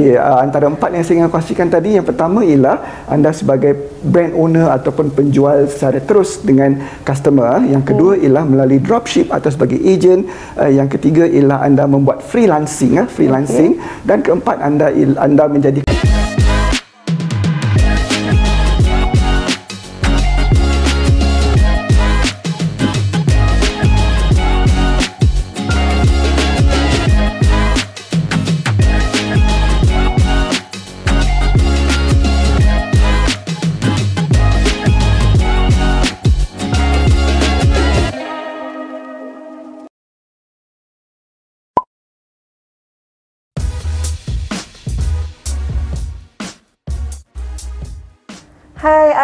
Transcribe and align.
Okey, 0.00 0.16
uh, 0.16 0.40
antara 0.40 0.64
empat 0.64 0.96
yang 0.96 1.04
saya 1.04 1.14
ingin 1.20 1.28
kongsikan 1.28 1.68
tadi, 1.68 2.00
yang 2.00 2.08
pertama 2.08 2.40
ialah 2.40 3.04
anda 3.04 3.36
sebagai 3.36 3.76
brand 4.00 4.32
owner 4.32 4.72
ataupun 4.72 5.12
penjual 5.12 5.68
secara 5.68 6.00
terus 6.00 6.40
dengan 6.40 6.80
customer. 7.04 7.60
Yang 7.68 7.92
kedua 7.92 8.16
hmm. 8.16 8.24
ialah 8.24 8.44
melalui 8.48 8.80
dropship 8.80 9.28
atau 9.28 9.52
sebagai 9.52 9.76
agent. 9.76 10.24
Uh, 10.56 10.72
yang 10.72 10.88
ketiga 10.88 11.28
ialah 11.28 11.60
anda 11.60 11.84
membuat 11.84 12.24
freelancing, 12.24 12.96
uh, 12.96 13.04
freelancing. 13.04 13.76
Okay. 13.76 14.08
Dan 14.08 14.24
keempat 14.24 14.56
anda 14.64 14.88
anda 15.20 15.44
menjadi 15.52 15.84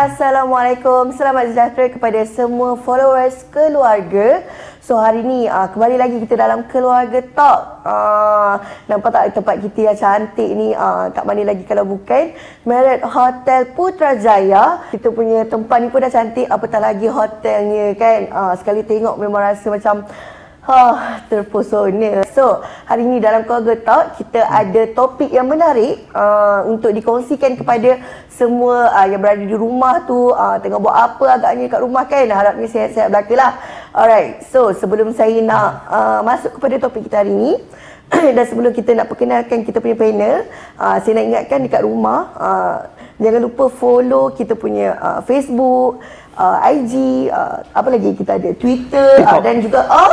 Assalamualaikum. 0.06 1.10
Selamat 1.18 1.50
sejahtera 1.50 1.90
kepada 1.90 2.22
semua 2.30 2.78
followers 2.78 3.42
keluarga. 3.50 4.46
So, 4.78 4.94
hari 4.94 5.26
ni 5.26 5.50
uh, 5.50 5.66
kembali 5.66 5.98
lagi 5.98 6.22
kita 6.22 6.38
dalam 6.38 6.62
Keluarga 6.70 7.18
Talk. 7.34 7.82
Uh, 7.82 8.54
nampak 8.86 9.10
tak 9.10 9.34
tempat 9.34 9.58
kita 9.58 9.90
yang 9.90 9.98
cantik 9.98 10.46
ni? 10.54 10.70
Uh, 10.78 11.10
kat 11.10 11.26
mana 11.26 11.42
lagi 11.42 11.66
kalau 11.66 11.82
bukan? 11.82 12.38
Marriott 12.62 13.02
Hotel 13.02 13.66
Putrajaya. 13.74 14.86
Kita 14.94 15.10
punya 15.10 15.42
tempat 15.42 15.82
ni 15.82 15.90
pun 15.90 15.98
dah 15.98 16.12
cantik. 16.14 16.46
Apatah 16.46 16.78
lagi 16.86 17.10
hotelnya 17.10 17.98
kan? 17.98 18.30
Uh, 18.30 18.54
sekali 18.62 18.86
tengok 18.86 19.18
memang 19.18 19.42
rasa 19.42 19.74
macam 19.74 20.06
Ha, 20.66 21.22
terpesona. 21.30 22.26
So, 22.34 22.58
hari 22.90 23.06
ini 23.06 23.22
dalam 23.22 23.46
Keluarga 23.46 23.78
Talk, 23.86 24.18
kita 24.18 24.50
ada 24.50 24.82
topik 24.90 25.30
yang 25.30 25.46
menarik 25.46 26.02
uh, 26.10 26.66
untuk 26.66 26.90
dikongsikan 26.90 27.54
kepada 27.54 28.02
semua 28.26 28.90
uh, 28.90 29.06
yang 29.06 29.22
berada 29.22 29.46
di 29.46 29.54
rumah 29.54 30.02
tu. 30.10 30.34
Uh, 30.34 30.58
tengah 30.58 30.82
buat 30.82 30.90
apa 30.90 31.38
agaknya 31.38 31.70
kat 31.70 31.80
rumah 31.86 32.02
kan. 32.10 32.26
Harapnya 32.26 32.66
sihat-sihat 32.66 33.14
belaka 33.14 33.34
lah. 33.38 33.52
Alright, 33.94 34.42
so 34.50 34.74
sebelum 34.74 35.14
saya 35.14 35.38
nak 35.38 35.86
uh, 35.86 36.20
masuk 36.26 36.58
kepada 36.58 36.82
topik 36.82 37.06
kita 37.06 37.22
hari 37.22 37.30
ini, 37.30 37.62
dan 38.34 38.44
sebelum 38.50 38.74
kita 38.74 38.90
nak 38.98 39.06
perkenalkan 39.06 39.62
kita 39.62 39.78
punya 39.78 39.94
panel, 39.94 40.50
uh, 40.82 40.98
saya 40.98 41.22
nak 41.22 41.26
ingatkan 41.30 41.58
dekat 41.62 41.86
rumah, 41.86 42.34
uh, 42.34 42.76
jangan 43.22 43.38
lupa 43.38 43.70
follow 43.70 44.34
kita 44.34 44.58
punya 44.58 44.98
uh, 44.98 45.20
Facebook, 45.22 46.02
uh, 46.36 46.56
IG, 46.68 47.26
uh, 47.32 47.64
apa 47.72 47.88
lagi 47.90 48.12
kita 48.14 48.36
ada 48.36 48.50
Twitter 48.54 49.24
uh, 49.24 49.40
dan 49.40 49.64
juga 49.64 49.80
oh, 49.88 50.12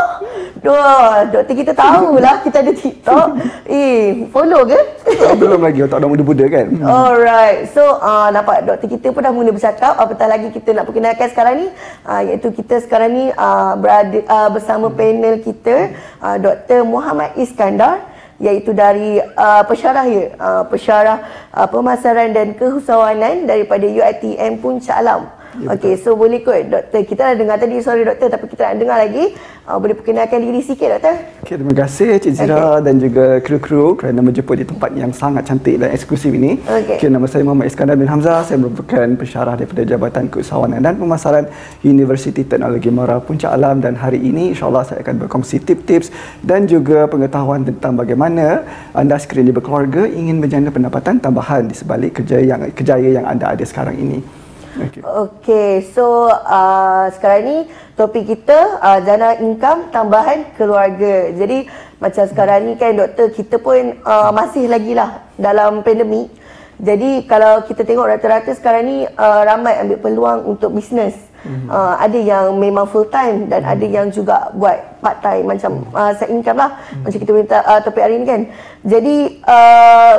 doa 0.64 1.28
doktor 1.28 1.56
kita 1.60 1.72
tahulah 1.76 2.40
kita 2.42 2.64
ada 2.64 2.72
TikTok. 2.72 3.28
eh, 3.70 4.26
follow 4.32 4.64
ke? 4.64 4.80
Oh, 5.28 5.36
belum 5.36 5.60
lagi 5.60 5.84
tak 5.86 6.00
ada 6.00 6.08
muda-muda 6.08 6.46
kan. 6.48 6.68
Alright. 6.80 7.70
So, 7.76 8.00
uh, 8.00 8.32
nampak 8.32 8.64
doktor 8.64 8.88
kita 8.88 9.12
pun 9.12 9.22
dah 9.22 9.32
mula 9.36 9.52
bercakap 9.52 9.94
apatah 10.00 10.28
lagi 10.32 10.48
kita 10.50 10.72
nak 10.72 10.88
perkenalkan 10.88 11.28
sekarang 11.30 11.56
ni 11.60 11.68
uh, 12.08 12.22
iaitu 12.24 12.50
kita 12.56 12.80
sekarang 12.82 13.12
ni 13.12 13.26
uh, 13.36 13.76
berada 13.76 14.20
uh, 14.26 14.50
bersama 14.50 14.88
panel 14.88 15.44
kita 15.44 15.92
uh, 16.24 16.40
Dr. 16.40 16.88
Muhammad 16.88 17.36
Iskandar 17.36 18.10
iaitu 18.42 18.74
dari 18.74 19.22
uh, 19.22 19.64
pesyarah 19.64 20.06
ya, 20.10 20.24
uh, 20.36 20.64
pesyarah 20.68 21.18
uh, 21.54 21.68
pemasaran 21.70 22.34
dan 22.34 22.58
kehusawanan 22.58 23.46
daripada 23.46 23.86
UiTM 23.86 24.60
Puncak 24.60 25.00
Alam. 25.00 25.43
Ya, 25.62 25.78
Okey, 25.78 26.02
so 26.02 26.18
boleh 26.18 26.42
kot 26.42 26.66
doktor. 26.66 27.06
Kita 27.06 27.22
dah 27.30 27.36
dengar 27.38 27.58
tadi 27.62 27.78
suara 27.78 28.02
doktor 28.02 28.28
tapi 28.34 28.46
kita 28.50 28.74
nak 28.74 28.76
dengar 28.82 28.98
lagi. 28.98 29.38
Uh, 29.64 29.78
boleh 29.80 29.96
perkenalkan 29.96 30.42
diri 30.42 30.60
sikit 30.66 30.98
doktor? 30.98 31.16
Okay, 31.46 31.56
terima 31.62 31.76
kasih 31.78 32.10
Cik 32.20 32.34
Zira 32.36 32.58
okay. 32.58 32.90
dan 32.90 32.96
juga 33.00 33.26
kru-kru 33.40 33.96
kerana 33.96 34.20
menjemput 34.26 34.60
di 34.60 34.66
tempat 34.66 34.92
yang 34.98 35.14
sangat 35.14 35.46
cantik 35.46 35.78
dan 35.78 35.94
eksklusif 35.94 36.34
ini. 36.34 36.58
Okay. 36.66 36.98
Okay, 36.98 37.10
nama 37.14 37.30
saya 37.30 37.46
Muhammad 37.46 37.70
Iskandar 37.70 37.96
bin 37.96 38.10
Hamzah. 38.10 38.42
Saya 38.50 38.58
merupakan 38.58 39.06
pensyarah 39.14 39.54
daripada 39.54 39.86
Jabatan 39.86 40.26
Keusahawanan 40.34 40.82
dan 40.82 40.98
Pemasaran 40.98 41.46
Universiti 41.86 42.42
Teknologi 42.44 42.90
Mara 42.90 43.22
Puncak 43.22 43.54
Alam 43.54 43.78
dan 43.78 43.94
hari 43.94 44.20
ini 44.26 44.58
insyaAllah 44.58 44.84
saya 44.90 45.06
akan 45.06 45.22
berkongsi 45.22 45.62
tips-tips 45.62 46.10
dan 46.42 46.66
juga 46.66 47.06
pengetahuan 47.06 47.62
tentang 47.62 47.94
bagaimana 47.94 48.66
anda 48.92 49.16
sekiranya 49.22 49.54
berkeluarga 49.54 50.10
ingin 50.10 50.42
menjana 50.42 50.74
pendapatan 50.74 51.22
tambahan 51.22 51.70
di 51.70 51.76
sebalik 51.78 52.20
kerja 52.20 52.42
yang 52.42 52.68
kejaya 52.74 53.22
yang 53.22 53.26
anda 53.30 53.54
ada 53.54 53.62
sekarang 53.64 53.96
ini. 53.96 54.43
Okay. 54.74 55.02
okay, 55.06 55.72
so 55.94 56.26
uh, 56.34 57.06
sekarang 57.14 57.42
ni 57.46 57.58
topik 57.94 58.26
kita 58.26 58.82
uh, 58.82 59.00
dana 59.06 59.38
income 59.38 59.94
tambahan 59.94 60.50
keluarga. 60.58 61.30
Jadi 61.30 61.70
macam 62.02 62.26
sekarang 62.26 62.66
ni 62.66 62.74
kan 62.74 62.98
doktor 62.98 63.30
kita 63.30 63.62
pun 63.62 64.02
uh, 64.02 64.34
masih 64.34 64.66
lagi 64.66 64.98
lah 64.98 65.22
dalam 65.38 65.86
pandemik. 65.86 66.34
Jadi 66.82 67.30
kalau 67.30 67.62
kita 67.70 67.86
tengok 67.86 68.18
rata-rata 68.18 68.50
sekarang 68.58 68.84
ni 68.90 68.98
uh, 69.06 69.42
ramai 69.46 69.78
ambil 69.78 70.02
peluang 70.02 70.40
untuk 70.58 70.74
bisnes. 70.74 71.14
Mm-hmm. 71.44 71.68
Uh, 71.70 71.96
ada 72.00 72.20
yang 72.20 72.56
memang 72.56 72.88
full 72.88 73.06
time 73.12 73.52
dan 73.52 73.68
mm-hmm. 73.68 73.74
ada 73.76 73.86
yang 73.86 74.08
juga 74.10 74.48
buat 74.56 75.04
part 75.04 75.20
time 75.20 75.44
macam 75.44 75.72
mm-hmm. 75.84 75.92
uh, 75.92 76.12
side 76.16 76.32
income 76.32 76.56
lah 76.56 76.72
mm-hmm. 76.72 77.02
macam 77.04 77.20
kita 77.20 77.32
minta 77.36 77.58
uh, 77.68 77.80
topik 77.84 78.02
hari 78.02 78.16
ni 78.18 78.26
kan. 78.26 78.42
Jadi 78.82 79.16
uh, 79.46 80.14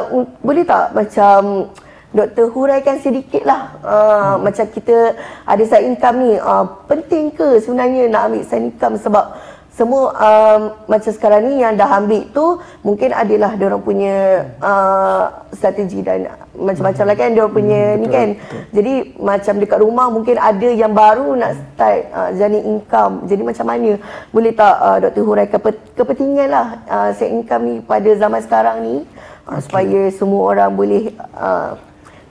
boleh 0.44 0.62
tak 0.62 0.94
macam 0.94 1.72
doktor 2.14 2.46
huraikan 2.54 3.02
sedikitlah 3.02 3.74
uh, 3.82 4.38
hmm. 4.38 4.46
macam 4.46 4.64
kita 4.70 5.18
ada 5.42 5.62
side 5.66 5.90
income 5.90 6.16
ni 6.22 6.32
uh, 6.38 6.64
penting 6.86 7.34
ke 7.34 7.58
sebenarnya 7.58 8.06
nak 8.06 8.30
ambil 8.30 8.42
side 8.46 8.64
income 8.70 8.94
sebab 8.96 9.24
semua 9.74 10.14
um, 10.14 10.60
macam 10.86 11.10
sekarang 11.10 11.50
ni 11.50 11.58
yang 11.58 11.74
dah 11.74 11.98
ambil 11.98 12.22
tu 12.30 12.62
mungkin 12.86 13.10
adalah 13.10 13.58
dia 13.58 13.66
orang 13.66 13.82
punya 13.82 14.46
uh, 14.62 15.26
strategi 15.50 15.98
dan 15.98 16.30
macam-macam 16.54 17.04
lah 17.10 17.16
kan 17.18 17.34
dia 17.34 17.42
orang 17.42 17.56
punya 17.58 17.82
hmm, 17.82 17.98
ni 17.98 18.06
kan 18.06 18.28
betul. 18.38 18.60
jadi 18.70 18.94
macam 19.18 19.54
dekat 19.58 19.78
rumah 19.82 20.06
mungkin 20.14 20.38
ada 20.38 20.68
yang 20.70 20.94
baru 20.94 21.34
nak 21.34 21.58
start 21.58 22.06
uh, 22.14 22.30
jani 22.38 22.62
income 22.62 23.26
jadi 23.26 23.42
macam 23.42 23.66
mana 23.66 23.90
boleh 24.30 24.52
tak 24.54 24.74
uh, 24.78 24.98
doktor 25.02 25.22
huraikan 25.26 25.60
kepentingan 25.98 26.48
lah 26.54 26.66
uh, 26.86 27.10
side 27.10 27.34
income 27.34 27.62
ni 27.66 27.74
pada 27.82 28.10
zaman 28.14 28.40
sekarang 28.46 28.76
ni 28.78 28.96
uh, 29.50 29.58
okay. 29.58 29.62
supaya 29.66 30.00
semua 30.14 30.54
orang 30.54 30.70
boleh 30.70 31.10
uh, 31.34 31.74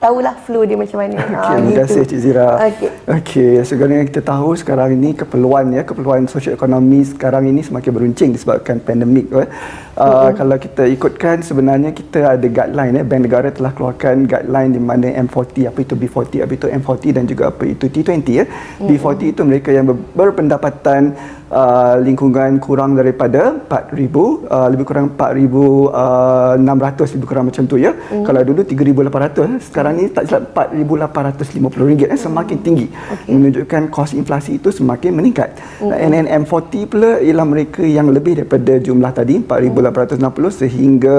tahulah 0.04 0.36
flow 0.44 0.68
dia 0.68 0.76
macam 0.76 1.00
mana. 1.00 1.16
Okay, 1.16 1.32
ha, 1.32 1.56
terima 1.56 1.72
kasih 1.80 2.02
Cik 2.04 2.18
Zira. 2.20 2.48
Okey. 2.60 2.88
Okey, 3.08 3.52
sebenarnya 3.64 4.04
kita 4.04 4.20
tahu 4.20 4.52
sekarang 4.52 4.92
ini 5.00 5.16
keperluan 5.16 5.72
ya, 5.72 5.80
keperluan 5.80 6.28
sosioekonomi 6.28 7.16
sekarang 7.16 7.48
ini 7.48 7.64
semakin 7.64 7.88
beruncing 7.88 8.28
disebabkan 8.36 8.84
pandemik. 8.84 9.32
Uh, 9.32 9.48
mm-hmm. 9.48 10.36
Kalau 10.36 10.56
kita 10.60 10.84
ikutkan 10.92 11.40
sebenarnya 11.40 11.96
kita 11.96 12.36
ada 12.36 12.44
guideline 12.44 13.00
ya, 13.00 13.04
Bank 13.08 13.22
Negara 13.24 13.48
telah 13.48 13.72
keluarkan 13.72 14.28
guideline 14.28 14.76
di 14.76 14.80
mana 14.84 15.08
M40, 15.24 15.72
apa 15.72 15.78
itu 15.80 15.94
B40, 15.96 16.32
apa 16.44 16.52
itu 16.52 16.66
M40 16.68 17.04
dan 17.16 17.24
juga 17.24 17.42
apa 17.48 17.64
itu 17.64 17.88
T20 17.88 18.28
ya. 18.28 18.44
Mm-hmm. 18.44 18.88
B40 18.92 19.20
itu 19.32 19.40
mereka 19.48 19.70
yang 19.72 19.88
berpendapatan 20.12 21.16
uh, 21.54 21.94
lingkungan 22.02 22.58
kurang 22.58 22.98
daripada 22.98 23.54
4000 23.70 23.94
uh, 23.94 24.68
lebih 24.74 24.84
kurang 24.84 25.06
4600 25.14 25.94
uh, 25.94 27.08
lebih 27.14 27.26
kurang 27.30 27.44
macam 27.48 27.62
tu 27.70 27.76
ya 27.78 27.94
mm. 27.94 28.24
kalau 28.26 28.40
dulu 28.42 28.60
3800 28.66 29.70
sekarang 29.70 29.92
ni 30.02 30.04
tak 30.10 30.26
silap 30.26 30.50
4850 30.52 31.88
ringgit 31.88 32.08
eh, 32.10 32.18
semakin 32.18 32.58
tinggi 32.66 32.86
okay. 32.90 33.30
menunjukkan 33.30 33.82
kos 33.94 34.12
inflasi 34.18 34.58
itu 34.58 34.74
semakin 34.74 35.14
meningkat 35.14 35.54
mm. 35.78 35.90
NNM40 36.10 36.72
pula 36.90 37.10
ialah 37.22 37.46
mereka 37.46 37.86
yang 37.86 38.10
lebih 38.10 38.42
daripada 38.42 38.76
jumlah 38.82 39.12
tadi 39.14 39.38
4860 39.38 40.18
mm. 40.18 40.50
sehingga 40.50 41.16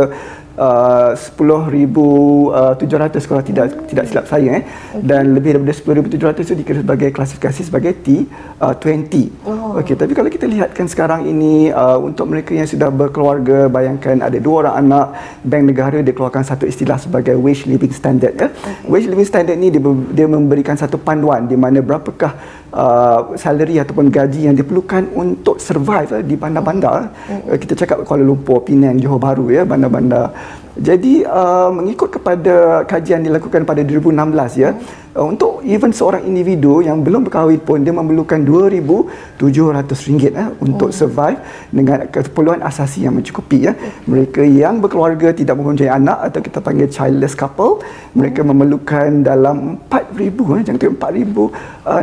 uh, 0.57 1.11
10,700 1.15 2.51
uh, 2.51 3.27
kalau 3.27 3.43
tidak 3.43 3.65
tidak 3.87 4.05
silap 4.07 4.25
saya 4.27 4.59
eh 4.59 4.63
okay. 4.63 5.03
dan 5.03 5.35
lebih 5.35 5.59
daripada 5.59 5.75
10,700 5.75 6.45
itu 6.47 6.55
dikira 6.55 6.79
sebagai 6.81 7.09
klasifikasi 7.11 7.61
sebagai 7.63 7.91
T20. 7.99 9.13
Uh, 9.45 9.49
oh. 9.49 9.79
Okey 9.79 9.95
tapi 9.95 10.11
kalau 10.15 10.29
kita 10.31 10.45
lihatkan 10.47 10.87
sekarang 10.87 11.27
ini 11.27 11.69
uh, 11.71 11.99
untuk 11.99 12.31
mereka 12.31 12.55
yang 12.55 12.67
sudah 12.67 12.89
berkeluarga 12.91 13.67
bayangkan 13.67 14.23
ada 14.23 14.37
dua 14.39 14.67
orang 14.67 14.75
anak 14.87 15.05
bank 15.43 15.63
negara 15.67 15.97
dia 15.99 16.13
keluarkan 16.15 16.43
satu 16.43 16.63
istilah 16.67 16.99
sebagai 16.99 17.35
wage 17.35 17.67
living 17.67 17.91
standard 17.91 18.33
ya. 18.35 18.47
Okay. 18.49 18.89
Wage 18.89 19.07
living 19.11 19.27
standard 19.27 19.57
ni 19.59 19.71
dia, 19.71 19.81
dia 20.11 20.27
memberikan 20.27 20.75
satu 20.79 20.95
panduan 20.99 21.47
di 21.47 21.59
mana 21.59 21.83
berapakah 21.83 22.35
uh, 22.75 23.33
salary 23.39 23.79
ataupun 23.79 24.11
gaji 24.11 24.51
yang 24.51 24.55
diperlukan 24.59 25.15
untuk 25.15 25.57
survive 25.57 26.11
uh, 26.11 26.23
di 26.23 26.35
bandar-bandar. 26.35 27.09
Uh, 27.47 27.55
kita 27.55 27.73
cakap 27.73 28.03
Kuala 28.03 28.27
Lumpur, 28.27 28.61
Penang, 28.67 28.99
Johor 28.99 29.17
Bahru 29.17 29.47
ya 29.47 29.63
bandar-bandar 29.63 30.35
Jadi 30.75 31.23
uh, 31.23 31.71
mengikut 31.71 32.19
kepada 32.19 32.83
kajian 32.83 33.23
dilakukan 33.23 33.63
pada 33.63 33.79
2016 33.79 34.59
ya, 34.59 34.75
hmm 34.75 35.05
uh, 35.15 35.25
untuk 35.25 35.63
even 35.63 35.95
seorang 35.95 36.27
individu 36.27 36.83
yang 36.83 36.99
belum 36.99 37.23
berkahwin 37.25 37.63
pun 37.63 37.79
dia 37.81 37.95
memerlukan 37.95 38.43
RM2,700 38.43 40.35
eh, 40.35 40.49
untuk 40.59 40.91
hmm. 40.91 40.97
survive 40.99 41.39
dengan 41.71 41.97
keperluan 42.11 42.59
asasi 42.59 43.07
yang 43.07 43.15
mencukupi 43.15 43.71
ya. 43.71 43.73
Mereka 44.03 44.43
yang 44.43 44.83
berkeluarga 44.83 45.31
tidak 45.31 45.55
mempunyai 45.55 45.95
anak 45.95 46.29
atau 46.31 46.39
kita 46.43 46.59
panggil 46.59 46.87
childless 46.91 47.33
couple, 47.39 47.79
mereka 48.11 48.43
hmm. 48.43 48.49
memerlukan 48.51 49.07
dalam 49.23 49.79
RM4,000 50.15 50.55
eh, 50.55 50.63
jangan 50.63 50.79
tengok 50.79 50.99
RM4,600 51.03 51.85
eh, 51.85 52.01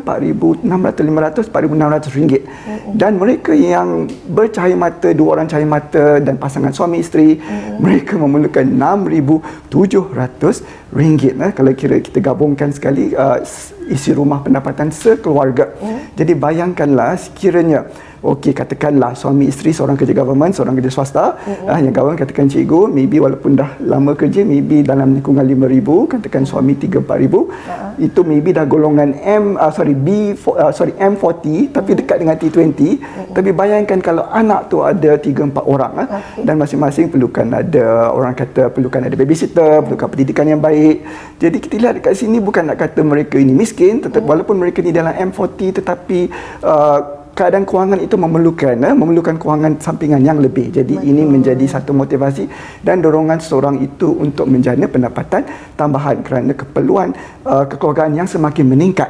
RM4,600, 0.00 1.46
RM4,500, 1.46 1.52
RM4,600 1.52 2.40
hmm. 2.40 2.96
dan 2.96 3.12
mereka 3.20 3.52
yang 3.54 4.08
bercahaya 4.32 4.74
mata, 4.74 5.12
dua 5.12 5.36
orang 5.38 5.46
cahaya 5.46 5.68
mata 5.68 6.18
dan 6.18 6.34
pasangan 6.40 6.72
suami 6.72 7.04
isteri, 7.04 7.36
mereka 7.78 8.16
memerlukan 8.16 8.64
RM6,700 8.64 10.64
eh, 10.96 11.52
kalau 11.54 11.72
kira 11.76 12.00
kita 12.02 12.18
gabungkan 12.18 12.74
sekali 12.74 13.14
uh, 13.14 13.38
isi 13.90 14.14
rumah 14.14 14.40
pendapatan 14.40 14.94
sekeluarga. 14.94 15.74
Mm. 15.82 15.98
Jadi 16.14 16.32
bayangkanlah 16.38 17.18
sekiranya 17.18 17.90
okey 18.20 18.52
katakanlah 18.52 19.16
suami 19.16 19.48
isteri 19.48 19.72
seorang 19.72 19.96
kerja 19.96 20.12
government 20.12 20.52
seorang 20.52 20.76
kerja 20.76 20.92
swasta 20.92 21.24
mm-hmm. 21.40 21.68
uh, 21.72 21.78
yang 21.80 21.94
kawan 21.96 22.16
katakan 22.20 22.46
cikgu 22.52 22.92
maybe 22.92 23.16
walaupun 23.16 23.56
dah 23.56 23.80
lama 23.80 24.12
kerja 24.12 24.44
maybe 24.44 24.84
dalam 24.84 25.16
lingkungan 25.16 25.44
5000 25.44 26.12
katakan 26.16 26.42
suami 26.44 26.76
3 26.76 27.00
4000 27.00 27.08
uh-huh. 27.08 27.46
itu 27.96 28.20
maybe 28.24 28.52
dah 28.52 28.68
golongan 28.68 29.16
M 29.24 29.56
uh, 29.56 29.72
sorry 29.72 29.96
B 29.96 30.36
uh, 30.36 30.72
sorry 30.72 30.92
M40 31.00 31.16
mm-hmm. 31.16 31.72
tapi 31.72 31.90
dekat 31.96 32.16
dengan 32.20 32.36
T20 32.36 32.60
mm-hmm. 32.76 33.32
tapi 33.32 33.50
bayangkan 33.56 33.98
kalau 34.04 34.28
anak 34.28 34.68
tu 34.68 34.84
ada 34.84 35.16
3 35.16 35.24
4 35.24 35.56
orang 35.64 35.92
uh, 35.96 36.06
okay. 36.20 36.44
dan 36.44 36.54
masing-masing 36.60 37.08
perlukan 37.08 37.48
ada 37.48 38.12
orang 38.12 38.36
kata 38.36 38.68
perlukan 38.68 39.00
ada 39.00 39.16
babysitter 39.16 39.80
perlukan 39.80 40.08
pendidikan 40.12 40.44
yang 40.44 40.60
baik 40.60 41.08
jadi 41.40 41.56
kita 41.56 41.74
lihat 41.80 41.94
dekat 42.04 42.20
sini 42.20 42.36
bukan 42.36 42.68
nak 42.68 42.84
kata 42.84 43.00
mereka 43.00 43.40
ini 43.40 43.56
miskin 43.56 43.79
tetapi 43.80 44.20
mm-hmm. 44.20 44.28
walaupun 44.28 44.56
mereka 44.60 44.84
ni 44.84 44.92
dalam 44.92 45.12
M40 45.16 45.80
tetapi 45.80 46.18
uh, 46.60 47.20
keadaan 47.40 47.64
kewangan 47.64 48.04
itu 48.04 48.20
memerlukan 48.20 48.76
eh, 48.76 48.92
memerlukan 48.92 49.40
kewangan 49.40 49.80
sampingan 49.80 50.20
yang 50.20 50.38
lebih. 50.44 50.68
Jadi 50.68 51.00
Betul. 51.00 51.08
ini 51.08 51.22
menjadi 51.24 51.64
satu 51.64 51.96
motivasi 51.96 52.44
dan 52.84 53.00
dorongan 53.00 53.40
seorang 53.40 53.80
itu 53.80 54.12
untuk 54.12 54.44
menjana 54.44 54.84
pendapatan 54.84 55.48
tambahan 55.78 56.20
kerana 56.20 56.52
keperluan 56.52 57.16
uh, 57.48 57.64
kekeluargaan 57.64 58.12
yang 58.12 58.28
semakin 58.28 58.66
meningkat. 58.68 59.08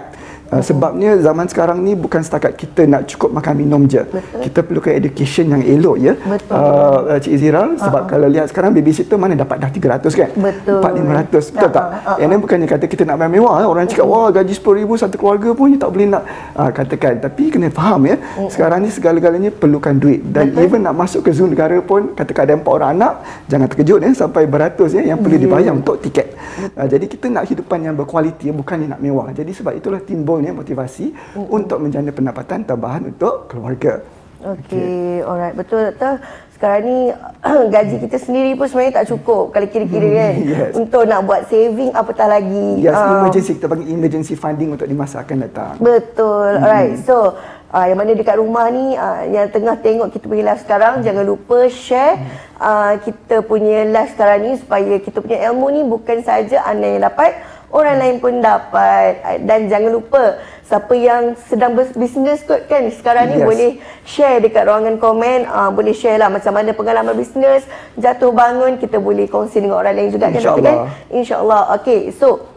Uh, 0.51 0.59
sebabnya 0.67 1.15
zaman 1.23 1.47
sekarang 1.47 1.79
ni 1.79 1.95
bukan 1.95 2.27
setakat 2.27 2.59
kita 2.59 2.83
nak 2.83 3.07
cukup 3.07 3.31
makan 3.31 3.55
minum 3.55 3.87
je. 3.87 4.03
Betul. 4.03 4.51
Kita 4.51 4.59
perlukan 4.67 4.93
education 4.99 5.47
yang 5.47 5.63
elok 5.63 5.97
ya. 6.03 6.19
Betul. 6.19 6.59
Uh, 6.59 7.19
Cik 7.23 7.35
Zira 7.39 7.63
sebab 7.79 8.03
uh-huh. 8.03 8.11
kalau 8.11 8.27
lihat 8.27 8.51
sekarang 8.51 8.75
babysitter 8.75 9.15
mana 9.15 9.39
dapat 9.39 9.63
dah 9.63 9.71
300 9.71 10.11
kan? 10.11 10.31
Betul. 10.35 10.83
4 10.83 11.07
500. 11.07 11.55
Betul 11.55 11.71
uh-huh. 11.71 11.71
tak? 11.71 11.87
Uh-huh. 11.87 12.17
Yang 12.19 12.29
lain 12.35 12.41
bukannya 12.43 12.67
kata 12.67 12.85
kita 12.91 13.03
nak 13.07 13.17
mewah 13.31 13.63
eh. 13.63 13.67
orang 13.71 13.87
cakap 13.87 14.11
uh-huh. 14.11 14.27
wah 14.27 14.35
gaji 14.35 14.55
10,000 14.59 15.03
satu 15.07 15.17
keluarga 15.23 15.49
pun 15.55 15.67
tak 15.79 15.91
boleh 15.95 16.07
nak 16.11 16.23
uh, 16.59 16.71
katakan. 16.75 17.15
Tapi 17.23 17.43
kena 17.55 17.69
faham 17.71 18.01
ya. 18.11 18.17
Uh-huh. 18.19 18.51
Sekarang 18.51 18.83
ni 18.83 18.91
segala-galanya 18.91 19.55
perlukan 19.55 19.95
duit 19.95 20.27
dan 20.35 20.51
Betul. 20.51 20.67
even 20.67 20.81
nak 20.83 20.99
masuk 20.99 21.21
ke 21.23 21.31
zoo 21.31 21.47
negara 21.47 21.79
pun 21.79 22.11
katakan 22.19 22.51
ada 22.51 22.55
empat 22.59 22.73
orang 22.75 22.91
anak 22.99 23.13
jangan 23.47 23.71
terkejut 23.71 24.03
ya 24.03 24.11
sampai 24.19 24.51
beratus 24.51 24.99
ya 24.99 25.15
yang 25.15 25.23
perlu 25.23 25.39
yeah. 25.39 25.45
dibayar 25.47 25.73
untuk 25.79 26.03
tiket. 26.03 26.35
Uh, 26.75 26.91
jadi 26.91 27.07
kita 27.07 27.31
nak 27.31 27.47
hidupan 27.47 27.87
yang 27.87 27.95
berkualiti 27.95 28.51
bukannya 28.51 28.99
nak 28.99 28.99
mewah. 28.99 29.31
Jadi 29.31 29.55
sebab 29.55 29.79
itulah 29.79 30.03
timbul 30.03 30.40
ni 30.41 30.51
motivasi 30.51 31.13
mm-hmm. 31.13 31.47
untuk 31.53 31.79
menjana 31.79 32.11
pendapatan 32.11 32.65
tambahan 32.65 33.13
untuk 33.13 33.47
keluarga. 33.47 34.01
Okey, 34.41 35.21
okay. 35.21 35.29
alright. 35.29 35.53
Betul 35.53 35.93
doktor. 35.93 36.17
Sekarang 36.57 36.83
ni 36.85 36.99
gaji 37.77 37.97
kita 38.05 38.17
sendiri 38.21 38.51
pun 38.57 38.69
sebenarnya 38.69 39.05
tak 39.05 39.09
cukup 39.13 39.53
kalau 39.53 39.69
kira-kira 39.69 40.09
kan. 40.09 40.35
Yes. 40.51 40.73
Untuk 40.77 41.03
nak 41.05 41.21
buat 41.29 41.49
saving 41.49 41.93
apatah 41.93 42.29
lagi. 42.29 42.85
Yes, 42.85 42.97
uh, 42.97 43.25
emergency 43.25 43.61
kita 43.61 43.69
panggil 43.69 43.89
emergency 43.93 44.35
funding 44.37 44.73
untuk 44.73 44.89
di 44.89 44.97
masa 44.97 45.25
akan 45.25 45.37
datang. 45.45 45.75
Betul. 45.81 46.57
Mm. 46.57 46.63
Alright. 46.65 46.95
So, 47.05 47.37
uh, 47.71 47.87
yang 47.87 47.99
mana 47.99 48.13
dekat 48.13 48.37
rumah 48.37 48.67
ni 48.69 48.99
uh, 48.99 49.23
yang 49.31 49.47
tengah 49.49 49.79
tengok 49.79 50.11
kita 50.13 50.25
punya 50.27 50.45
live 50.53 50.63
sekarang 50.63 50.95
mm. 51.01 51.05
jangan 51.07 51.25
lupa 51.25 51.59
share 51.71 52.15
mm. 52.19 52.29
uh, 52.59 52.95
kita 53.01 53.37
punya 53.47 53.87
live 53.87 54.11
sekarang 54.13 54.39
ni 54.45 54.53
supaya 54.59 54.95
kita 54.99 55.19
punya 55.23 55.39
ilmu 55.51 55.67
ni 55.71 55.81
bukan 55.87 56.19
saja 56.27 56.67
anda 56.67 56.87
yang 56.87 57.03
dapat 57.07 57.39
orang 57.71 57.97
lain 57.99 58.17
pun 58.19 58.39
dapat. 58.43 59.43
Dan 59.47 59.71
jangan 59.71 59.91
lupa 59.91 60.39
siapa 60.67 60.95
yang 60.95 61.35
sedang 61.51 61.75
berbisnes 61.75 62.47
kot 62.47 62.71
kan 62.71 62.87
sekarang 62.95 63.35
ni 63.35 63.43
yes. 63.43 63.47
boleh 63.47 63.71
share 64.07 64.39
dekat 64.39 64.67
ruangan 64.67 64.99
komen. 64.99 65.47
Uh, 65.47 65.71
boleh 65.75 65.95
share 65.95 66.19
lah 66.19 66.31
macam 66.31 66.55
mana 66.55 66.71
pengalaman 66.75 67.15
bisnes 67.19 67.67
jatuh 67.99 68.31
bangun 68.31 68.79
kita 68.79 69.03
boleh 69.03 69.27
kongsi 69.27 69.63
dengan 69.63 69.83
orang 69.83 69.99
lain 69.99 70.11
juga 70.15 70.31
Insya 70.31 70.55
kan 70.55 70.63
kan? 70.63 70.77
Insyaallah. 71.11 71.63
Okey 71.81 72.15
so 72.15 72.51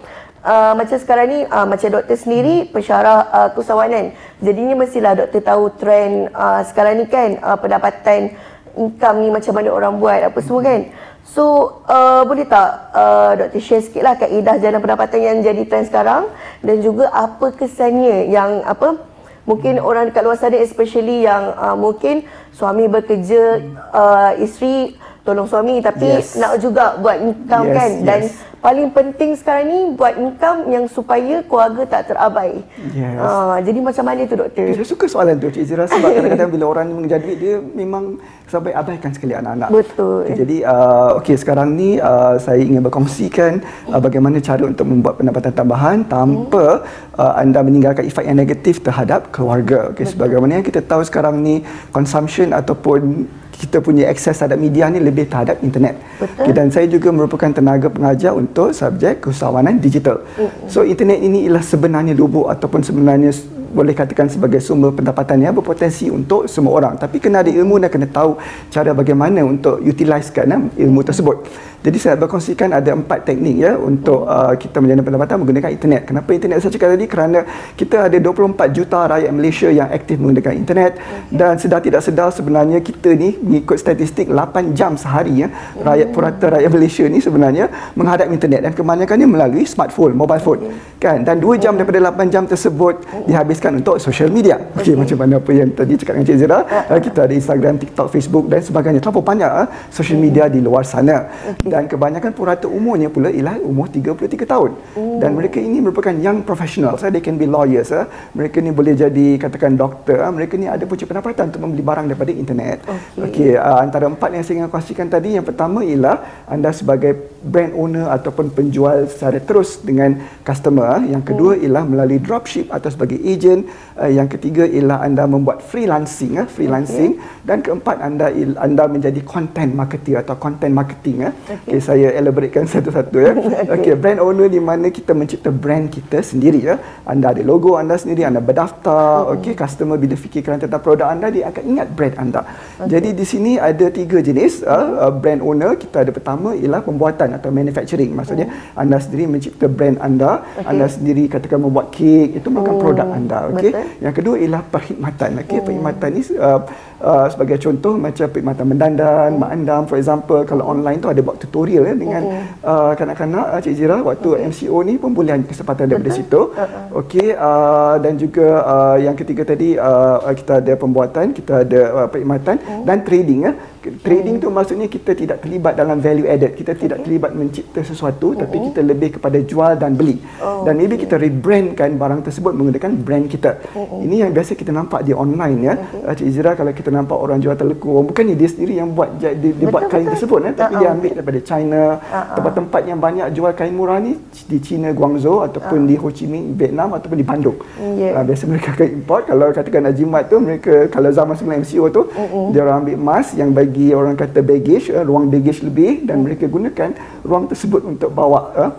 Uh, 0.44 0.75
macam 0.75 1.00
sekarang 1.00 1.31
ni 1.31 1.39
uh, 1.48 1.63
macam 1.63 1.88
doktor 1.88 2.19
sendiri 2.19 2.68
pensyarah 2.68 3.31
uh, 3.31 3.50
keusahawanan 3.56 4.12
jadinya 4.44 4.75
mestilah 4.75 5.15
doktor 5.15 5.39
tahu 5.39 5.71
trend 5.80 6.36
uh, 6.36 6.60
sekarang 6.68 7.00
ni 7.00 7.07
kan 7.07 7.39
uh, 7.39 7.56
pendapatan 7.56 8.36
income 8.75 9.24
ni 9.24 9.31
macam 9.31 9.56
mana 9.56 9.71
orang 9.71 10.04
buat 10.04 10.19
apa 10.19 10.36
semua 10.44 10.68
kan 10.68 10.92
So, 11.23 11.79
uh, 11.87 12.27
boleh 12.27 12.43
tak 12.43 12.91
uh, 12.91 13.31
Dr. 13.39 13.61
share 13.63 13.79
sikit 13.79 14.03
lah 14.03 14.19
kaedah 14.19 14.59
jalan 14.59 14.83
pendapatan 14.83 15.19
yang 15.23 15.37
jadi 15.39 15.63
trend 15.65 15.87
sekarang 15.87 16.27
dan 16.59 16.83
juga 16.83 17.07
apa 17.15 17.55
kesannya 17.55 18.27
yang 18.27 18.59
apa 18.67 18.99
mungkin 19.47 19.79
orang 19.79 20.11
dekat 20.11 20.23
luar 20.23 20.35
sana 20.35 20.59
especially 20.59 21.23
yang 21.23 21.55
uh, 21.55 21.79
mungkin 21.79 22.27
suami 22.51 22.91
bekerja, 22.91 23.63
uh, 23.95 24.31
isteri 24.35 24.99
tolong 25.23 25.47
suami 25.47 25.79
tapi 25.79 26.19
yes. 26.19 26.35
nak 26.35 26.59
juga 26.59 26.99
buat 26.99 27.15
income 27.15 27.65
yes, 27.71 27.75
kan 27.79 27.91
dan 28.03 28.21
paling 28.63 28.87
penting 28.95 29.35
sekarang 29.35 29.65
ni 29.67 29.79
buat 29.95 30.15
income 30.15 30.71
yang 30.71 30.87
supaya 30.87 31.43
keluarga 31.43 31.83
tak 31.83 32.11
terabai. 32.11 32.63
Yes. 32.95 33.19
Uh, 33.19 33.59
jadi 33.59 33.79
macam 33.83 34.03
mana 34.07 34.23
tu 34.23 34.35
doktor? 34.39 34.67
Saya 34.71 34.87
suka 34.87 35.05
soalan 35.07 35.35
tu 35.35 35.51
Cik 35.51 35.63
Zira 35.67 35.83
sebab 35.87 36.11
kadang-kadang 36.15 36.49
bila 36.51 36.65
orang 36.71 36.87
mengejar 36.91 37.19
duit 37.19 37.39
dia 37.43 37.59
memang 37.59 38.19
sampai 38.47 38.71
abaikan 38.71 39.11
sekali 39.11 39.35
anak-anak. 39.35 39.67
Betul. 39.67 40.27
Okay, 40.27 40.35
jadi 40.43 40.57
uh, 40.63 41.19
okey 41.19 41.35
sekarang 41.39 41.75
ni 41.75 41.99
uh, 41.99 42.39
saya 42.39 42.59
ingin 42.63 42.83
berkongsikan 42.83 43.63
uh, 43.91 43.99
bagaimana 43.99 44.39
cara 44.39 44.63
untuk 44.63 44.87
membuat 44.87 45.19
pendapatan 45.19 45.51
tambahan 45.51 45.97
tanpa 46.07 46.83
hmm. 46.83 47.19
uh, 47.19 47.33
anda 47.39 47.59
meninggalkan 47.63 48.07
efek 48.07 48.23
yang 48.27 48.39
negatif 48.39 48.79
terhadap 48.79 49.27
keluarga. 49.31 49.91
Okey 49.91 50.07
sebagaimana 50.07 50.59
yang 50.59 50.65
kita 50.67 50.79
tahu 50.83 51.03
sekarang 51.03 51.39
ni 51.43 51.67
consumption 51.91 52.55
ataupun 52.55 53.27
kita 53.63 53.80
punya 53.80 54.12
akses 54.12 54.36
terhadap 54.36 54.60
media 54.60 54.92
ni 54.92 55.00
lebih 55.00 55.31
terhadap 55.31 55.63
internet. 55.63 55.95
Betul. 56.19 56.44
Okay, 56.44 56.51
dan 56.51 56.68
saya 56.68 56.86
juga 56.92 57.10
merupakan 57.15 57.48
tenaga 57.48 57.88
pengajar 57.88 58.36
untuk 58.36 58.75
subjek 58.75 59.24
keusahawanan 59.24 59.80
digital. 59.80 60.19
Mm-hmm. 60.36 60.68
So 60.68 60.83
internet 60.83 61.19
ini 61.24 61.48
ialah 61.48 61.63
sebenarnya 61.63 62.12
lubuk 62.12 62.51
ataupun 62.51 62.83
sebenarnya 62.83 63.31
boleh 63.74 63.98
katakan 63.98 64.30
sebagai 64.30 64.62
sumber 64.62 64.94
pendapatan 64.94 65.42
yang 65.42 65.57
berpotensi 65.57 66.13
untuk 66.13 66.45
semua 66.45 66.77
orang. 66.77 66.94
Tapi 67.00 67.18
kena 67.18 67.42
ada 67.42 67.50
ilmu 67.50 67.81
dan 67.81 67.89
kena 67.89 68.06
tahu 68.06 68.38
cara 68.69 68.94
bagaimana 68.94 69.42
untuk 69.42 69.81
utilisekan 69.81 70.69
eh, 70.77 70.86
ilmu 70.86 71.01
tersebut. 71.01 71.50
Jadi 71.83 71.97
saya 72.00 72.15
berkongsikan 72.15 72.71
ada 72.71 72.95
empat 72.95 73.27
teknik 73.27 73.59
ya 73.59 73.75
untuk 73.75 74.24
uh, 74.24 74.55
kita 74.55 74.79
menjana 74.79 75.03
pendapatan 75.03 75.43
menggunakan 75.43 75.67
internet. 75.67 76.07
Kenapa 76.07 76.31
internet 76.31 76.63
saya 76.63 76.72
cakap 76.72 76.96
tadi? 76.96 77.05
Kerana 77.12 77.39
kita 77.75 78.07
ada 78.07 78.17
24 78.24 78.72
juta 78.72 79.03
rakyat 79.03 79.31
Malaysia 79.36 79.67
yang 79.67 79.91
aktif 79.91 80.15
menggunakan 80.15 80.55
internet 80.55 80.96
okay. 80.96 81.36
dan 81.36 81.60
sedar 81.60 81.84
tidak 81.84 82.00
sedar 82.00 82.31
sebenarnya 82.31 82.79
kita 82.79 83.12
ni 83.19 83.36
mengikut 83.36 83.75
statistik 83.75 84.31
8 84.31 84.72
jam 84.72 84.96
sehari 84.96 85.43
ya 85.43 85.51
rakyat 85.84 86.07
purata 86.15 86.46
rakyat 86.55 86.72
Malaysia 86.72 87.03
ni 87.12 87.19
sebenarnya 87.19 87.67
menghadap 88.00 88.31
internet 88.31 88.63
dan 88.63 88.72
kebanyakannya 88.72 89.27
melalui 89.27 89.67
smartphone, 89.67 90.15
mobile 90.15 90.39
phone. 90.39 90.62
Okay. 91.03 91.19
Kan? 91.19 91.27
Dan 91.27 91.43
2 91.43 91.60
jam 91.60 91.75
daripada 91.75 92.00
8 92.00 92.31
jam 92.31 92.48
tersebut 92.48 93.27
dihabiskan 93.27 93.75
untuk 93.84 94.00
social 94.00 94.31
media. 94.31 94.55
Okey 94.79 94.96
okay. 94.96 95.03
macam 95.03 95.17
mana 95.19 95.36
apa 95.43 95.51
yang 95.51 95.67
tadi 95.75 96.00
cakap 96.00 96.15
dengan 96.15 96.27
Cik 96.31 96.38
Zira, 96.39 96.60
uh, 96.63 97.00
kita 97.03 97.27
ada 97.27 97.34
Instagram, 97.36 97.75
TikTok, 97.75 98.07
Facebook 98.07 98.48
dan 98.48 98.63
sebagainya. 98.63 99.03
Terlalu 99.03 99.19
banyak 99.19 99.51
uh, 99.51 99.67
social 99.91 100.15
media 100.15 100.48
di 100.48 100.63
luar 100.63 100.88
sana. 100.88 101.27
Okay 101.60 101.73
dan 101.74 101.89
kebanyakan 101.89 102.38
purata 102.38 102.70
umurnya 102.70 103.10
pula 103.10 103.34
ialah 103.34 103.58
umur 103.65 103.89
33 103.89 104.46
tahun. 104.46 104.72
Oh. 104.94 105.18
Dan 105.18 105.34
mereka 105.34 105.58
ini 105.58 105.82
merupakan 105.82 106.13
young 106.13 106.46
professionals. 106.46 107.01
So 107.01 107.10
they 107.10 107.18
can 107.18 107.42
be 107.42 107.50
lawyers. 107.50 107.89
Uh. 107.89 108.06
Mereka 108.38 108.62
ni 108.62 108.70
boleh 108.70 108.94
jadi 108.94 109.42
katakan 109.42 109.74
doktor. 109.74 110.22
Uh. 110.22 110.30
Mereka 110.30 110.53
ni 110.62 110.70
ada 110.70 110.86
punca 110.86 111.10
pendapatan 111.10 111.50
untuk 111.50 111.65
membeli 111.65 111.82
barang 111.82 112.06
daripada 112.13 112.30
internet. 112.30 112.86
Okey, 112.86 113.25
okay, 113.25 113.51
uh, 113.58 113.82
antara 113.82 114.06
empat 114.06 114.30
yang 114.38 114.46
saya 114.46 114.62
ingin 114.62 114.70
kongsikan 114.70 115.10
tadi 115.10 115.34
yang 115.34 115.42
pertama 115.42 115.82
ialah 115.82 116.46
anda 116.46 116.70
sebagai 116.70 117.42
brand 117.42 117.74
owner 117.74 118.06
ataupun 118.13 118.53
penjual 118.53 119.10
secara 119.10 119.42
terus 119.42 119.82
dengan 119.82 120.22
customer. 120.46 121.01
Yang 121.10 121.34
kedua 121.34 121.58
hmm. 121.58 121.63
ialah 121.65 121.84
melalui 121.89 122.22
dropship 122.22 122.70
atau 122.70 122.94
sebagai 122.94 123.18
agent. 123.18 123.65
Uh, 123.98 124.13
yang 124.13 124.30
ketiga 124.30 124.70
ialah 124.70 125.01
anda 125.01 125.25
membuat 125.25 125.65
freelancing, 125.65 126.38
uh, 126.38 126.46
freelancing. 126.46 127.18
Okay. 127.18 127.42
Dan 127.50 127.65
keempat 127.65 127.98
anda 127.98 128.30
anda 128.62 128.86
menjadi 128.86 129.25
content 129.25 129.74
marketer 129.74 130.22
atau 130.22 130.38
content 130.38 130.70
marketing. 130.70 131.34
Okay. 131.34 131.62
Okay, 131.63 131.79
saya 131.79 132.08
elaboratekan 132.20 132.67
satu-satu 132.74 133.17
ya. 133.20 133.32
okay. 133.34 133.67
okay, 133.72 133.93
brand 133.96 134.20
owner 134.20 134.48
di 134.51 134.60
mana 134.60 134.91
kita 134.91 135.15
mencipta 135.15 135.50
brand 135.50 135.88
kita 135.88 136.20
sendiri 136.20 136.60
ya. 136.60 136.75
Anda 137.08 137.32
ada 137.32 137.41
logo 137.41 137.79
anda 137.79 137.96
sendiri, 137.96 138.27
anda 138.27 138.43
berdaftar. 138.43 139.32
Hmm. 139.32 139.39
Okey, 139.39 139.53
customer 139.55 139.96
bila 139.96 140.15
fikirkan 140.20 140.60
tentang 140.60 140.84
produk 140.84 141.10
anda 141.10 141.32
dia 141.32 141.50
akan 141.50 141.63
ingat 141.63 141.88
brand 141.96 142.15
anda. 142.20 142.41
Okay. 142.43 143.00
Jadi 143.00 143.10
di 143.15 143.25
sini 143.25 143.51
ada 143.55 143.88
tiga 143.89 144.20
jenis 144.20 144.63
uh, 144.67 145.10
brand 145.12 145.39
owner. 145.39 145.75
Kita 145.79 146.03
ada 146.03 146.12
pertama 146.12 146.51
ialah 146.53 146.84
pembuatan 146.84 147.36
atau 147.36 147.50
manufacturing. 147.50 148.12
Maksudnya 148.12 148.48
hmm. 148.51 148.82
anda 148.82 148.98
sendiri 149.00 149.24
mencipta 149.29 149.65
brand 149.72 149.98
anda, 150.03 150.43
okay. 150.60 150.67
anda 150.67 150.86
sendiri 150.91 151.32
katakan 151.32 151.60
membuat 151.63 151.89
kek, 151.96 152.39
itu 152.39 152.48
merupakan 152.51 152.75
hmm. 152.75 152.84
produk 152.84 153.08
anda, 153.10 153.39
okey. 153.55 153.72
Yang 154.03 154.13
kedua 154.20 154.36
ialah 154.39 154.62
perkhidmatan, 154.67 155.29
okey. 155.43 155.58
Hmm. 155.58 155.65
Perkhidmatan 155.65 156.10
ni 156.12 156.22
uh, 156.36 156.60
uh, 157.03 157.27
sebagai 157.32 157.58
contoh 157.60 157.93
macam 158.00 158.25
perkhidmatan 158.32 158.65
mendandan, 158.65 159.29
hmm. 159.36 159.39
mak 159.39 159.50
andam 159.53 159.82
for 159.88 159.98
example 160.00 160.41
kalau 160.48 160.63
online 160.67 161.00
tu 161.03 161.08
ada 161.12 161.20
buat 161.20 161.38
tutorial 161.53 161.86
ya 161.86 161.93
dengan 161.93 162.22
hmm. 162.25 162.65
uh, 162.65 162.93
kanak-kanak 162.98 163.45
uh, 163.53 163.60
Cik 163.62 163.75
Zira 163.77 164.01
waktu 164.01 164.29
okay. 164.33 164.50
MCO 164.50 164.77
ni 164.81 164.98
pun 164.98 165.13
boleh 165.13 165.38
ambil 165.38 165.53
kesempatan 165.53 165.86
daripada 165.86 166.10
Betul. 166.10 166.17
situ. 166.25 166.41
Uh-huh. 166.50 167.00
Okey 167.05 167.27
uh, 167.38 167.95
dan 168.01 168.17
juga 168.17 168.48
uh, 168.65 168.98
yang 168.98 169.13
ketiga 169.13 169.45
tadi 169.45 169.77
uh, 169.77 170.17
kita 170.33 170.65
ada 170.65 170.74
pembuatan, 170.74 171.29
kita 171.38 171.62
ada 171.62 171.81
uh, 171.93 172.07
perkhidmatan 172.10 172.57
hmm. 172.57 172.83
dan 172.89 172.98
trading 173.05 173.41
ya. 173.45 173.53
Uh 173.53 173.73
trading 173.99 174.39
tu 174.39 174.47
maksudnya 174.47 174.87
kita 174.87 175.11
tidak 175.11 175.43
terlibat 175.43 175.75
dalam 175.75 175.99
value 175.99 176.27
added 176.29 176.55
kita 176.55 176.71
tidak 176.77 177.03
terlibat 177.03 177.35
mencipta 177.35 177.83
sesuatu 177.83 178.31
uh-huh. 178.31 178.47
tapi 178.47 178.55
kita 178.71 178.79
lebih 178.79 179.19
kepada 179.19 179.37
jual 179.43 179.75
dan 179.75 179.99
beli 179.99 180.23
oh, 180.39 180.63
dan 180.63 180.79
maybe 180.79 180.95
okay. 180.95 181.03
kita 181.09 181.15
rebrandkan 181.19 181.99
barang 181.99 182.21
tersebut 182.23 182.55
menggunakan 182.55 182.91
brand 182.95 183.25
kita 183.27 183.59
uh-huh. 183.75 183.99
ini 183.99 184.23
yang 184.23 184.31
biasa 184.31 184.55
kita 184.55 184.71
nampak 184.71 185.03
di 185.03 185.11
online 185.11 185.57
ya 185.59 185.73
okay. 185.75 186.23
Cik 186.23 186.27
Izra 186.29 186.51
kalau 186.55 186.71
kita 186.71 186.89
nampak 186.93 187.17
orang 187.17 187.43
jual 187.43 187.55
telekung 187.59 188.07
bukannya 188.07 188.39
dia 188.39 188.47
sendiri 188.47 188.79
yang 188.79 188.95
buat 188.95 189.19
dia, 189.19 189.35
dia 189.35 189.67
buat 189.67 189.91
kain 189.91 190.07
betul. 190.07 190.13
tersebut 190.15 190.39
ya, 190.47 190.51
tapi 190.55 190.73
uh-huh. 190.77 190.81
dia 190.81 190.89
ambil 190.95 191.11
daripada 191.19 191.39
China 191.43 191.81
uh-huh. 191.99 192.35
tempat-tempat 192.39 192.81
yang 192.87 192.99
banyak 193.01 193.27
jual 193.35 193.51
kain 193.51 193.73
murah 193.75 193.99
ni 193.99 194.15
di 194.47 194.57
China 194.63 194.95
Guangzhou 194.95 195.43
ataupun 195.43 195.83
uh-huh. 195.83 195.91
di 195.91 195.95
Ho 195.99 196.07
Chi 196.13 196.25
Minh 196.29 196.55
Vietnam 196.55 196.95
ataupun 196.95 197.17
di 197.19 197.25
Bandung 197.25 197.57
yeah. 197.99 198.15
uh, 198.15 198.23
biasa 198.23 198.43
mereka 198.47 198.77
akan 198.77 198.87
import 198.93 199.23
kalau 199.27 199.51
katakan 199.51 199.89
Ajimat 199.89 200.31
tu 200.31 200.37
mereka 200.39 200.87
kalau 200.87 201.09
zaman 201.11 201.35
sebelum 201.35 201.59
MCO 201.65 201.85
tu 201.91 202.01
uh-huh. 202.07 202.53
dia 202.53 202.61
orang 202.63 202.85
ambil 202.85 202.95
emas 202.95 203.27
yang 203.35 203.51
bagi 203.51 203.73
bagi 203.74 203.89
orang 203.89 204.13
kata 204.13 204.46
baggage, 204.46 204.94
uh, 204.94 205.01
ruang 205.01 205.34
baggage 205.34 205.65
lebih 205.65 206.06
dan 206.06 206.22
mereka 206.22 206.46
gunakan 206.46 206.94
ruang 207.25 207.50
tersebut 207.50 207.82
untuk 207.89 208.13
bawa 208.13 208.53
uh, 208.53 208.72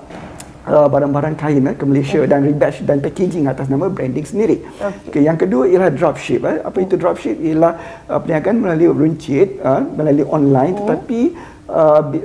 uh, 0.70 0.86
barang-barang 0.86 1.34
kain 1.34 1.66
uh, 1.66 1.74
ke 1.74 1.82
Malaysia 1.82 2.22
okay. 2.22 2.30
dan 2.30 2.46
rebatch 2.46 2.86
dan 2.86 3.02
packaging 3.02 3.50
atas 3.50 3.66
nama 3.66 3.90
branding 3.90 4.22
sendiri. 4.22 4.62
Okay. 4.78 5.10
Okay, 5.10 5.22
yang 5.26 5.34
kedua 5.34 5.66
ialah 5.66 5.90
dropship. 5.90 6.46
Uh. 6.46 6.62
Apa 6.62 6.78
itu 6.78 6.94
dropship? 6.94 7.42
Ialah 7.42 8.06
uh, 8.06 8.22
perniagaan 8.22 8.62
melalui 8.62 8.94
runcit, 8.94 9.58
uh, 9.66 9.82
melalui 9.82 10.30
online 10.30 10.78
oh. 10.78 10.86
tetapi 10.86 11.34
uh, 11.68 12.00
di, 12.10 12.18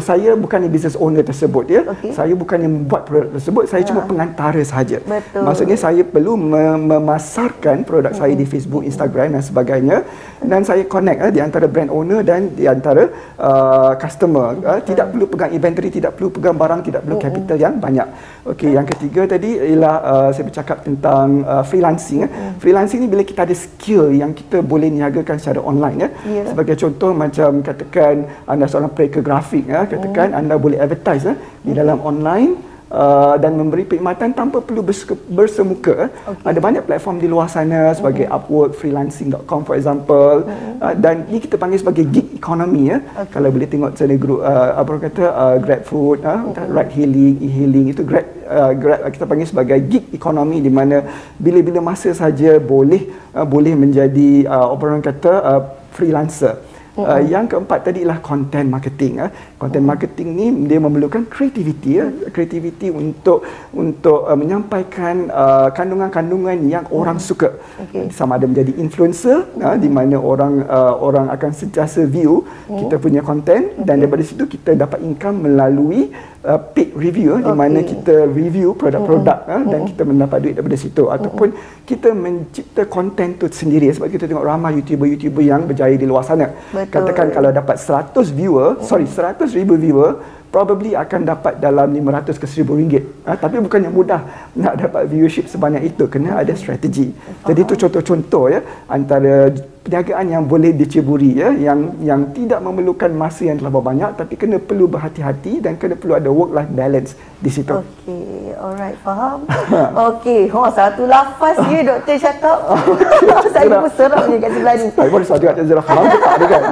saya 0.00 0.34
bukan 0.38 0.66
business 0.70 0.96
owner 0.98 1.24
tersebut 1.24 1.64
ya. 1.70 1.82
Okay. 1.86 2.12
Saya 2.14 2.34
bukan 2.34 2.58
yang 2.60 2.72
membuat 2.82 3.06
produk 3.08 3.30
tersebut, 3.36 3.64
saya 3.70 3.82
ya. 3.82 3.88
cuma 3.94 4.00
pengantara 4.06 4.62
sahaja. 4.62 4.98
Betul. 5.02 5.42
Maksudnya 5.42 5.78
saya 5.78 6.02
perlu 6.02 6.34
memasarkan 6.78 7.86
produk 7.86 8.12
hmm. 8.14 8.20
saya 8.20 8.34
di 8.34 8.46
Facebook, 8.46 8.82
Instagram 8.86 9.38
dan 9.38 9.42
sebagainya 9.42 9.96
dan 10.44 10.60
saya 10.62 10.84
connect 10.84 11.18
uh, 11.24 11.32
di 11.32 11.40
antara 11.40 11.66
brand 11.66 11.88
owner 11.88 12.20
dan 12.20 12.52
di 12.52 12.68
antara 12.68 13.08
uh, 13.40 13.96
customer. 13.96 14.58
Uh, 14.60 14.80
tidak 14.84 15.10
perlu 15.10 15.24
pegang 15.30 15.50
inventory, 15.56 15.88
tidak 15.88 16.18
perlu 16.18 16.28
pegang 16.28 16.56
barang, 16.56 16.80
tidak 16.84 17.00
perlu 17.06 17.16
hmm. 17.16 17.24
capital 17.24 17.56
yang 17.56 17.74
banyak. 17.80 18.08
Okey, 18.44 18.76
yang 18.76 18.84
ketiga 18.84 19.24
tadi 19.24 19.56
ialah 19.56 19.96
uh, 20.04 20.28
saya 20.36 20.44
bercakap 20.44 20.84
tentang 20.84 21.42
uh, 21.48 21.64
freelancing. 21.64 22.28
Hmm. 22.28 22.60
Freelancing 22.60 23.00
ni 23.00 23.08
bila 23.08 23.24
kita 23.24 23.48
ada 23.48 23.56
skill 23.56 24.12
yang 24.12 24.36
kita 24.36 24.60
boleh 24.60 24.92
niagakan 24.92 25.40
secara 25.40 25.64
online 25.64 25.96
ya. 25.96 26.08
Yeah. 26.28 26.46
Sebagai 26.52 26.76
contoh 26.76 27.10
macam 27.16 27.64
katakan 27.64 28.28
anda 28.44 28.68
seorang 28.68 28.83
pelaker 28.92 29.22
grafik 29.24 29.64
ya, 29.70 29.88
katakan 29.88 30.34
hmm. 30.34 30.40
anda 30.40 30.54
boleh 30.60 30.78
advertise 30.80 31.24
ya, 31.24 31.34
di 31.64 31.72
dalam 31.72 32.00
online 32.04 32.74
uh, 32.94 33.34
dan 33.42 33.58
memberi 33.58 33.82
perkhidmatan 33.86 34.30
tanpa 34.32 34.62
perlu 34.62 34.86
bersemuka. 35.30 36.10
Okay. 36.10 36.46
Ada 36.46 36.58
banyak 36.62 36.82
platform 36.86 37.16
di 37.18 37.28
luar 37.30 37.50
sana 37.50 37.90
sebagai 37.96 38.26
mm-hmm. 38.26 38.46
Upwork, 38.46 38.72
freelancing.com 38.78 39.60
for 39.66 39.74
example. 39.74 40.46
Mm-hmm. 40.46 40.82
Uh, 40.82 40.94
dan 40.98 41.14
ini 41.30 41.38
kita 41.42 41.56
panggil 41.58 41.82
sebagai 41.82 42.04
gig 42.06 42.38
economy 42.38 42.94
ya. 42.94 42.98
Okay. 43.02 43.38
Kalau 43.38 43.48
boleh 43.50 43.68
tengok 43.68 43.90
sana 43.98 44.14
group 44.18 44.40
uh, 44.46 44.70
apa 44.78 44.90
kata 45.10 45.24
uh, 45.26 45.56
Grab 45.58 45.82
Food, 45.88 46.22
uh, 46.22 46.50
mm-hmm. 46.50 46.70
ride 46.70 46.92
hailing, 46.94 47.34
e-hailing 47.42 47.86
itu 47.90 48.02
Grab 48.06 48.26
uh, 48.46 48.72
Grab 48.76 49.00
kita 49.10 49.24
panggil 49.26 49.48
sebagai 49.50 49.78
gig 49.90 50.04
economy 50.14 50.62
di 50.62 50.70
mana 50.70 51.02
bila-bila 51.36 51.82
masa 51.82 52.14
saja 52.14 52.56
boleh 52.62 53.10
uh, 53.34 53.46
boleh 53.46 53.74
menjadi 53.74 54.46
uh, 54.46 54.70
orang 54.70 55.02
kata 55.02 55.32
uh, 55.42 55.62
freelancer. 55.94 56.73
Uh, 56.94 57.22
yang 57.26 57.50
keempat 57.50 57.90
tadi 57.90 58.06
ialah 58.06 58.22
content 58.22 58.70
marketing. 58.70 59.18
Uh. 59.18 59.30
Content 59.58 59.82
uh 59.82 59.88
marketing 59.90 60.28
ni 60.38 60.46
dia 60.70 60.78
memerlukan 60.78 61.26
creativity, 61.26 61.98
ya. 61.98 62.06
creativity 62.30 62.94
untuk 62.94 63.42
untuk 63.74 64.30
uh, 64.30 64.38
menyampaikan 64.38 65.26
uh, 65.26 65.68
kandungan-kandungan 65.74 66.70
yang 66.70 66.86
uh 66.86 67.02
orang 67.02 67.18
suka. 67.18 67.58
Okay. 67.90 68.14
Sama 68.14 68.38
ada 68.38 68.46
menjadi 68.46 68.78
influencer, 68.78 69.42
uh 69.58 69.74
uh, 69.74 69.76
di 69.78 69.90
mana 69.90 70.22
orang 70.22 70.62
uh, 70.70 70.94
orang 71.02 71.26
akan 71.34 71.50
sentiasa 71.50 72.06
view 72.06 72.46
uh 72.70 72.78
kita 72.84 72.96
punya 73.02 73.20
content 73.26 73.74
okay. 73.74 73.86
dan 73.86 73.94
daripada 73.98 74.22
situ 74.22 74.46
kita 74.46 74.78
dapat 74.78 75.02
income 75.02 75.50
melalui 75.50 76.14
uh, 76.44 76.60
paid 76.60 76.92
review 76.94 77.40
okay. 77.40 77.48
di 77.48 77.52
mana 77.56 77.78
kita 77.80 78.28
review 78.28 78.76
produk-produk 78.76 79.38
mm-hmm. 79.48 79.64
uh, 79.64 79.70
dan 79.72 79.80
kita 79.88 80.02
mendapat 80.04 80.38
duit 80.44 80.54
daripada 80.54 80.76
situ 80.78 81.02
mm-hmm. 81.04 81.16
ataupun 81.16 81.48
kita 81.88 82.08
mencipta 82.12 82.82
konten 82.86 83.40
tu 83.40 83.48
sendiri 83.48 83.88
sebab 83.90 84.08
kita 84.12 84.28
tengok 84.28 84.44
ramai 84.44 84.76
youtuber-youtuber 84.78 85.42
yang 85.42 85.64
berjaya 85.64 85.96
di 85.96 86.06
luar 86.06 86.22
sana. 86.22 86.52
Betul. 86.70 86.92
Katakan 86.92 87.26
kalau 87.32 87.50
dapat 87.50 87.76
100 87.80 88.12
viewer, 88.36 88.76
mm-hmm. 88.76 88.86
sorry 88.86 89.06
100 89.08 89.58
ribu 89.58 89.74
viewer 89.80 90.20
probably 90.54 90.94
akan 90.94 91.26
dapat 91.26 91.58
dalam 91.58 91.90
500 91.90 92.38
ke 92.38 92.46
1000 92.46 92.78
ringgit. 92.78 93.04
Ha, 93.26 93.34
tapi 93.34 93.58
bukannya 93.58 93.90
mudah 93.90 94.20
nak 94.54 94.74
dapat 94.78 95.10
viewership 95.10 95.50
sebanyak 95.50 95.90
itu 95.90 96.06
kena 96.06 96.38
ada 96.38 96.54
strategi. 96.54 97.10
Jadi 97.42 97.60
itu 97.66 97.74
contoh-contoh 97.74 98.54
ya 98.54 98.60
antara 98.86 99.50
perniagaan 99.84 100.26
yang 100.32 100.44
boleh 100.48 100.72
diceburi 100.72 101.36
ya 101.36 101.52
yang 101.52 101.92
yang 102.00 102.32
tidak 102.32 102.64
memerlukan 102.64 103.12
masa 103.12 103.52
yang 103.52 103.60
terlalu 103.60 103.84
banyak 103.84 104.16
tapi 104.16 104.34
kena 104.40 104.56
perlu 104.56 104.88
berhati-hati 104.88 105.60
dan 105.60 105.76
kena 105.76 105.92
perlu 105.92 106.16
ada 106.16 106.32
work 106.32 106.56
life 106.56 106.72
balance 106.72 107.12
di 107.36 107.52
situ. 107.52 107.68
Okey, 107.68 108.56
alright, 108.56 108.96
faham. 109.04 109.44
Okey, 110.08 110.48
oh 110.48 110.64
satu 110.72 111.04
lafaz 111.04 111.60
je 111.68 111.84
doktor 111.92 112.16
cakap. 112.16 112.58
saya 113.52 113.66
pun 113.68 113.92
seram 113.92 114.24
ni 114.32 114.36
kat 114.40 114.50
sebelah 114.56 114.74
ni. 114.80 114.86
Saya 114.96 115.08
pun 115.12 115.20
satu 115.20 115.44
kat 115.44 115.56
Zara 115.68 115.82
faham 115.84 116.04
tak 116.08 116.32
ada 116.32 116.46
kan? 116.48 116.62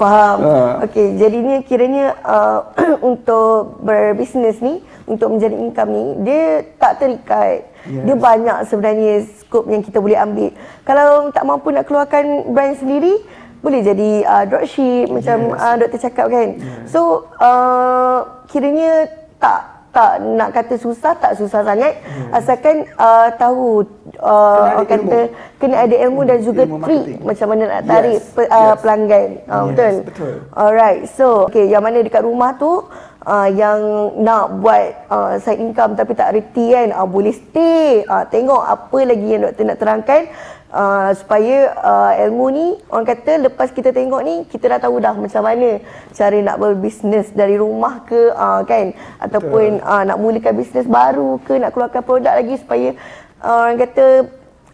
faham. 0.00 0.36
Ha. 0.40 0.54
Okey, 0.88 1.06
jadinya 1.20 1.56
kiranya 1.68 2.06
uh, 2.24 2.58
untuk 3.24 3.80
berbisnes 3.80 4.60
ni 4.60 4.84
untuk 5.08 5.32
menjadi 5.32 5.56
income 5.56 5.90
ni 5.96 6.04
dia 6.28 6.44
tak 6.76 7.00
terikat 7.00 7.72
Yes. 7.84 8.04
Dia 8.08 8.16
banyak 8.16 8.58
sebenarnya 8.64 9.12
skop 9.44 9.68
yang 9.68 9.84
kita 9.84 10.00
boleh 10.00 10.16
ambil. 10.16 10.56
Kalau 10.88 11.28
tak 11.28 11.44
mampu 11.44 11.68
nak 11.68 11.84
keluarkan 11.84 12.48
brand 12.56 12.80
sendiri, 12.80 13.20
boleh 13.60 13.80
jadi 13.84 14.10
uh, 14.24 14.44
dropship 14.48 15.12
macam 15.12 15.52
yes. 15.52 15.60
uh, 15.60 15.74
doktor 15.76 16.00
cakap 16.00 16.26
kan. 16.32 16.48
Yes. 16.56 16.88
So, 16.88 17.28
uh, 17.36 18.44
kiranya 18.48 19.08
tak 19.36 19.74
tak 19.94 20.26
nak 20.26 20.50
kata 20.50 20.74
susah 20.74 21.14
tak 21.14 21.38
susah 21.38 21.62
sangat 21.62 21.94
hmm. 22.02 22.34
asalkan 22.34 22.82
uh, 22.98 23.30
tahu 23.38 23.86
uh, 24.18 24.82
kena 24.82 24.90
kata 24.90 24.98
ilmu. 24.98 25.54
kena 25.62 25.76
ada 25.86 25.96
ilmu 26.02 26.20
hmm. 26.26 26.30
dan 26.34 26.38
juga 26.42 26.62
ilmu 26.66 26.82
trik 26.82 27.22
macam 27.22 27.46
mana 27.54 27.62
nak 27.70 27.82
tarik 27.86 28.18
yes. 28.18 28.34
pe, 28.34 28.42
uh, 28.42 28.50
yes. 28.50 28.74
pelanggan 28.82 29.28
uh, 29.46 29.54
yes. 29.54 29.66
betul 29.70 29.94
betul 30.02 30.34
alright 30.58 31.00
so 31.06 31.46
okay 31.46 31.70
yang 31.70 31.86
mana 31.86 32.02
dekat 32.02 32.26
rumah 32.26 32.58
tu 32.58 32.82
uh, 33.24 33.48
yang 33.50 33.80
nak 34.20 34.60
buat 34.60 34.84
uh, 35.08 35.34
side 35.40 35.60
income 35.60 35.96
tapi 35.96 36.12
tak 36.12 36.36
reti 36.36 36.72
kan 36.72 36.92
uh, 36.92 37.08
boleh 37.08 37.32
stay. 37.32 38.04
Uh, 38.04 38.24
tengok 38.28 38.62
apa 38.62 38.98
lagi 39.04 39.26
yang 39.26 39.48
doktor 39.48 39.64
nak 39.64 39.78
terangkan 39.80 40.22
uh, 40.70 41.10
supaya 41.16 41.72
uh, 41.80 42.12
ilmu 42.28 42.46
ni 42.52 42.66
orang 42.92 43.06
kata 43.08 43.32
lepas 43.48 43.72
kita 43.72 43.90
tengok 43.90 44.20
ni 44.22 44.44
kita 44.46 44.76
dah 44.76 44.80
tahu 44.80 45.00
dah 45.00 45.16
macam 45.16 45.42
mana 45.42 45.80
cara 46.12 46.36
nak 46.44 46.56
berbisnes 46.60 47.32
dari 47.32 47.56
rumah 47.56 48.04
ke 48.04 48.30
uh, 48.32 48.60
kan? 48.68 48.92
Ataupun 49.18 49.80
uh, 49.80 50.02
nak 50.04 50.20
mulakan 50.20 50.54
bisnes 50.54 50.86
baru 50.86 51.40
ke 51.42 51.56
nak 51.56 51.72
keluarkan 51.72 52.02
produk 52.04 52.34
lagi 52.36 52.60
supaya 52.60 52.92
uh, 53.40 53.68
orang 53.68 53.80
kata 53.80 54.06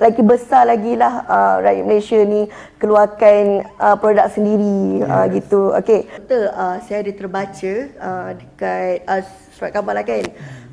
lagi 0.00 0.24
besar 0.24 0.64
lagi 0.64 0.96
lah 0.96 1.28
uh, 1.28 1.56
rakyat 1.60 1.84
Malaysia 1.84 2.18
ni 2.24 2.48
keluarkan 2.80 3.68
uh, 3.76 3.96
produk 4.00 4.32
sendiri 4.32 5.04
yes. 5.04 5.12
uh, 5.12 5.26
gitu. 5.28 5.60
Okey. 5.76 6.08
Betul 6.24 6.48
uh, 6.48 6.76
saya 6.88 7.04
ada 7.04 7.12
terbaca 7.12 7.72
uh, 8.00 8.30
dekat 8.32 9.04
uh, 9.04 9.22
surat 9.52 9.70
khabar 9.76 9.92
lah 10.00 10.04
kan. 10.08 10.24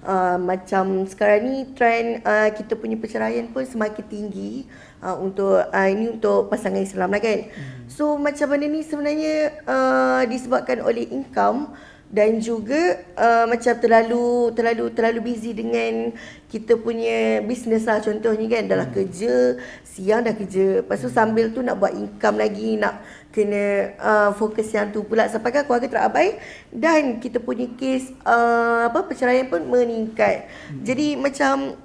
Uh, 0.07 0.39
macam 0.39 1.03
sekarang 1.03 1.43
ni 1.43 1.57
trend 1.75 2.24
uh, 2.24 2.48
kita 2.55 2.79
punya 2.79 2.96
perceraian 2.96 3.43
pun 3.51 3.67
semakin 3.67 4.07
tinggi 4.07 4.63
uh, 5.03 5.19
untuk 5.19 5.60
uh, 5.60 5.88
ini 5.91 6.15
untuk 6.15 6.48
pasangan 6.48 6.79
Islam 6.79 7.12
lah 7.12 7.19
kan. 7.19 7.51
Hmm. 7.51 7.91
So 7.91 8.15
macam 8.15 8.48
mana 8.48 8.63
ni 8.72 8.79
sebenarnya 8.79 9.60
uh, 9.67 10.24
disebabkan 10.24 10.79
oleh 10.79 11.12
income 11.12 11.75
dan 12.08 12.40
juga 12.40 13.04
uh, 13.20 13.46
macam 13.52 13.76
terlalu 13.84 14.56
terlalu 14.56 14.86
terlalu 14.96 15.20
busy 15.32 15.52
dengan 15.52 16.16
kita 16.48 16.80
punya 16.80 17.44
bisnes 17.44 17.84
lah 17.84 18.00
contohnya 18.00 18.48
kan. 18.48 18.64
Dah 18.64 18.78
lah 18.80 18.90
kerja 18.90 19.60
siang 19.84 20.24
dah 20.24 20.32
kerja. 20.32 20.84
Lepas 20.84 21.04
tu 21.04 21.12
sambil 21.12 21.52
tu 21.52 21.60
nak 21.60 21.76
buat 21.76 21.92
income 21.92 22.40
lagi 22.40 22.80
nak 22.80 23.04
kena 23.36 23.92
uh, 24.00 24.30
fokus 24.40 24.72
yang 24.72 24.88
tu 24.96 25.04
pula. 25.04 25.28
Sampai 25.28 25.52
kan 25.52 25.68
keluarga 25.68 25.92
terabai 25.92 26.40
dan 26.72 27.20
kita 27.20 27.44
punya 27.44 27.68
kes 27.76 28.16
uh, 28.24 28.88
apa 28.88 29.04
perceraian 29.04 29.52
pun 29.52 29.68
meningkat. 29.68 30.48
Hmm. 30.72 30.88
jadi 30.88 31.20
macam 31.20 31.76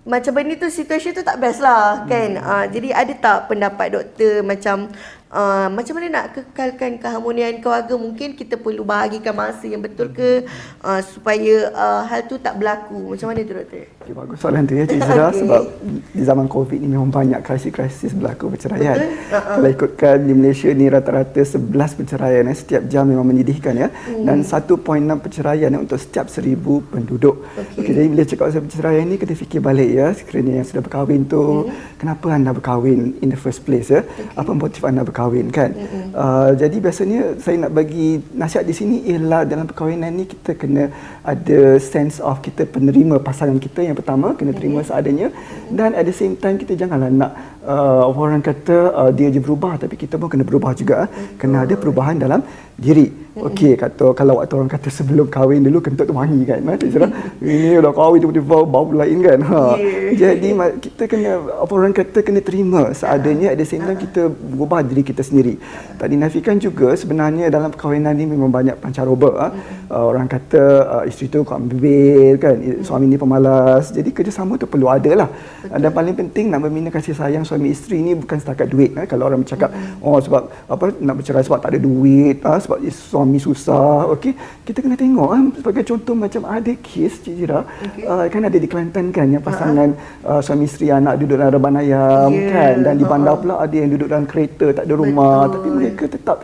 macam 0.00 0.32
benda 0.32 0.56
tu 0.56 0.72
situasi 0.72 1.12
tu 1.12 1.20
tak 1.20 1.36
best 1.36 1.60
lah 1.60 2.08
kan. 2.08 2.40
Hmm. 2.40 2.48
uh, 2.48 2.64
jadi 2.72 2.88
ada 2.96 3.12
tak 3.20 3.38
pendapat 3.52 3.92
doktor 3.92 4.40
macam 4.40 4.88
uh, 5.30 5.68
macam 5.70 5.94
mana 5.96 6.06
nak 6.10 6.26
kekalkan 6.34 6.98
keharmonian 6.98 7.62
keluarga 7.62 7.94
mungkin 7.94 8.34
kita 8.34 8.58
perlu 8.58 8.82
bahagikan 8.82 9.32
masa 9.34 9.64
yang 9.66 9.80
betul 9.80 10.10
ke 10.10 10.44
uh, 10.82 11.00
supaya 11.00 11.70
uh, 11.72 12.02
hal 12.06 12.26
tu 12.26 12.36
tak 12.36 12.58
berlaku 12.58 13.14
macam 13.14 13.30
mana 13.30 13.46
tu 13.46 13.54
doktor 13.54 13.86
okay, 13.86 14.12
bagus 14.12 14.36
soalan 14.42 14.62
tu 14.66 14.74
ya 14.74 14.84
Cik 14.84 15.00
Zira 15.06 15.26
okay. 15.30 15.38
sebab 15.40 15.62
di 16.10 16.22
zaman 16.26 16.46
covid 16.50 16.78
ni 16.82 16.88
memang 16.90 17.10
banyak 17.10 17.40
krisis-krisis 17.46 18.12
berlaku 18.12 18.52
perceraian 18.52 18.98
uh-huh. 18.98 19.56
kalau 19.58 19.68
ikutkan 19.70 20.16
di 20.26 20.32
Malaysia 20.34 20.68
ni 20.74 20.86
rata-rata 20.90 21.40
11 21.40 21.70
perceraian 21.70 22.44
eh, 22.50 22.56
setiap 22.56 22.82
jam 22.90 23.06
memang 23.06 23.26
menyedihkan 23.26 23.74
ya 23.78 23.88
hmm. 23.88 24.26
dan 24.26 24.42
1.6 24.42 25.24
perceraian 25.24 25.70
eh, 25.70 25.80
untuk 25.80 25.98
setiap 25.98 26.26
1000 26.26 26.58
penduduk 26.90 27.46
okay. 27.54 27.78
Okay, 27.80 27.92
jadi 27.94 28.06
bila 28.10 28.22
cakap 28.26 28.44
pasal 28.50 28.62
perceraian 28.66 29.04
ni 29.06 29.16
kena 29.16 29.34
fikir 29.38 29.60
balik 29.62 29.90
ya 29.90 30.06
sekiranya 30.12 30.60
yang 30.60 30.66
sudah 30.66 30.82
berkahwin 30.82 31.22
tu 31.30 31.42
hmm. 31.66 31.98
kenapa 32.02 32.26
anda 32.34 32.50
berkahwin 32.50 33.14
in 33.22 33.28
the 33.30 33.38
first 33.38 33.62
place 33.62 33.88
ya 33.88 34.02
okay. 34.02 34.26
apa 34.34 34.50
motif 34.50 34.82
anda 34.82 35.06
berkahwin 35.06 35.19
berkahwin 35.20 35.48
kan. 35.52 35.70
Mm-hmm. 35.76 36.08
Uh, 36.16 36.50
jadi 36.56 36.76
biasanya 36.80 37.20
saya 37.36 37.56
nak 37.68 37.72
bagi 37.76 38.08
nasihat 38.32 38.64
di 38.64 38.74
sini 38.74 38.96
ialah 39.12 39.44
dalam 39.44 39.68
perkahwinan 39.68 40.10
ni 40.16 40.24
kita 40.24 40.56
kena 40.56 40.88
ada 41.20 41.76
sense 41.76 42.18
of 42.24 42.40
kita 42.40 42.64
penerima 42.64 43.20
pasangan 43.20 43.60
kita 43.60 43.84
yang 43.84 43.96
pertama 43.96 44.32
kena 44.32 44.56
terima 44.56 44.80
mm-hmm. 44.80 44.88
seadanya 44.88 45.28
mm-hmm. 45.28 45.76
dan 45.76 45.92
at 45.92 46.04
the 46.08 46.16
same 46.16 46.34
time 46.40 46.56
kita 46.56 46.72
janganlah 46.72 47.12
nak 47.12 47.32
uh, 47.64 48.08
orang 48.10 48.42
kata 48.44 48.76
uh, 48.92 49.10
dia 49.10 49.28
je 49.34 49.40
berubah 49.40 49.76
tapi 49.80 49.94
kita 49.96 50.16
pun 50.20 50.28
kena 50.32 50.44
berubah 50.44 50.72
juga. 50.76 51.06
Mm-hmm. 51.06 51.36
Kena 51.40 51.56
ada 51.64 51.74
perubahan 51.76 52.16
dalam 52.16 52.40
diri. 52.80 53.08
Okey, 53.30 53.78
kata 53.78 54.12
kalau 54.12 54.42
waktu 54.42 54.52
orang 54.58 54.68
kata 54.68 54.90
sebelum 54.90 55.30
kahwin 55.30 55.62
dulu 55.62 55.78
kentut 55.80 56.04
tu 56.04 56.12
wangi 56.12 56.42
kan. 56.44 56.60
Macam 56.60 56.90
cerah. 56.92 57.08
Ini 57.40 57.78
dah 57.78 57.92
kahwin 57.94 58.18
tiba-tiba 58.20 58.56
bau 58.66 58.90
lain 58.90 59.18
kan. 59.22 59.38
Ha. 59.40 59.60
Yeah. 59.80 60.34
Jadi 60.36 60.48
kita 60.84 61.02
kena 61.06 61.30
apa 61.62 61.72
orang 61.72 61.94
kata 61.94 62.18
kena 62.26 62.40
terima 62.42 62.90
seadanya 62.90 63.54
ada 63.54 63.62
same 63.64 63.86
time 63.86 63.96
kita 63.96 64.28
berubah 64.28 64.82
diri 64.82 65.06
kita 65.06 65.22
sendiri. 65.22 65.56
Tak 65.96 66.10
dinafikan 66.10 66.58
juga 66.58 66.92
sebenarnya 66.98 67.48
dalam 67.54 67.70
perkahwinan 67.70 68.12
ni 68.18 68.28
memang 68.28 68.50
banyak 68.50 68.76
pancaroba. 68.82 69.30
Ha. 69.30 69.46
Uh, 69.88 70.04
orang 70.10 70.26
kata 70.26 70.62
uh, 71.00 71.04
isteri 71.08 71.30
tu 71.30 71.46
kau 71.46 71.56
ambil 71.56 72.36
kan, 72.36 72.56
suami 72.82 73.06
ni 73.08 73.16
pemalas. 73.16 73.94
Jadi 73.94 74.10
kerjasama 74.10 74.58
tu 74.58 74.66
perlu 74.66 74.90
ada 74.90 75.12
lah. 75.24 75.28
Dan 75.70 75.90
paling 75.94 76.18
penting 76.18 76.50
nak 76.50 76.66
membina 76.66 76.90
kasih 76.90 77.14
sayang 77.14 77.46
suami 77.50 77.74
isteri 77.74 77.98
ni 78.06 78.14
bukan 78.14 78.38
setakat 78.38 78.70
duit. 78.70 78.94
Ha. 78.94 79.10
Kalau 79.10 79.26
orang 79.26 79.42
bercakap, 79.42 79.74
oh 79.98 80.22
sebab 80.22 80.42
apa 80.70 80.84
nak 81.02 81.14
bercerai 81.18 81.42
sebab 81.42 81.58
tak 81.58 81.74
ada 81.74 81.80
duit, 81.82 82.38
ha. 82.46 82.62
sebab 82.62 82.78
suami 82.90 83.42
susah 83.42 84.06
okey 84.14 84.32
kita 84.68 84.78
kena 84.84 84.94
tengok 84.94 85.28
kan 85.32 85.44
sebagai 85.56 85.82
contoh 85.88 86.14
macam 86.14 86.42
ada 86.46 86.72
kes 86.78 87.14
Cik 87.24 87.34
Jira 87.34 87.60
okay. 87.64 88.04
uh, 88.06 88.26
kan 88.28 88.42
ada 88.46 88.58
di 88.60 88.68
Kelantan 88.70 89.10
kan 89.10 89.26
yang 89.26 89.42
pasangan 89.42 89.88
uh-huh. 89.96 90.38
uh, 90.38 90.40
suami 90.44 90.68
isteri 90.68 90.92
anak 90.92 91.18
duduk 91.18 91.36
dalam 91.40 91.52
reban 91.56 91.80
ayam 91.80 92.30
yeah. 92.30 92.52
kan 92.52 92.74
dan 92.86 92.94
di 93.00 93.04
bandar 93.08 93.34
uh-huh. 93.34 93.42
pula 93.42 93.54
ada 93.64 93.74
yang 93.74 93.90
duduk 93.90 94.08
dalam 94.12 94.26
kereta 94.28 94.66
tak 94.76 94.84
ada 94.86 94.94
rumah 94.94 95.48
Betul. 95.48 95.54
tapi 95.56 95.68
mereka 95.74 96.04
tetap 96.06 96.38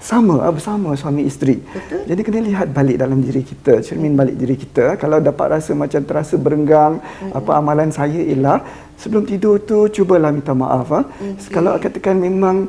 sama 0.00 0.40
uh, 0.40 0.48
bersama 0.48 0.96
suami 0.96 1.28
isteri. 1.28 1.60
Betul. 1.60 2.08
Jadi 2.08 2.20
kena 2.24 2.40
lihat 2.40 2.72
balik 2.72 2.96
dalam 2.96 3.20
diri 3.20 3.44
kita, 3.44 3.84
cermin 3.84 4.16
balik 4.16 4.32
diri 4.40 4.56
kita. 4.56 4.96
Kalau 4.96 5.20
dapat 5.20 5.60
rasa 5.60 5.76
macam 5.76 6.00
terasa 6.08 6.40
berenggang, 6.40 7.04
mm-hmm. 7.04 7.36
apa 7.36 7.50
amalan 7.60 7.92
saya 7.92 8.16
ialah 8.16 8.64
sebelum 9.00 9.24
tidur 9.24 9.56
tu 9.64 9.88
cubalah 9.88 10.28
minta 10.28 10.52
maaf 10.52 10.92
ah. 10.92 11.04
Okay. 11.08 11.48
Kalau 11.56 11.80
katakan 11.80 12.20
memang 12.20 12.68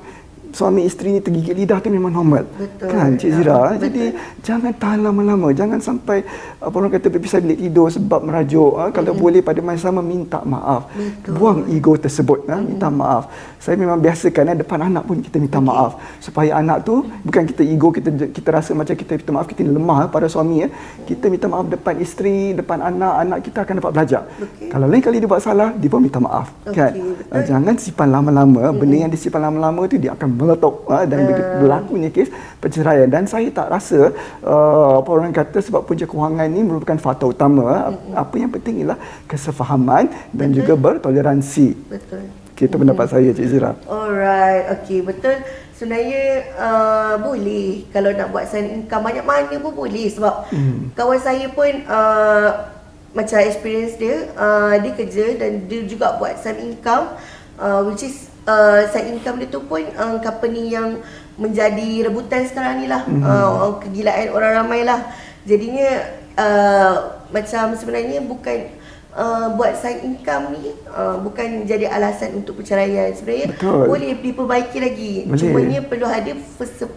suami 0.52 0.84
isteri 0.84 1.16
ni 1.16 1.22
tergigit 1.24 1.56
lidah 1.56 1.80
tu 1.80 1.88
memang 1.88 2.12
normal. 2.12 2.44
Betul. 2.56 2.88
Kan 2.92 3.16
Cik 3.16 3.32
Zira? 3.40 3.76
Ya, 3.76 3.88
Jadi 3.88 4.04
jangan 4.44 4.72
tahan 4.76 5.00
lama-lama. 5.02 5.48
Jangan 5.56 5.80
sampai 5.80 6.24
apa 6.60 6.76
orang 6.76 6.92
kata 6.92 7.08
berpisah 7.08 7.40
bilik 7.40 7.60
tidur 7.64 7.88
sebab 7.88 8.22
merajuk. 8.22 8.74
Ha? 8.78 8.86
Kalau 8.92 9.12
mm-hmm. 9.16 9.24
boleh 9.24 9.42
pada 9.42 9.60
masa 9.64 9.90
sama 9.90 10.04
minta 10.04 10.40
maaf. 10.44 10.92
Betul. 10.92 11.32
Buang 11.40 11.60
ego 11.72 11.96
tersebut. 11.96 12.46
Ha? 12.52 12.60
Minta 12.60 12.92
mm-hmm. 12.92 13.02
maaf. 13.02 13.24
Saya 13.62 13.76
memang 13.78 13.98
biasakan 14.02 14.52
ya, 14.52 14.54
depan 14.58 14.80
anak 14.90 15.04
pun 15.08 15.18
kita 15.24 15.38
minta 15.40 15.60
okay. 15.62 15.70
maaf. 15.72 15.92
Supaya 16.20 16.52
anak 16.60 16.84
tu 16.84 17.06
bukan 17.24 17.44
kita 17.48 17.62
ego 17.64 17.88
kita 17.96 18.10
kita 18.30 18.50
rasa 18.52 18.72
macam 18.76 18.94
kita 18.94 19.12
minta 19.16 19.32
maaf 19.32 19.48
kita 19.48 19.62
lemah 19.64 20.00
pada 20.12 20.28
suami 20.28 20.66
ya. 20.66 20.68
Kita 21.08 21.32
minta 21.32 21.48
maaf 21.48 21.66
depan 21.72 21.96
isteri, 22.04 22.52
depan 22.58 22.84
anak, 22.84 23.14
anak 23.24 23.40
kita 23.48 23.64
akan 23.64 23.74
dapat 23.80 23.92
belajar. 23.96 24.22
Okay. 24.36 24.68
Kalau 24.68 24.86
lain 24.90 25.02
kali 25.02 25.18
dia 25.24 25.30
buat 25.30 25.42
salah, 25.42 25.70
dia 25.78 25.88
pun 25.88 26.04
minta 26.04 26.20
maaf. 26.20 26.52
Okay. 26.68 26.76
Kan? 26.76 26.92
Betul. 27.00 27.44
Jangan 27.48 27.74
simpan 27.80 28.10
lama-lama. 28.12 28.62
Mm-hmm. 28.68 28.80
Benda 28.82 28.96
yang 29.08 29.12
disimpan 29.14 29.42
lama-lama 29.48 29.82
tu 29.88 29.96
dia 30.02 30.12
akan 30.18 30.30
meletup 30.42 30.90
ha, 30.90 31.06
dan 31.06 31.30
uh. 31.30 31.62
berlakunya 31.62 32.10
kes 32.10 32.34
perceraian 32.58 33.06
dan 33.06 33.30
saya 33.30 33.48
tak 33.54 33.70
rasa 33.70 34.10
uh, 34.42 35.00
apa 35.02 35.10
orang 35.14 35.30
kata 35.30 35.62
sebab 35.62 35.86
punca 35.86 36.10
kewangan 36.10 36.50
ini 36.50 36.66
merupakan 36.66 36.98
faktor 36.98 37.38
utama 37.38 37.94
mm-hmm. 37.94 38.18
apa 38.18 38.36
yang 38.42 38.50
penting 38.50 38.82
ialah 38.82 38.98
kesefahaman 39.30 40.10
dan 40.34 40.50
betul. 40.50 40.58
juga 40.58 40.74
bertoleransi 40.78 41.68
betul 41.86 42.26
kita 42.58 42.78
mm-hmm. 42.78 42.80
pendapat 42.82 43.06
saya 43.06 43.30
Cik 43.38 43.48
Zira 43.48 43.72
alright 43.86 44.64
okey 44.82 45.06
betul 45.06 45.38
sebenarnya 45.78 46.54
uh, 46.58 47.14
boleh 47.22 47.90
kalau 47.90 48.14
nak 48.14 48.30
buat 48.30 48.46
sign 48.46 48.82
income 48.82 49.02
banyak 49.02 49.26
mana 49.26 49.56
pun 49.58 49.74
boleh 49.74 50.06
sebab 50.14 50.50
mm. 50.54 50.94
kawan 50.94 51.18
saya 51.22 51.46
pun 51.50 51.74
uh, 51.90 52.70
macam 53.12 53.38
experience 53.44 54.00
dia 54.00 54.30
uh, 54.40 54.78
dia 54.80 54.92
kerja 54.96 55.26
dan 55.36 55.68
dia 55.68 55.84
juga 55.84 56.16
buat 56.16 56.38
sign 56.40 56.72
income 56.72 57.18
uh, 57.60 57.84
which 57.84 58.08
is 58.08 58.31
uh, 58.48 58.82
side 58.90 59.10
income 59.14 59.42
dia 59.42 59.50
tu 59.50 59.62
pun 59.66 59.82
uh, 59.98 60.18
company 60.22 60.74
yang 60.74 61.02
menjadi 61.38 62.10
rebutan 62.10 62.46
sekarang 62.46 62.82
ni 62.82 62.88
lah 62.90 63.06
mm-hmm. 63.06 63.24
uh, 63.26 63.74
kegilaan 63.82 64.30
orang 64.34 64.52
ramai 64.64 64.82
lah 64.86 65.00
jadinya 65.46 66.06
uh, 66.38 66.94
macam 67.30 67.76
sebenarnya 67.76 68.22
bukan 68.24 68.80
Uh, 69.12 69.52
buat 69.60 69.76
side 69.76 70.08
income 70.08 70.56
ni 70.56 70.72
uh, 70.88 71.20
bukan 71.20 71.68
jadi 71.68 71.92
alasan 71.92 72.32
untuk 72.32 72.64
perceraian 72.64 73.12
sebenarnya 73.12 73.52
Betul. 73.52 73.92
boleh 73.92 74.16
diperbaiki 74.24 74.78
lagi 74.80 75.14
boleh. 75.28 75.36
cumanya 75.36 75.80
perlu 75.84 76.08
ada 76.08 76.32
perse- 76.32 76.88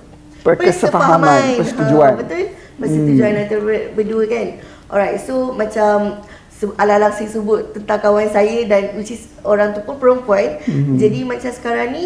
persefahaman 0.46 1.58
persetujuan 1.58 2.14
uh, 2.14 2.18
betul 2.22 2.44
persetujuan 2.78 3.32
hmm. 3.34 3.42
antara 3.42 3.78
berdua 3.98 4.24
kan 4.30 4.46
alright 4.94 5.18
so 5.18 5.50
macam 5.58 6.22
ala-ala 6.80 7.12
saya 7.12 7.28
sebut 7.28 7.76
tentang 7.76 8.00
kawan 8.00 8.28
saya 8.32 8.64
dan 8.64 8.96
which 8.96 9.12
is 9.12 9.28
orang 9.44 9.76
tu 9.76 9.84
pun 9.84 10.00
perempuan. 10.00 10.56
Mm-hmm. 10.64 10.96
Jadi 10.96 11.18
macam 11.26 11.50
sekarang 11.52 11.88
ni 11.92 12.04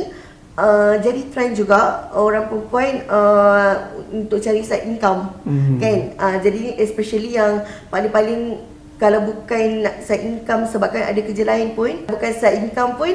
uh, 0.58 0.94
jadi 0.98 1.20
trend 1.30 1.54
juga 1.54 2.10
orang 2.12 2.50
perempuan 2.50 3.06
uh, 3.06 3.94
untuk 4.10 4.42
cari 4.42 4.66
side 4.66 4.90
income. 4.90 5.30
Mm-hmm. 5.46 5.76
Kan? 5.78 5.98
Uh, 6.18 6.36
jadi 6.42 6.76
especially 6.82 7.38
yang 7.38 7.62
paling-paling 7.88 8.58
kalau 8.98 9.22
bukan 9.22 9.86
nak 9.86 10.02
side 10.02 10.26
income 10.26 10.66
sebabkan 10.66 11.06
ada 11.06 11.20
kerja 11.22 11.46
lain 11.46 11.78
pun, 11.78 12.02
bukan 12.10 12.32
side 12.34 12.58
income 12.66 12.98
pun 12.98 13.14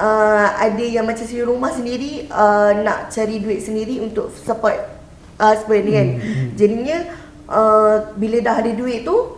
uh, 0.00 0.46
ada 0.56 0.84
yang 0.84 1.04
macam 1.04 1.22
sendiri 1.28 1.44
rumah 1.44 1.68
sendiri 1.68 2.24
uh, 2.32 2.72
nak 2.80 3.12
cari 3.12 3.36
duit 3.36 3.60
sendiri 3.60 4.00
untuk 4.00 4.32
support 4.32 4.80
husband 5.36 5.84
uh, 5.84 5.92
kan. 5.92 6.08
Mm-hmm. 6.16 6.46
Jadinya 6.56 6.98
uh, 7.48 7.94
bila 8.16 8.36
dah 8.40 8.56
ada 8.64 8.72
duit 8.72 9.04
tu 9.04 9.37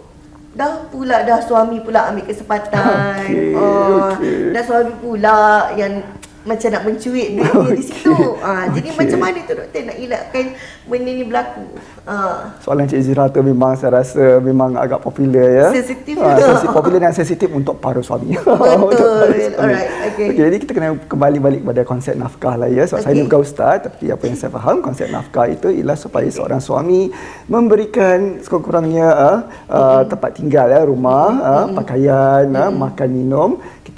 dah 0.50 0.90
pula 0.90 1.22
dah 1.22 1.38
suami 1.42 1.78
pula 1.82 2.10
ambil 2.10 2.26
kesempatan. 2.26 2.82
Okay, 3.30 3.54
uh, 3.54 4.16
okay. 4.16 4.50
Dah 4.50 4.62
suami 4.66 4.94
pula 4.98 5.70
yang 5.78 6.02
macam 6.40 6.68
nak 6.72 6.82
mencuit 6.88 7.10
duit 7.10 7.28
okay. 7.36 7.60
dia 7.68 7.76
di 7.76 7.84
situ. 7.84 8.14
Uh, 8.16 8.32
okay. 8.40 8.64
Jadi 8.80 8.88
macam 8.96 9.18
mana 9.20 9.38
tu 9.44 9.52
doktor 9.52 9.82
nak 9.84 9.96
elakkan 10.00 10.44
benda 10.88 11.10
ni 11.12 11.24
berlaku? 11.26 11.64
Uh. 12.08 12.38
Soalan 12.64 12.86
Cik 12.88 13.00
Zira 13.04 13.24
tu 13.28 13.40
memang 13.44 13.76
saya 13.76 14.00
rasa 14.00 14.40
memang 14.40 14.74
agak 14.80 15.04
popular 15.04 15.48
ya. 15.48 15.68
Sensitif. 15.74 16.16
Uh, 16.16 16.38
sensitif 16.40 16.70
popular 16.72 16.98
dan 17.02 17.12
sensitif 17.12 17.48
untuk 17.52 17.76
para 17.78 18.00
suami. 18.00 18.36
Betul. 18.90 19.28
Alright. 19.58 19.90
Okay. 20.14 20.28
okay. 20.32 20.38
Jadi 20.38 20.56
kita 20.64 20.72
kena 20.72 20.88
kembali 20.96 21.38
balik 21.38 21.62
pada 21.66 21.82
konsep 21.84 22.14
nafkah 22.16 22.56
lah 22.56 22.68
ya. 22.70 22.88
Sebab 22.88 23.04
okay. 23.04 23.06
saya 23.10 23.14
ni 23.18 23.24
bukan 23.28 23.40
ustaz 23.44 23.76
tapi 23.84 24.04
apa 24.08 24.22
yang 24.24 24.36
saya 24.38 24.50
faham 24.54 24.76
konsep 24.80 25.06
nafkah 25.12 25.46
itu 25.50 25.68
ialah 25.68 25.96
supaya 25.98 26.28
okay. 26.28 26.36
seorang 26.40 26.60
suami 26.62 27.12
memberikan 27.50 28.40
sekurang-kurangnya 28.40 29.08
uh, 29.12 29.38
uh, 29.68 30.02
tempat 30.08 30.30
tinggal 30.40 30.66
ya, 30.72 30.80
rumah, 30.86 31.28
uh, 31.40 31.66
pakaian, 31.76 32.48
uh, 32.54 32.70
makan 32.72 33.08
minum 33.12 33.50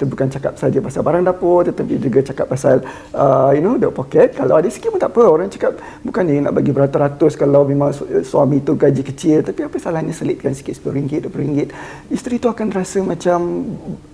kita 0.03 0.11
bukan 0.11 0.27
cakap 0.27 0.53
saja 0.59 0.83
pasal 0.83 0.99
barang 0.99 1.23
dapur 1.23 1.63
tetapi 1.63 1.95
juga 1.95 2.19
cakap 2.19 2.51
pasal 2.51 2.83
uh, 3.15 3.55
you 3.55 3.63
know 3.63 3.79
the 3.79 3.87
pocket. 3.87 4.35
Kalau 4.35 4.59
ada 4.59 4.67
sikit 4.67 4.91
pun 4.91 4.99
tak 4.99 5.15
apa. 5.15 5.23
Orang 5.23 5.47
cakap 5.47 5.79
bukan 6.03 6.27
dia 6.27 6.43
nak 6.43 6.59
bagi 6.59 6.75
beratus-ratus 6.75 7.39
kalau 7.39 7.63
memang 7.63 7.95
suami 8.27 8.59
tu 8.59 8.75
gaji 8.75 8.99
kecil. 8.99 9.47
Tapi 9.47 9.63
apa 9.63 9.79
salahnya 9.79 10.11
selitkan 10.11 10.51
sikit 10.51 10.75
RM10 10.83 11.31
RM20 11.31 11.71
isteri 12.11 12.35
tu 12.35 12.51
akan 12.51 12.67
rasa 12.75 12.99
macam 12.99 13.63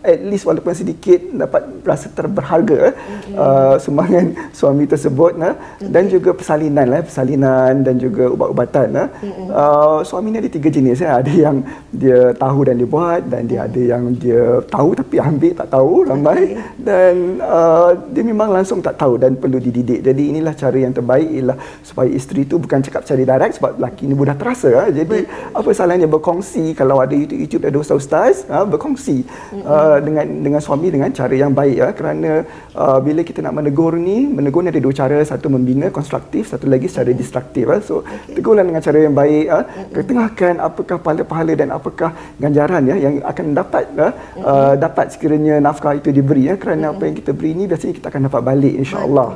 at 0.06 0.22
least 0.22 0.46
walaupun 0.46 0.78
sedikit 0.78 1.18
dapat 1.34 1.66
rasa 1.82 2.14
terberharga 2.14 2.94
okay. 2.94 3.34
uh, 3.34 3.76
sumbangan 3.82 4.38
suami 4.54 4.86
tersebut 4.86 5.34
nah. 5.42 5.58
Okay. 5.82 5.90
dan 5.90 6.04
juga 6.06 6.38
persalinan 6.38 6.86
lah 6.86 7.02
persalinan 7.02 7.82
dan 7.82 7.98
juga 7.98 8.30
ubat-ubatan 8.30 8.88
nah. 8.94 9.08
Uh, 9.50 10.00
suami 10.06 10.30
ni 10.30 10.38
ada 10.38 10.52
tiga 10.52 10.70
jenis 10.70 11.02
ya 11.02 11.18
ada 11.18 11.34
yang 11.34 11.66
dia 11.90 12.38
tahu 12.38 12.70
dan 12.70 12.78
dia 12.78 12.88
buat 12.88 13.22
dan 13.26 13.42
dia 13.50 13.66
ada 13.66 13.82
yang 13.82 14.04
dia 14.14 14.62
tahu 14.70 14.94
tapi 15.00 15.16
ambil 15.30 15.52
tak 15.56 15.68
tahu 15.72 15.79
ramai 16.08 16.56
okay. 16.56 16.78
dan 16.80 17.14
uh, 17.44 17.92
dia 18.14 18.24
memang 18.24 18.50
langsung 18.56 18.80
tak 18.80 18.96
tahu 18.98 19.20
dan 19.20 19.36
perlu 19.36 19.60
dididik. 19.60 20.02
Jadi 20.02 20.24
inilah 20.32 20.54
cara 20.56 20.78
yang 20.78 20.94
terbaik 20.96 21.30
ialah 21.30 21.58
supaya 21.84 22.10
isteri 22.10 22.48
tu 22.48 22.58
bukan 22.58 22.80
cakap 22.82 23.04
cari 23.04 23.24
direct 23.24 23.60
sebab 23.60 23.78
lelaki 23.78 24.04
ni 24.10 24.16
mudah 24.16 24.36
terasa. 24.36 24.70
Ha? 24.74 24.84
Jadi 24.90 25.28
Betul. 25.28 25.58
apa 25.60 25.70
salahnya 25.76 26.08
berkongsi 26.10 26.74
kalau 26.74 27.04
ada 27.04 27.16
YouTube 27.16 27.60
YouTube 27.60 27.66
ada 27.66 27.78
ustaz-ustaz 27.84 28.48
ha? 28.48 28.64
berkongsi 28.64 29.26
mm-hmm. 29.26 29.64
uh, 29.66 29.98
dengan 30.06 30.26
dengan 30.46 30.62
suami 30.64 30.88
dengan 30.94 31.10
cara 31.12 31.36
yang 31.36 31.52
baik 31.52 31.76
ya 31.76 31.90
kerana 31.92 32.32
uh, 32.78 33.00
bila 33.04 33.22
kita 33.26 33.44
nak 33.46 33.54
menegur 33.60 33.94
ni 34.00 34.28
menegur 34.30 34.64
ni 34.64 34.70
ada 34.72 34.82
dua 34.82 34.94
cara 34.96 35.18
satu 35.26 35.48
membina 35.52 35.90
konstruktif 35.90 36.48
satu 36.52 36.70
lagi 36.72 36.88
secara 36.88 37.12
destruktif 37.12 37.66
ha? 37.68 37.78
so 37.84 38.02
okay. 38.02 38.40
tegurlah 38.40 38.64
dengan 38.64 38.82
cara 38.86 38.98
yang 39.02 39.16
baik 39.16 39.46
ha? 39.52 39.60
mm-hmm. 39.62 39.94
ketengahkan 39.96 40.54
apakah 40.64 40.98
pahala-pahala 41.04 41.54
dan 41.56 41.70
apakah 41.76 42.10
ganjaran 42.40 42.84
ya 42.88 42.96
yang 42.96 43.16
akan 43.26 43.46
dapat 43.52 43.86
ha? 44.00 44.08
mm-hmm. 44.10 44.44
uh, 44.46 44.74
dapat 44.80 45.06
sekiranya 45.14 45.59
nafkah 45.62 45.94
itu 45.96 46.10
diberi 46.10 46.50
ya 46.50 46.56
kerana 46.56 46.90
mm-hmm. 46.90 46.96
apa 46.98 47.04
yang 47.08 47.16
kita 47.20 47.32
beri 47.36 47.52
ni 47.56 47.64
biasanya 47.70 47.94
kita 48.00 48.08
akan 48.12 48.22
dapat 48.28 48.42
balik 48.42 48.74
insya-Allah. 48.82 49.30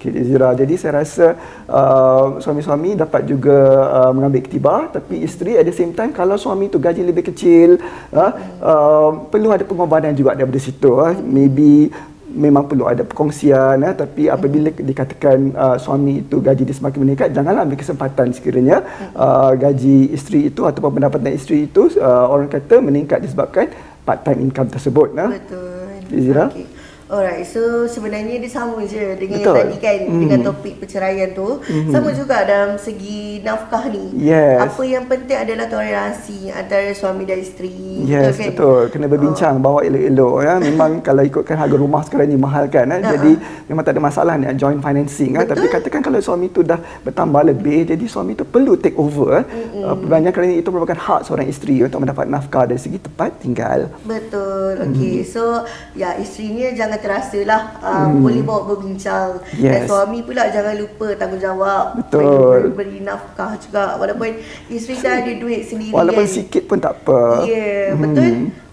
Okey 0.00 0.16
Zira. 0.24 0.56
Jadi 0.56 0.74
saya 0.80 0.92
rasa 1.04 1.26
uh, 1.68 2.40
suami-suami 2.40 2.96
dapat 2.96 3.28
juga 3.28 3.58
uh, 4.00 4.12
mengambil 4.16 4.40
ketibar 4.40 4.88
tapi 4.88 5.20
isteri 5.20 5.60
at 5.60 5.68
the 5.68 5.76
same 5.76 5.92
time 5.92 6.08
kalau 6.08 6.40
suami 6.40 6.72
tu 6.72 6.80
gaji 6.80 7.04
lebih 7.04 7.28
kecil 7.28 7.76
uh, 8.16 8.32
uh, 8.64 9.10
perlu 9.28 9.52
ada 9.52 9.60
pengorbanan 9.68 10.16
juga 10.16 10.32
daripada 10.32 10.56
situ 10.56 10.96
uh. 10.96 11.12
maybe 11.20 11.92
memang 12.30 12.70
perlu 12.70 12.86
ada 12.86 13.02
perkongsian 13.02 13.82
uh, 13.82 13.94
tapi 13.94 14.30
apabila 14.30 14.70
dikatakan 14.70 15.50
uh, 15.52 15.76
suami 15.76 16.22
itu 16.22 16.38
gaji 16.38 16.62
dia 16.62 16.76
semakin 16.78 16.98
meningkat 17.02 17.28
janganlah 17.34 17.66
ambil 17.66 17.78
kesempatan 17.78 18.30
sekiranya 18.30 18.86
uh, 19.18 19.52
gaji 19.58 20.14
isteri 20.14 20.48
itu 20.48 20.62
ataupun 20.62 21.02
pendapatan 21.02 21.34
isteri 21.34 21.66
itu 21.66 21.90
uh, 21.98 22.30
orang 22.30 22.48
kata 22.48 22.78
meningkat 22.78 23.20
disebabkan 23.20 23.68
part 24.10 24.26
time 24.26 24.42
income 24.42 24.66
tersebut 24.66 25.14
uh. 25.14 25.30
betul 25.30 26.18
Zira 26.18 26.50
okay. 26.50 26.66
Alright, 27.10 27.42
so 27.42 27.90
sebenarnya 27.90 28.38
dia 28.38 28.46
sama 28.46 28.86
je 28.86 29.18
dengan 29.18 29.42
Betul. 29.42 29.50
yang 29.50 29.66
tadi 29.66 29.76
kan 29.82 29.98
mm. 30.06 30.20
dengan 30.22 30.40
topik 30.46 30.74
perceraian 30.78 31.34
tu. 31.34 31.58
Mm-hmm. 31.58 31.90
Sama 31.90 32.08
juga 32.14 32.46
dalam 32.46 32.78
segi 32.78 33.42
nafkah 33.42 33.90
ni. 33.90 34.30
Yes. 34.30 34.62
Apa 34.62 34.82
yang 34.86 35.10
penting 35.10 35.34
adalah 35.34 35.66
toleransi 35.66 36.54
antara 36.54 36.94
suami 36.94 37.26
dan 37.26 37.42
isteri. 37.42 38.06
Yes, 38.06 38.38
betul. 38.38 38.38
Kan? 38.38 38.50
betul. 38.54 38.82
Kena 38.94 39.06
berbincang, 39.10 39.54
oh. 39.58 39.62
bawa 39.66 39.78
elok-elok 39.82 40.36
ya. 40.38 40.54
Memang 40.70 40.90
kalau 41.02 41.22
ikutkan 41.26 41.58
harga 41.58 41.74
rumah 41.74 42.06
sekarang 42.06 42.30
ni 42.30 42.38
mahal 42.38 42.70
kan. 42.70 42.86
Eh? 42.86 43.02
Uh-huh. 43.02 43.10
Jadi 43.18 43.32
memang 43.66 43.82
tak 43.82 43.98
ada 43.98 44.02
masalah 44.06 44.32
ni 44.38 44.46
joint 44.54 44.78
financing. 44.78 45.34
Eh? 45.34 45.46
Tapi 45.50 45.66
katakan 45.66 46.06
kalau 46.06 46.22
suami 46.22 46.46
tu 46.54 46.62
dah 46.62 46.78
bertambah 47.02 47.42
lebih, 47.42 47.90
jadi 47.90 48.04
suami 48.06 48.38
tu 48.38 48.46
perlu 48.46 48.78
take 48.78 48.94
over. 48.94 49.42
Eh? 49.42 49.44
Mm-hmm. 49.50 49.82
Uh, 49.82 49.96
Banyak 50.06 50.30
kali 50.30 50.62
itu 50.62 50.70
merupakan 50.70 50.94
hak 50.94 51.26
seorang 51.26 51.50
isteri 51.50 51.82
untuk 51.82 52.06
mendapat 52.06 52.30
nafkah 52.30 52.70
dari 52.70 52.78
segi 52.78 53.02
tempat 53.02 53.34
tinggal. 53.42 53.90
Betul. 54.06 54.78
Okay, 54.94 55.26
mm. 55.26 55.26
so 55.26 55.66
ya 55.98 56.14
isterinya 56.14 56.70
jangan 56.70 56.99
terasa 57.00 57.40
lah 57.48 57.80
uh, 57.80 58.06
hmm. 58.08 58.20
boleh 58.20 58.42
bawa 58.44 58.60
berbincang. 58.68 59.40
Yes. 59.56 59.72
dan 59.72 59.80
suami 59.88 60.20
pula 60.20 60.52
jangan 60.52 60.74
lupa 60.76 61.16
tanggungjawab. 61.16 61.86
Betul. 62.04 62.60
Beri 62.76 63.00
nafkah 63.00 63.56
juga. 63.56 63.96
Walaupun 63.96 64.36
isteri 64.68 65.00
dah 65.00 65.24
ada 65.24 65.32
duit 65.32 65.64
sendiri 65.66 65.92
walaupun 66.00 66.26
kan. 66.26 66.32
sikit 66.32 66.62
pun 66.66 66.78
tak 66.80 66.94
apa. 67.02 67.44
Ya 67.44 67.52
yeah, 67.52 67.84
hmm. 67.92 68.02
betul. 68.02 68.30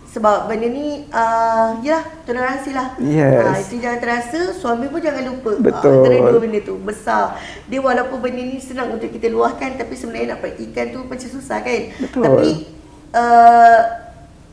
Sebab 0.07 0.49
benda 0.49 0.67
ni 0.71 1.05
uh, 1.13 1.77
ya 1.85 2.01
toleransi 2.25 2.71
lah. 2.73 2.97
Yes. 2.97 3.43
uh, 3.43 3.55
isteri 3.59 3.77
jangan 3.85 3.99
terasa 4.01 4.39
suami 4.55 4.89
pun 4.89 4.99
jangan 5.03 5.23
lupa. 5.29 5.51
Betul. 5.61 5.93
uh, 5.93 5.97
antara 6.01 6.15
dua 6.33 6.39
benda 6.41 6.59
tu 6.63 6.75
besar. 6.81 7.37
Dia 7.69 7.79
walaupun 7.83 8.17
benda 8.17 8.41
ni 8.41 8.57
senang 8.57 8.95
untuk 8.97 9.11
kita 9.13 9.29
luahkan 9.29 9.77
tapi 9.77 9.93
sebenarnya 9.93 10.33
nak 10.33 10.39
praktikan 10.41 10.85
tu 10.89 10.99
macam 11.05 11.27
susah 11.29 11.59
kan. 11.61 11.81
Betul. 12.01 12.23
tapi 12.23 12.49
uh, 13.13 13.79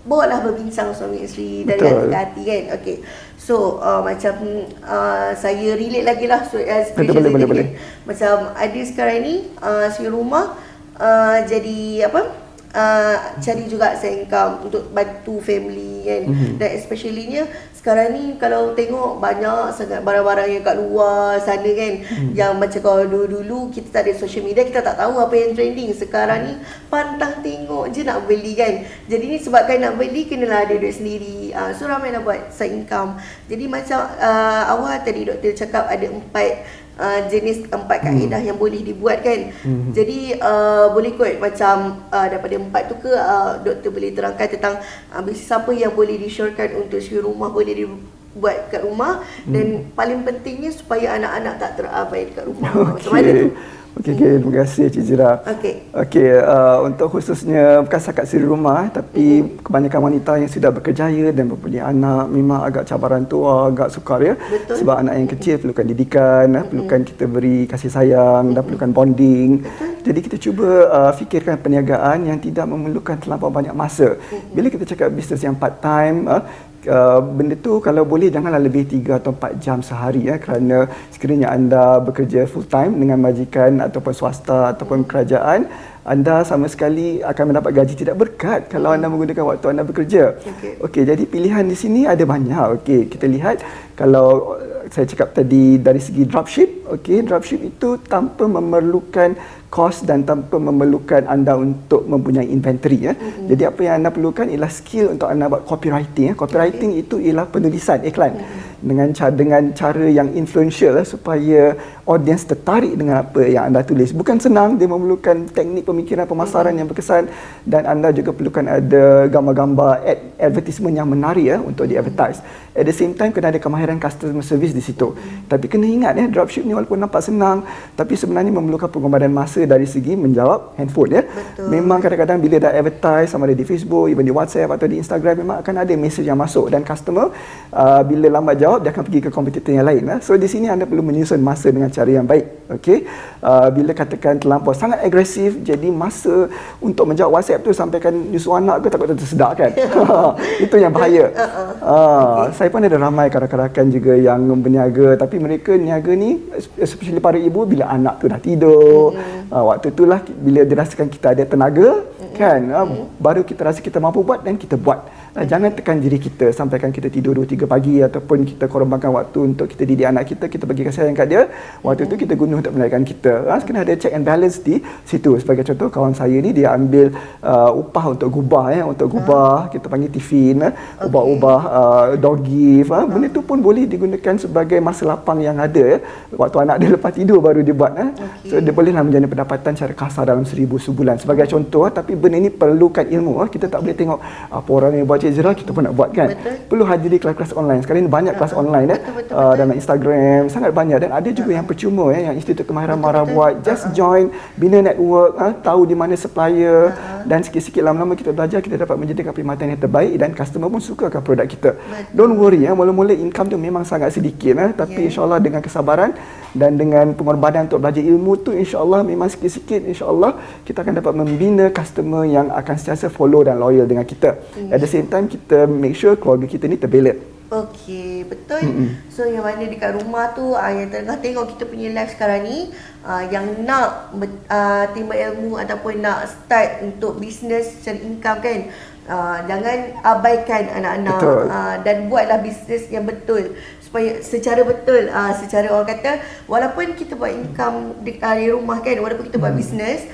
bawalah 0.05 0.45
berbincang 0.45 0.93
suami 0.93 1.25
isteri 1.25 1.65
dari 1.65 1.81
hati 1.81 2.07
ke 2.13 2.17
hati 2.17 2.43
kan. 2.45 2.63
Okey 2.77 2.97
so 3.45 3.77
uh, 3.77 4.01
macam 4.01 4.65
uh, 4.81 5.37
saya 5.37 5.77
relate 5.77 6.09
lagi 6.09 6.25
lah 6.25 6.49
so, 6.49 6.57
uh, 6.57 6.81
boleh, 6.97 7.29
boleh, 7.29 7.45
boleh. 7.45 7.67
macam 8.09 8.57
ada 8.57 8.81
sekarang 8.81 9.21
ni 9.21 9.35
uh, 9.61 9.93
si 9.93 10.09
rumah 10.09 10.57
uh, 10.97 11.45
jadi 11.45 12.09
apa 12.09 12.33
uh, 12.73 13.17
cari 13.45 13.69
juga 13.69 14.01
saya 14.01 14.25
income 14.25 14.65
untuk 14.65 14.89
bantu 14.97 15.45
family 15.45 16.09
kan 16.09 16.23
mm-hmm. 16.25 16.53
dan 16.57 16.69
especially 16.73 17.29
nya 17.29 17.45
sekarang 17.85 18.16
ni 18.16 18.40
kalau 18.40 18.73
tengok 18.73 19.20
banyak 19.20 19.68
sangat 19.77 20.01
barang-barang 20.01 20.57
yang 20.57 20.64
kat 20.64 20.81
luar 20.81 21.37
sana 21.37 21.68
kan 21.68 22.01
hmm. 22.01 22.33
yang 22.33 22.57
macam 22.57 22.81
kalau 22.81 23.05
dulu-dulu 23.05 23.68
kita 23.68 23.92
tak 23.92 24.09
ada 24.09 24.16
social 24.16 24.40
media 24.40 24.64
kita 24.64 24.81
tak 24.81 24.97
tahu 24.97 25.20
apa 25.20 25.37
yang 25.37 25.53
trending. 25.53 25.92
Sekarang 25.92 26.49
ni 26.49 26.57
pantang 26.88 27.44
tengok 27.44 27.92
je 27.92 28.01
nak 28.09 28.25
beli 28.25 28.57
kan. 28.57 28.88
Jadi 29.05 29.25
ni 29.29 29.37
sebabkan 29.37 29.85
nak 29.85 30.01
beli 30.01 30.25
kenalah 30.25 30.64
ada 30.64 30.81
duit 30.81 30.97
sendiri. 30.97 31.53
Uh, 31.53 31.77
so 31.77 31.85
ramai 31.85 32.09
nak 32.09 32.25
buat 32.25 32.49
side 32.57 32.73
income. 32.73 33.20
Jadi 33.53 33.68
macam 33.68 34.01
uh, 34.16 34.62
awal 34.73 34.97
tadi 35.05 35.29
doktor 35.29 35.53
cakap 35.53 35.85
ada 35.85 36.09
empat 36.09 36.64
Uh, 36.95 37.27
jenis 37.27 37.67
empat 37.75 38.07
kaedah 38.07 38.39
hmm. 38.39 38.49
yang 38.55 38.55
boleh 38.55 38.79
dibuat 38.79 39.27
kan 39.27 39.51
hmm. 39.51 39.91
jadi 39.91 40.39
uh, 40.39 40.95
boleh 40.95 41.19
kot 41.19 41.43
macam 41.43 42.07
uh, 42.07 42.27
daripada 42.31 42.55
empat 42.55 42.87
tu 42.87 42.95
ke 43.03 43.11
uh, 43.11 43.59
doktor 43.67 43.91
boleh 43.91 44.15
terangkan 44.15 44.47
tentang 44.47 44.79
uh, 45.11 45.19
bisnes 45.19 45.51
apa 45.51 45.75
yang 45.75 45.91
boleh 45.91 46.15
disyorkan 46.23 46.71
untuk 46.79 47.03
si 47.03 47.19
rumah 47.19 47.51
boleh 47.51 47.75
dibuat 47.75 48.71
kat 48.71 48.87
rumah 48.87 49.27
hmm. 49.43 49.51
dan 49.51 49.67
paling 49.99 50.23
pentingnya 50.23 50.71
supaya 50.71 51.19
anak-anak 51.19 51.59
tak 51.59 51.83
terabai 51.83 52.31
dekat 52.31 52.47
rumah 52.47 52.71
okay. 52.71 52.87
macam 52.95 53.11
mana 53.11 53.31
tu 53.43 53.49
Okey, 53.95 54.11
okay, 54.11 54.33
terima 54.43 54.55
kasih 54.59 54.85
Cik 54.91 55.05
Zira. 55.07 55.39
Okey. 55.47 55.75
Okey, 55.95 56.31
uh, 56.43 56.83
untuk 56.83 57.15
khususnya 57.15 57.79
bukan 57.87 58.01
setakat 58.03 58.27
siri 58.27 58.43
rumah 58.43 58.91
tapi 58.91 59.39
mm-hmm. 59.39 59.63
kebanyakan 59.63 60.01
wanita 60.11 60.33
yang 60.43 60.51
sudah 60.51 60.75
berkerjaya 60.75 61.31
dan 61.31 61.47
mempunyai 61.47 61.95
anak 61.95 62.27
memang 62.27 62.67
agak 62.67 62.91
cabaran 62.91 63.23
tua, 63.23 63.71
agak 63.71 63.95
sukar 63.95 64.19
ya. 64.19 64.35
Betul. 64.35 64.83
Sebab 64.83 64.99
anak 64.99 65.15
yang 65.15 65.29
kecil 65.31 65.55
perlukan 65.63 65.87
didikan, 65.87 66.47
mm-hmm. 66.51 66.69
perlukan 66.75 67.01
kita 67.07 67.25
beri 67.31 67.59
kasih 67.71 67.91
sayang 67.95 68.51
mm-hmm. 68.51 68.55
dan 68.59 68.63
perlukan 68.67 68.91
bonding. 68.91 69.51
Betul. 69.63 69.89
Jadi 70.05 70.19
kita 70.27 70.37
cuba 70.43 70.69
uh, 70.91 71.13
fikirkan 71.15 71.55
perniagaan 71.63 72.19
yang 72.27 72.39
tidak 72.43 72.67
memerlukan 72.67 73.15
terlampau 73.23 73.55
banyak 73.55 73.79
masa. 73.79 74.19
Mm-hmm. 74.19 74.55
Bila 74.59 74.67
kita 74.75 74.85
cakap 74.91 75.09
bisnes 75.15 75.39
yang 75.47 75.55
part 75.55 75.79
time, 75.79 76.27
uh, 76.27 76.43
uh, 76.88 77.20
benda 77.20 77.57
tu 77.66 77.81
kalau 77.87 78.03
boleh 78.12 78.29
janganlah 78.35 78.61
lebih 78.61 78.85
3 78.88 79.20
atau 79.20 79.33
4 79.37 79.64
jam 79.64 79.79
sehari 79.88 80.29
ya 80.31 80.37
kerana 80.44 80.88
sekiranya 81.14 81.49
anda 81.57 81.99
bekerja 82.07 82.47
full 82.51 82.66
time 82.68 82.92
dengan 83.03 83.18
majikan 83.27 83.81
ataupun 83.87 84.12
swasta 84.12 84.73
ataupun 84.73 85.05
kerajaan 85.09 85.68
anda 86.05 86.44
sama 86.44 86.68
sekali 86.68 87.25
akan 87.25 87.44
mendapat 87.49 87.73
gaji 87.81 87.94
tidak 87.97 88.16
berkat 88.20 88.68
kalau 88.68 88.92
anda 88.92 89.09
menggunakan 89.09 89.44
waktu 89.57 89.66
anda 89.73 89.85
bekerja. 89.88 90.37
Okey. 90.37 90.73
Okey, 90.85 91.03
jadi 91.09 91.25
pilihan 91.25 91.64
di 91.64 91.77
sini 91.83 92.05
ada 92.05 92.20
banyak. 92.29 92.77
Okey, 92.81 93.09
kita 93.09 93.25
lihat 93.25 93.64
kalau 93.97 94.61
saya 94.92 95.09
cakap 95.09 95.33
tadi 95.33 95.81
dari 95.81 95.99
segi 95.99 96.29
dropship, 96.29 96.85
okey, 96.92 97.25
dropship 97.25 97.61
itu 97.64 97.97
tanpa 98.05 98.44
memerlukan 98.44 99.33
kos 99.75 100.07
dan 100.07 100.23
tanpa 100.23 100.63
memerlukan 100.63 101.27
anda 101.27 101.59
untuk 101.59 102.07
mempunyai 102.07 102.47
inventory 102.47 103.11
ya. 103.11 103.13
Mm-hmm. 103.19 103.47
Jadi 103.51 103.63
apa 103.67 103.81
yang 103.83 103.95
anda 103.99 104.11
perlukan 104.15 104.47
ialah 104.47 104.71
skill 104.71 105.19
untuk 105.19 105.27
anda 105.27 105.51
buat 105.51 105.67
copywriting 105.67 106.31
ya. 106.31 106.35
Copywriting 106.39 106.95
okay. 106.95 107.03
itu 107.03 107.17
ialah 107.19 107.51
penulisan 107.51 107.99
iklan. 108.07 108.39
Mm-hmm 108.39 108.74
dengan 108.85 109.09
cara 109.16 109.33
dengan 109.33 109.62
cara 109.73 110.05
yang 110.05 110.29
influential 110.37 111.01
eh, 111.01 111.07
supaya 111.09 111.73
audience 112.05 112.44
tertarik 112.44 112.92
dengan 113.01 113.25
apa 113.25 113.40
yang 113.49 113.73
anda 113.73 113.81
tulis. 113.81 114.12
Bukan 114.12 114.37
senang, 114.37 114.77
dia 114.77 114.85
memerlukan 114.85 115.49
teknik 115.49 115.88
pemikiran 115.88 116.29
pemasaran 116.29 116.77
yang 116.77 116.85
berkesan 116.85 117.33
dan 117.64 117.88
anda 117.88 118.12
juga 118.12 118.37
perlukan 118.37 118.68
ada 118.68 119.25
gambar-gambar 119.33 120.05
ad, 120.05 120.18
advertisement 120.37 120.92
yang 120.92 121.09
menarik 121.09 121.44
ya 121.49 121.57
untuk 121.57 121.88
di 121.88 121.97
advertise. 121.97 122.44
At 122.75 122.85
the 122.85 122.92
same 122.92 123.14
time 123.14 123.31
kena 123.31 123.55
ada 123.55 123.62
kemahiran 123.62 123.94
kemahiran 123.94 124.01
customer 124.03 124.44
service 124.44 124.75
di 124.75 124.83
situ. 124.83 125.14
Hmm. 125.14 125.47
Tapi 125.47 125.68
kena 125.68 125.87
ingat 125.87 126.12
ya, 126.18 126.27
dropship 126.27 126.64
ni 126.66 126.75
walaupun 126.75 126.99
nampak 126.99 127.23
senang, 127.23 127.62
tapi 127.94 128.16
sebenarnya 128.18 128.51
memerlukan 128.51 128.88
pengorbanan 128.90 129.31
masa 129.31 129.62
dari 129.68 129.87
segi 129.87 130.16
menjawab 130.16 130.75
handphone 130.81 131.20
ya. 131.20 131.23
Betul. 131.23 131.68
Memang 131.70 131.99
kadang-kadang 132.03 132.38
bila 132.42 132.57
dah 132.59 132.73
advertise 132.75 133.29
sama 133.31 133.47
ada 133.47 133.57
di 133.57 133.66
Facebook, 133.66 134.11
even 134.11 134.25
di 134.27 134.35
WhatsApp 134.35 134.73
atau 134.75 134.87
di 134.88 134.97
Instagram 134.99 135.35
memang 135.47 135.57
akan 135.62 135.75
ada 135.85 135.92
message 135.94 136.27
yang 136.27 136.38
masuk 136.40 136.73
dan 136.73 136.83
customer 136.83 137.31
uh, 137.70 138.03
bila 138.03 138.27
lambat 138.40 138.57
jawab 138.59 138.74
dia 138.81 138.91
akan 138.95 139.05
pergi 139.07 139.21
ke 139.27 139.31
kompetitor 139.31 139.73
yang 139.75 139.87
lain. 139.87 140.03
Ya. 140.07 140.17
So 140.25 140.39
di 140.39 140.49
sini 140.51 140.67
anda 140.71 140.89
perlu 140.89 141.03
menyusun 141.05 141.41
masa 141.43 141.71
dengan 141.71 141.91
cara 141.91 142.11
yang 142.11 142.27
baik. 142.27 142.75
Okey. 142.81 143.05
Uh, 143.45 143.69
bila 143.75 143.93
katakan 143.93 144.41
terlampau 144.41 144.73
sangat 144.73 145.05
agresif 145.05 145.61
jadi 145.61 145.89
masa 145.93 146.49
untuk 146.81 147.05
menjawab 147.05 147.39
WhatsApp 147.39 147.61
tu 147.61 147.71
sampaikan 147.77 148.13
nyusu 148.13 148.51
anak 148.57 148.85
ke 148.85 148.89
takut 148.89 149.13
tersedak 149.13 149.53
kan. 149.59 149.71
Itu 150.65 150.77
yang 150.81 150.93
bahaya. 150.95 151.27
Uh, 151.85 152.49
okay. 152.49 152.65
Saya 152.65 152.69
pun 152.73 152.81
ada 152.81 152.97
ramai 152.97 153.29
rakan-rakan 153.29 153.93
juga 153.93 154.17
yang 154.17 154.41
berniaga 154.57 155.21
tapi 155.21 155.37
mereka 155.37 155.77
niaga 155.77 156.17
ni 156.17 156.41
especially 156.81 157.21
para 157.21 157.37
ibu 157.37 157.69
bila 157.69 157.93
anak 157.93 158.25
tu 158.25 158.27
dah 158.33 158.41
tidur. 158.41 159.13
Mm-hmm. 159.13 159.53
Uh, 159.53 159.65
waktu 159.69 159.93
itulah 159.93 160.25
bila 160.25 160.65
dirasakan 160.65 161.13
kita 161.13 161.37
ada 161.37 161.45
tenaga 161.45 162.01
mm-hmm. 162.01 162.35
kan 162.41 162.61
uh, 162.73 162.89
mm-hmm. 162.89 163.21
baru 163.21 163.45
kita 163.45 163.69
rasa 163.69 163.85
kita 163.85 164.01
mampu 164.01 164.25
buat 164.25 164.41
dan 164.41 164.57
kita 164.57 164.81
buat. 164.81 165.05
Uh, 165.35 165.42
jangan 165.51 165.75
tekan 165.75 165.99
diri 165.99 166.23
kita 166.23 166.55
sampaikan 166.55 166.94
kita 166.94 167.11
tidur 167.11 167.35
2 167.42 167.59
3 167.59 167.66
pagi 167.66 167.99
ataupun 167.99 168.47
kita 168.47 168.70
korbankan 168.70 169.11
waktu 169.11 169.51
untuk 169.51 169.66
kita 169.66 169.83
didik 169.83 170.07
anak 170.07 170.31
kita, 170.31 170.47
kita 170.47 170.62
bagi 170.62 170.87
kasih 170.87 171.11
sayang 171.11 171.18
kat 171.18 171.27
dia. 171.27 171.51
Waktu 171.83 172.07
mm-hmm. 172.07 172.11
tu 172.14 172.23
kita 172.23 172.33
guna 172.38 172.62
untuk 172.62 172.70
menaikkan 172.70 173.03
kita. 173.03 173.51
Ha, 173.51 173.59
kena 173.66 173.83
ada 173.83 173.99
check 173.99 174.14
and 174.14 174.23
balance 174.23 174.62
di 174.62 174.79
situ. 175.03 175.35
Sebagai 175.42 175.66
contoh 175.66 175.90
kawan 175.90 176.14
saya 176.14 176.38
ni 176.38 176.55
dia 176.55 176.70
ambil 176.70 177.11
uh, 177.42 177.75
upah 177.75 178.14
untuk 178.14 178.31
gubah 178.31 178.79
ya, 178.79 178.87
untuk 178.87 179.11
gubah, 179.11 179.75
kita 179.75 179.90
panggil 179.90 180.14
tifin, 180.14 180.70
eh, 180.70 180.73
ubah-ubah 181.03 181.61
uh, 181.66 182.07
dog 182.14 182.47
gift. 182.47 182.94
Ha. 182.94 183.03
Benda 183.03 183.27
tu 183.27 183.42
pun 183.42 183.59
boleh 183.59 183.90
digunakan 183.90 184.38
sebagai 184.38 184.79
masa 184.79 185.03
lapang 185.03 185.42
yang 185.42 185.59
ada 185.59 185.83
ya. 185.83 185.99
Waktu 186.31 186.62
anak 186.62 186.77
dia 186.79 186.94
lepas 186.94 187.11
tidur 187.11 187.42
baru 187.42 187.66
dia 187.66 187.75
buat. 187.75 187.90
Eh. 187.99 188.07
Okay. 188.07 188.49
So 188.55 188.62
dia 188.62 188.70
bolehlah 188.70 189.03
menjadi 189.03 189.27
pendapatan 189.27 189.75
secara 189.75 189.99
kasar 189.99 190.31
dalam 190.31 190.47
seribu 190.47 190.79
sebulan. 190.79 191.18
Sebagai 191.18 191.51
contoh, 191.51 191.90
tapi 191.90 192.14
benda 192.14 192.38
ni 192.38 192.55
perlukan 192.55 193.03
ilmu. 193.03 193.42
Kita 193.51 193.66
tak 193.66 193.83
boleh 193.83 193.99
tengok 193.99 194.23
apa 194.55 194.70
orang 194.70 194.94
yang 194.94 195.11
buat 195.11 195.24
Cik 195.25 195.33
Zira 195.33 195.51
kita 195.57 195.73
pun 195.73 195.89
nak 195.89 195.97
buat 195.97 196.13
kan 196.13 196.37
betul. 196.37 196.69
perlu 196.69 196.85
hadiri 196.85 197.17
kelas-kelas 197.17 197.57
online. 197.57 197.81
Sekarang 197.81 198.05
ni 198.05 198.13
banyak 198.13 198.35
kelas 198.37 198.53
online 198.53 198.87
ya 198.93 198.97
betul, 199.01 199.15
betul, 199.17 199.35
uh, 199.41 199.55
dalam 199.57 199.73
Instagram 199.73 200.41
sangat 200.53 200.71
banyak. 200.77 200.99
Dan 201.01 201.11
ada 201.17 201.29
juga 201.33 201.51
yang 201.57 201.65
percuma 201.65 202.13
ya 202.13 202.31
yang 202.31 202.35
Institut 202.37 202.69
Kemahiran 202.69 203.01
Mara 203.01 203.25
buat. 203.25 203.65
Just 203.65 203.89
uh-huh. 203.89 203.97
join 203.97 204.25
bina 204.61 204.85
network 204.85 205.33
uh, 205.41 205.57
tahu 205.65 205.89
di 205.89 205.97
mana 205.97 206.13
supplier. 206.15 206.93
Uh-huh. 206.93 207.13
dan 207.25 207.41
sikit-sikit 207.41 207.81
lama-lama 207.81 208.13
kita 208.13 208.37
belajar 208.37 208.61
kita 208.61 208.77
dapat 208.77 209.01
menjadikan 209.01 209.33
perkhidmatan 209.33 209.73
yang 209.73 209.81
terbaik 209.81 210.13
dan 210.21 210.37
customer 210.37 210.69
pun 210.69 210.83
suka 210.85 211.09
sukakan 211.09 211.23
produk 211.25 211.47
kita. 211.49 211.71
Betul. 211.73 212.13
don't 212.13 212.37
worry 212.37 212.69
ya 212.69 212.77
mula-mula 212.77 213.17
income 213.17 213.49
tu 213.49 213.57
memang 213.57 213.83
sangat 213.89 214.13
sedikit 214.13 214.53
ya 214.53 214.67
tapi 214.77 215.01
yeah. 215.01 215.09
insyaallah 215.09 215.41
dengan 215.41 215.65
kesabaran 215.65 216.13
dan 216.55 216.79
dengan 216.79 217.12
pengorbanan 217.19 217.67
untuk 217.67 217.83
belajar 217.83 218.01
ilmu 218.01 218.33
tu 218.47 218.55
insyaallah 218.55 219.03
memang 219.03 219.27
sikit-sikit 219.27 219.83
insyaallah 219.90 220.62
kita 220.62 220.87
akan 220.87 220.95
dapat 221.03 221.12
membina 221.12 221.69
customer 221.75 222.23
yang 222.25 222.49
akan 222.55 222.75
sentiasa 222.79 223.11
follow 223.11 223.43
dan 223.43 223.59
loyal 223.59 223.85
dengan 223.85 224.07
kita 224.07 224.38
at 224.71 224.79
the 224.79 224.88
same 224.88 225.11
time 225.11 225.27
kita 225.27 225.67
make 225.67 225.99
sure 225.99 226.14
keluarga 226.14 226.47
kita 226.47 226.71
ni 226.71 226.79
terbelit. 226.79 227.35
Okey, 227.55 228.27
betul. 228.27 228.67
Mm-hmm. 228.67 228.88
So 229.12 229.29
yang 229.29 229.47
mana 229.47 229.69
dekat 229.69 229.95
rumah 230.01 230.35
tu 230.35 230.57
uh, 230.57 230.73
yang 230.75 230.90
tengah 230.90 231.21
tengok 231.21 231.55
kita 231.55 231.69
punya 231.71 231.93
live 231.93 232.11
sekarang 232.11 232.40
ni 232.43 232.73
uh, 233.07 233.23
yang 233.31 233.47
nak 233.62 234.11
uh, 234.51 234.85
timba 234.90 235.14
ilmu 235.14 235.61
ataupun 235.61 236.03
nak 236.03 236.27
start 236.27 236.83
untuk 236.83 237.21
bisnes 237.23 237.85
cari 237.85 238.01
income 238.03 238.40
kan. 238.40 238.61
Uh, 239.05 239.37
jangan 239.45 240.01
abaikan 240.01 240.64
anak-anak 240.81 241.21
uh, 241.53 241.77
dan 241.85 242.09
buatlah 242.09 242.40
bisnes 242.40 242.88
yang 242.88 243.05
betul 243.05 243.53
supaya 243.95 244.19
secara 244.27 244.67
betul 244.67 245.07
uh, 245.07 245.31
secara 245.39 245.71
orang 245.71 245.87
kata 245.87 246.19
walaupun 246.51 246.99
kita 246.99 247.15
buat 247.15 247.31
income 247.31 248.03
di, 248.03 248.19
uh, 248.19 248.35
di 248.35 248.51
rumah 248.51 248.83
kan 248.83 248.99
walaupun 248.99 249.31
kita 249.31 249.39
buat 249.39 249.55
mm. 249.55 249.61
bisnes 249.63 250.11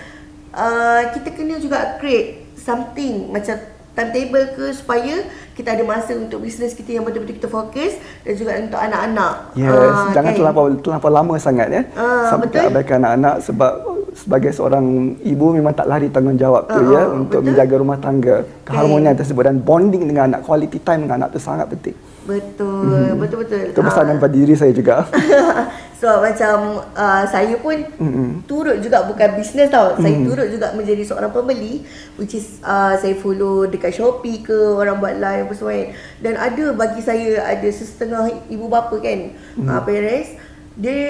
uh, 0.53 1.09
kita 1.17 1.33
kena 1.33 1.57
juga 1.57 1.97
create 1.97 2.45
something 2.61 3.33
macam 3.33 3.57
timetable 3.97 4.53
ke 4.53 4.69
supaya 4.77 5.25
kita 5.57 5.81
ada 5.81 5.85
masa 5.89 6.13
untuk 6.13 6.45
bisnes 6.45 6.77
kita 6.77 7.01
yang 7.01 7.09
betul-betul 7.09 7.41
kita 7.41 7.49
fokus 7.49 7.97
dan 8.21 8.33
juga 8.37 8.53
untuk 8.61 8.81
anak-anak. 8.81 9.57
Yes, 9.57 9.73
uh, 9.73 10.13
jangan 10.13 10.29
kan? 10.29 10.37
terlampau 10.37 10.67
terlampau 10.85 11.11
lama 11.11 11.35
sangat 11.41 11.69
ya. 11.73 11.83
Uh, 11.97 12.29
Sampai 12.29 12.53
betul? 12.53 12.69
abaikan 12.69 13.01
anak-anak 13.01 13.35
sebab 13.49 13.73
sebagai 14.13 14.53
seorang 14.53 15.17
ibu 15.25 15.57
memang 15.57 15.73
tak 15.73 15.89
lari 15.89 16.13
tanggungjawab 16.13 16.69
uh, 16.69 16.73
tu 16.77 16.81
ya 16.93 17.03
untuk 17.09 17.41
betul? 17.41 17.49
menjaga 17.49 17.75
rumah 17.81 17.97
tangga. 17.97 18.37
Keharmonian 18.69 19.17
okay. 19.17 19.25
tersebut 19.25 19.43
dan 19.49 19.57
bonding 19.65 20.05
dengan 20.05 20.37
anak, 20.37 20.45
quality 20.45 20.77
time 20.85 21.09
dengan 21.09 21.25
anak 21.25 21.33
tu 21.33 21.41
sangat 21.41 21.65
penting. 21.73 21.97
Betul, 22.29 22.91
mm-hmm. 22.91 23.21
betul-betul. 23.21 23.65
Itu 23.73 23.81
pesanan 23.81 24.17
uh. 24.17 24.21
pada 24.21 24.35
diri 24.35 24.55
saya 24.57 24.73
juga. 24.75 24.97
So 26.01 26.09
macam 26.25 26.81
uh, 26.97 27.25
saya 27.29 27.61
pun 27.61 27.77
mm-hmm. 27.77 28.49
turut 28.49 28.81
juga 28.81 29.05
bukan 29.05 29.37
bisnes 29.37 29.69
tau. 29.69 29.93
Mm-hmm. 29.93 30.01
Saya 30.01 30.17
turut 30.25 30.49
juga 30.49 30.67
menjadi 30.73 31.05
seorang 31.05 31.29
pembeli 31.29 31.85
which 32.17 32.41
is 32.41 32.57
uh, 32.65 32.97
saya 32.97 33.13
follow 33.21 33.69
dekat 33.69 33.93
Shopee 33.93 34.41
ke 34.41 34.57
orang 34.81 34.97
buat 34.97 35.21
live 35.21 35.45
apa 35.45 35.53
semua. 35.53 35.93
Dan 36.25 36.41
ada 36.41 36.73
bagi 36.73 37.05
saya 37.05 37.45
ada 37.45 37.69
setengah 37.69 38.33
ibu 38.49 38.65
bapa 38.73 38.97
kan 38.97 39.37
mm-hmm. 39.37 39.69
uh, 39.69 39.81
parents 39.85 40.41
dia 40.73 41.05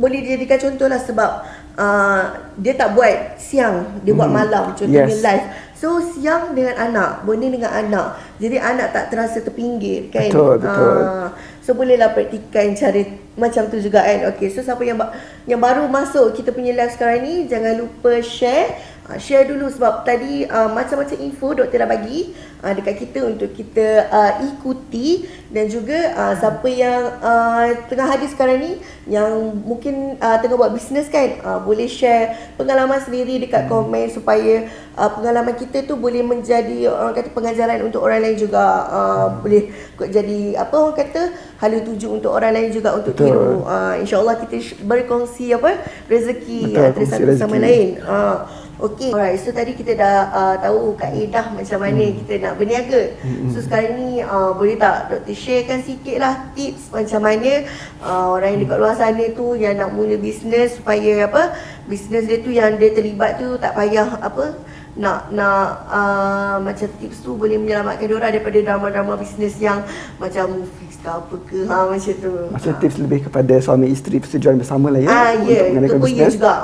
boleh 0.00 0.24
dijadikan 0.24 0.56
contoh 0.56 0.88
lah 0.88 0.96
sebab 0.96 1.30
uh, 1.76 2.22
dia 2.56 2.72
tak 2.72 2.96
buat 2.96 3.36
siang, 3.36 4.00
dia 4.00 4.16
mm-hmm. 4.16 4.16
buat 4.16 4.30
malam 4.32 4.64
contohnya 4.72 5.04
yes. 5.04 5.20
live. 5.20 5.46
So 5.82 5.98
siang 5.98 6.54
dengan 6.54 6.78
anak, 6.78 7.26
bonding 7.26 7.58
dengan 7.58 7.74
anak. 7.74 8.14
Jadi 8.38 8.54
anak 8.54 8.94
tak 8.94 9.10
terasa 9.10 9.42
terpinggir 9.42 10.14
kan. 10.14 10.30
Betul, 10.30 10.62
betul. 10.62 10.98
Uh, 11.02 11.28
So 11.62 11.78
bolehlah 11.78 12.10
praktikan 12.10 12.74
cara 12.74 13.02
macam 13.38 13.70
tu 13.70 13.78
juga 13.78 14.02
kan. 14.02 14.34
Okay, 14.34 14.50
so 14.50 14.66
siapa 14.66 14.82
yang 14.82 14.98
yang 15.46 15.62
baru 15.62 15.86
masuk 15.86 16.34
kita 16.34 16.50
punya 16.50 16.74
live 16.74 16.90
sekarang 16.90 17.22
ni, 17.22 17.46
jangan 17.46 17.86
lupa 17.86 18.18
share 18.18 18.78
uh, 19.08 19.18
share 19.18 19.48
dulu 19.48 19.66
sebab 19.70 20.06
tadi 20.06 20.46
uh, 20.46 20.70
macam-macam 20.70 21.16
info 21.18 21.54
doktor 21.56 21.82
dah 21.82 21.88
bagi 21.90 22.34
uh, 22.62 22.72
dekat 22.72 23.02
kita 23.02 23.26
untuk 23.26 23.50
kita 23.52 24.06
uh, 24.08 24.32
ikuti 24.46 25.26
dan 25.50 25.68
juga 25.68 26.14
uh, 26.16 26.34
siapa 26.38 26.68
yang 26.70 27.02
uh, 27.20 27.66
tengah 27.90 28.06
hadir 28.08 28.28
sekarang 28.30 28.58
ni 28.62 28.72
yang 29.10 29.58
mungkin 29.66 30.16
uh, 30.22 30.38
tengah 30.38 30.56
buat 30.56 30.72
bisnes 30.72 31.10
kan 31.10 31.42
uh, 31.42 31.58
boleh 31.60 31.90
share 31.90 32.54
pengalaman 32.54 33.02
sendiri 33.02 33.42
dekat 33.42 33.66
komen 33.66 34.08
supaya 34.08 34.70
uh, 34.94 35.10
pengalaman 35.10 35.58
kita 35.58 35.84
tu 35.84 35.98
boleh 35.98 36.22
menjadi 36.22 36.88
orang 36.88 37.14
kata 37.18 37.28
pengajaran 37.34 37.82
untuk 37.82 38.00
orang 38.06 38.22
lain 38.22 38.38
juga. 38.38 38.64
Uh, 38.88 39.26
boleh 39.42 39.74
jadi 39.98 40.56
apa 40.56 40.74
orang 40.78 40.96
kata 40.96 41.22
hala 41.58 41.78
tuju 41.82 42.22
untuk 42.22 42.30
orang 42.30 42.54
lain 42.54 42.70
juga 42.70 42.94
untuk 42.94 43.14
tiru 43.14 43.66
uh, 43.66 43.94
insyaallah 43.98 44.38
kita 44.46 44.82
berkongsi 44.86 45.54
apa 45.54 45.78
rezeki 46.06 46.78
antara 46.78 47.06
satu 47.06 47.34
sama 47.34 47.58
lain. 47.58 47.98
Uh, 48.02 48.61
Okey. 48.80 49.12
Alright, 49.12 49.36
so 49.36 49.52
tadi 49.52 49.76
kita 49.76 49.92
dah 49.94 50.16
uh, 50.32 50.54
tahu 50.56 50.96
kaedah 50.96 51.52
macam 51.52 51.78
mana 51.82 52.02
hmm. 52.02 52.14
kita 52.24 52.32
nak 52.40 52.52
berniaga. 52.56 53.02
Hmm. 53.20 53.52
So 53.52 53.60
sekarang 53.60 54.00
ni 54.00 54.24
uh, 54.24 54.56
boleh 54.56 54.80
tak 54.80 55.12
Dr. 55.12 55.36
sharekan 55.36 55.84
sikit 55.84 56.16
lah 56.16 56.48
tips 56.56 56.88
macam 56.88 57.20
mana 57.20 57.68
uh, 58.00 58.32
orang 58.32 58.56
yang 58.56 58.60
dekat 58.64 58.78
luar 58.80 58.94
sana 58.96 59.24
tu 59.36 59.52
yang 59.54 59.76
nak 59.76 59.92
mula 59.92 60.16
bisnes 60.16 60.80
supaya 60.80 61.28
apa 61.28 61.52
bisnes 61.84 62.24
dia 62.24 62.40
tu 62.40 62.50
yang 62.50 62.80
dia 62.80 62.96
terlibat 62.96 63.36
tu 63.36 63.60
tak 63.60 63.76
payah 63.76 64.18
apa 64.24 64.56
nak 64.92 65.32
nak 65.32 65.88
uh, 65.88 66.56
macam 66.60 66.84
tips 67.00 67.24
tu 67.24 67.32
boleh 67.32 67.56
menyelamatkan 67.56 68.04
dia 68.04 68.16
orang 68.16 68.32
daripada 68.36 68.58
drama-drama 68.60 69.16
bisnes 69.16 69.56
yang 69.56 69.80
macam 70.20 70.68
fix 70.76 71.00
ke 71.00 71.08
apa 71.08 71.36
ke 71.48 71.58
ha 71.64 71.88
macam 71.88 72.14
tu. 72.20 72.32
Macam 72.52 72.72
ha. 72.76 72.80
tips 72.80 72.96
lebih 73.00 73.20
kepada 73.24 73.54
suami 73.64 73.88
isteri 73.88 74.20
persetujuan 74.20 74.60
bersama 74.60 74.92
lah 74.92 75.00
ya. 75.00 75.08
Ah 75.08 75.32
ya, 75.48 75.72
yeah. 75.72 75.84
itu 75.88 75.96
pun 75.96 76.12
ya 76.12 76.28
juga. 76.28 76.54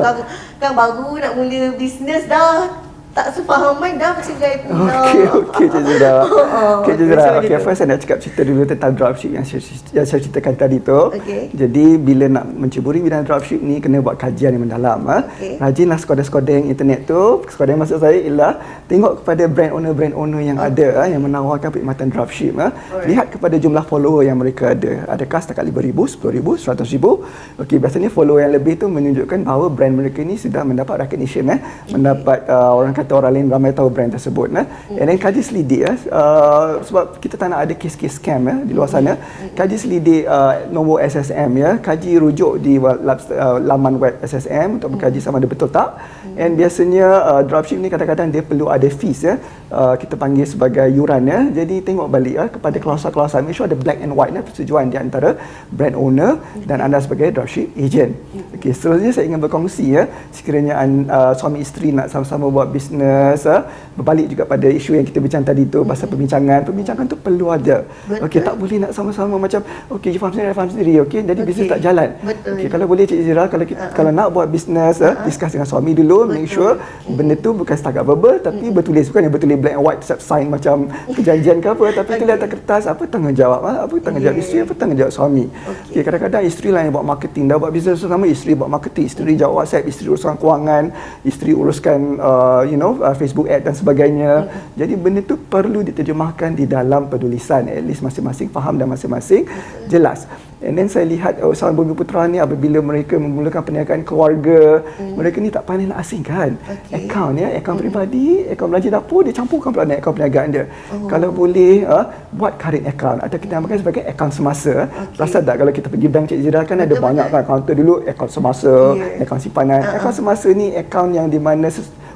kan, 0.00 0.14
kan 0.56 0.72
baru 0.72 1.12
nak 1.20 1.32
mula 1.36 1.76
bisnes 1.76 2.24
dah 2.24 2.83
tak 3.14 3.30
sefahaman 3.30 3.94
dah 3.94 4.10
macam 4.10 4.34
gaya 4.42 4.56
pula. 4.66 4.94
Okey, 5.06 5.22
okey 5.38 5.66
Cik 5.70 5.82
Zura. 5.86 6.14
Okey 6.82 6.92
Cik 6.98 7.06
Zura. 7.06 7.24
Okey, 7.38 7.56
first 7.62 7.78
saya 7.78 7.88
nak 7.94 7.98
cakap 8.02 8.18
cerita 8.18 8.40
dulu 8.42 8.62
tentang 8.66 8.90
dropship 8.98 9.30
yang 9.30 9.46
saya, 9.46 9.62
yang 9.94 10.06
saya 10.10 10.20
ceritakan 10.26 10.54
tadi 10.58 10.76
tu. 10.82 11.00
Okay. 11.14 11.46
Jadi, 11.54 11.86
bila 12.02 12.26
nak 12.26 12.44
menceburi 12.50 12.98
bidang 12.98 13.22
dropship 13.22 13.62
ni, 13.62 13.78
kena 13.78 14.02
buat 14.02 14.18
kajian 14.18 14.58
yang 14.58 14.66
mendalam. 14.66 15.06
Ha? 15.06 15.18
Okay. 15.30 15.62
Rajinlah 15.62 15.98
skodeng-skodeng 16.02 16.66
internet 16.66 17.06
tu. 17.06 17.46
Skodeng 17.54 17.78
maksud 17.78 18.02
saya 18.02 18.18
ialah 18.18 18.58
tengok 18.90 19.22
kepada 19.22 19.46
brand 19.46 19.72
owner-brand 19.78 20.14
owner 20.18 20.42
yang 20.42 20.58
okay. 20.58 20.74
ada 20.74 20.86
ha, 20.98 21.02
yang 21.06 21.22
menawarkan 21.22 21.70
perkhidmatan 21.70 22.10
dropship. 22.10 22.58
Ha? 22.58 22.74
Lihat 23.06 23.30
kepada 23.30 23.54
jumlah 23.62 23.86
follower 23.86 24.26
yang 24.26 24.42
mereka 24.42 24.74
ada. 24.74 25.06
Adakah 25.14 25.38
setakat 25.38 25.62
5,000, 25.70 26.18
10,000, 26.18 26.82
100,000? 26.82 27.62
Okey, 27.62 27.78
biasanya 27.78 28.10
follower 28.10 28.42
yang 28.42 28.58
lebih 28.58 28.74
tu 28.74 28.90
menunjukkan 28.90 29.46
bahawa 29.46 29.70
brand 29.70 29.94
mereka 30.02 30.18
ni 30.26 30.34
sudah 30.34 30.66
mendapat 30.66 31.06
recognition. 31.06 31.46
Eh? 31.54 31.62
Okay. 31.62 31.94
Mendapat 31.94 32.42
uh, 32.50 32.74
orang 32.74 32.90
kata 32.90 33.03
kata 33.04 33.12
orang 33.20 33.32
lain 33.36 33.46
ramai 33.52 33.76
tahu 33.76 33.92
brand 33.92 34.08
tersebut 34.16 34.48
eh. 34.56 34.64
Mm. 34.64 34.98
And 35.00 35.06
then 35.12 35.18
kaji 35.20 35.40
selidik 35.44 35.82
eh. 35.84 35.96
Uh, 36.08 36.80
sebab 36.80 37.20
kita 37.20 37.36
tak 37.36 37.52
nak 37.52 37.60
ada 37.68 37.74
kes-kes 37.76 38.16
scam 38.16 38.48
eh, 38.48 38.58
di 38.64 38.72
luar 38.72 38.88
sana. 38.88 39.20
Mm. 39.20 39.52
Kaji 39.52 39.76
selidik 39.76 40.22
uh, 40.24 40.64
nombor 40.72 41.04
SSM 41.04 41.50
ya. 41.60 41.70
Kaji 41.76 42.16
rujuk 42.16 42.64
di 42.64 42.80
uh, 42.80 43.58
laman 43.60 44.00
web 44.00 44.16
SSM 44.24 44.80
untuk 44.80 44.96
mengkaji 44.96 45.20
sama 45.20 45.36
ada 45.36 45.48
betul 45.50 45.68
tak. 45.68 46.00
Mm. 46.00 46.40
And 46.40 46.50
biasanya 46.56 47.06
uh, 47.30 47.42
dropship 47.44 47.76
ni 47.76 47.92
kadang-kadang 47.92 48.32
dia 48.32 48.40
perlu 48.40 48.72
ada 48.72 48.88
fees 48.88 49.20
ya. 49.28 49.36
Uh, 49.68 49.94
kita 50.00 50.16
panggil 50.16 50.48
sebagai 50.48 50.88
yuran 50.88 51.28
ya. 51.28 51.44
Jadi 51.52 51.84
tengok 51.84 52.08
balik 52.08 52.34
ya 52.40 52.46
kepada 52.48 52.76
klausul-klausul. 52.80 53.44
Make 53.44 53.54
sure 53.58 53.68
ada 53.68 53.76
black 53.76 54.00
and 54.00 54.16
white 54.16 54.32
ya, 54.32 54.40
persetujuan 54.40 54.88
di 54.88 54.96
antara 54.96 55.36
brand 55.68 55.98
owner 55.98 56.40
dan 56.64 56.80
anda 56.80 56.96
sebagai 57.04 57.34
dropship 57.36 57.68
agent. 57.76 58.16
Okey, 58.56 58.72
seterusnya 58.72 59.10
saya 59.12 59.24
ingin 59.28 59.42
berkongsi 59.42 59.84
ya. 59.92 60.08
Sekiranya 60.30 60.80
uh, 61.10 61.32
suami 61.34 61.60
isteri 61.60 61.90
nak 61.90 62.08
sama-sama 62.08 62.46
buat 62.48 62.70
bisnes 62.70 62.93
uh, 63.00 63.62
berbalik 63.94 64.26
juga 64.30 64.42
pada 64.44 64.66
isu 64.66 64.98
yang 64.98 65.06
kita 65.06 65.22
bincang 65.22 65.46
tadi 65.46 65.70
tu 65.70 65.86
pasal 65.86 66.10
perbincangan. 66.10 66.66
Perbincangan 66.66 67.04
tu 67.06 67.16
perlu 67.16 67.54
ada. 67.54 67.86
Okey, 68.26 68.42
tak 68.42 68.58
boleh 68.58 68.82
nak 68.82 68.90
sama-sama 68.90 69.38
macam 69.38 69.62
okey, 69.98 70.14
you 70.14 70.20
faham 70.20 70.34
sendiri, 70.34 70.50
faham 70.50 70.70
sendiri. 70.70 70.94
Okey, 71.06 71.22
jadi 71.22 71.40
okay. 71.40 71.48
bisnes 71.48 71.70
tak 71.70 71.80
jalan. 71.80 72.08
Okey, 72.26 72.68
kalau 72.68 72.86
boleh 72.90 73.04
Cik 73.06 73.20
Zira 73.22 73.44
kalau 73.46 73.64
kita, 73.64 73.80
uh-huh. 73.80 73.94
kalau 73.94 74.10
nak 74.10 74.28
buat 74.34 74.46
bisnes 74.50 74.98
uh, 74.98 75.14
discuss 75.22 75.54
dengan 75.54 75.68
suami 75.70 75.94
dulu, 75.94 76.26
Betul. 76.26 76.34
make 76.34 76.50
sure 76.50 76.74
benda 77.06 77.34
tu 77.38 77.54
bukan 77.54 77.74
setakat 77.78 78.02
verbal 78.02 78.36
tapi 78.42 78.68
hmm. 78.68 78.74
bertulis 78.74 79.06
bukan 79.08 79.22
yang 79.24 79.34
bertulis 79.34 79.56
black 79.56 79.74
and 79.78 79.84
white 79.84 80.02
sign 80.02 80.46
macam 80.50 80.90
perjanjian 81.16 81.62
ke 81.62 81.68
apa 81.70 81.84
tapi 81.94 82.08
okay. 82.10 82.18
kita 82.18 82.24
lihat 82.34 82.42
kertas 82.50 82.82
apa 82.90 83.02
tanggungjawab 83.06 83.60
apa 83.62 83.94
tanggungjawab 84.02 84.36
yeah. 84.36 84.44
isteri 84.44 84.58
apa 84.66 84.72
tanggungjawab 84.74 85.12
suami. 85.14 85.44
Okey, 85.46 85.90
okay, 85.94 86.02
kadang-kadang 86.02 86.42
isteri 86.44 86.68
lah 86.74 86.82
yang 86.82 86.92
buat 86.92 87.06
marketing 87.06 87.44
dah 87.48 87.56
buat 87.62 87.72
bisnes 87.72 88.02
bersama 88.02 88.26
isteri 88.26 88.52
buat 88.58 88.70
marketing, 88.70 89.04
isteri 89.06 89.32
jawab 89.38 89.62
WhatsApp, 89.62 89.86
isteri 89.86 90.06
uruskan 90.10 90.36
kewangan, 90.36 90.84
isteri 91.22 91.52
uruskan 91.54 91.98
uh, 92.18 92.62
you 92.66 92.76
know 92.76 92.83
uh, 93.00 93.14
Facebook 93.16 93.48
ad 93.48 93.64
dan 93.64 93.72
sebagainya. 93.72 94.44
Mm-hmm. 94.44 94.76
Jadi 94.76 94.92
benda 95.00 95.20
tu 95.24 95.36
perlu 95.40 95.80
diterjemahkan 95.80 96.52
di 96.52 96.68
dalam 96.68 97.08
penulisan 97.08 97.70
at 97.70 97.84
least 97.84 98.04
masing-masing 98.04 98.52
faham 98.52 98.76
dan 98.76 98.86
masing-masing 98.92 99.48
mm-hmm. 99.48 99.88
jelas. 99.88 100.28
And 100.64 100.80
then 100.80 100.88
saya 100.88 101.04
lihat 101.04 101.44
uh, 101.44 101.52
usahawan 101.52 101.76
Bumi 101.76 101.92
Putra 101.92 102.24
ni 102.24 102.40
apabila 102.40 102.80
mereka 102.80 103.20
memulakan 103.20 103.68
perniagaan 103.68 104.00
keluarga, 104.00 104.80
mm. 104.96 105.12
mereka 105.12 105.36
ni 105.36 105.52
tak 105.52 105.68
pandai 105.68 105.92
nak 105.92 106.00
asingkan 106.00 106.56
okay. 106.56 107.04
akaun 107.04 107.36
ya, 107.36 107.52
akaun 107.52 107.76
mm. 107.76 107.80
peribadi, 107.84 108.28
akaun 108.48 108.68
belanja 108.72 108.88
dapur 108.88 109.20
dia 109.28 109.36
campurkan 109.36 109.76
pula 109.76 109.84
dengan 109.84 110.00
akaun 110.00 110.14
perniagaan 110.16 110.48
dia. 110.56 110.64
Oh. 110.88 111.04
Kalau 111.04 111.28
boleh 111.36 111.84
uh, 111.84 112.08
buat 112.32 112.56
current 112.56 112.88
account 112.88 113.20
atau 113.20 113.36
kita 113.36 113.52
namakan 113.60 113.76
sebagai 113.76 114.02
akaun 114.08 114.32
semasa. 114.32 114.88
Okay. 114.88 115.20
Rasa 115.20 115.36
tak 115.44 115.56
kalau 115.60 115.72
kita 115.76 115.86
pergi 115.92 116.08
bank 116.08 116.24
Cik 116.32 116.40
Zira 116.40 116.60
kan 116.64 116.80
betul, 116.80 116.86
ada 116.88 116.94
banyak 116.96 117.26
kan 117.28 117.42
kaunter 117.44 117.74
dulu 117.76 117.94
akaun 118.08 118.30
semasa, 118.32 118.74
yeah. 118.96 119.20
akaun 119.20 119.40
simpanan. 119.44 119.80
Uh-huh. 119.84 119.96
Akaun 120.00 120.14
semasa 120.16 120.48
ni 120.48 120.66
akaun 120.72 121.12
yang 121.12 121.28
di 121.28 121.36
mana 121.36 121.68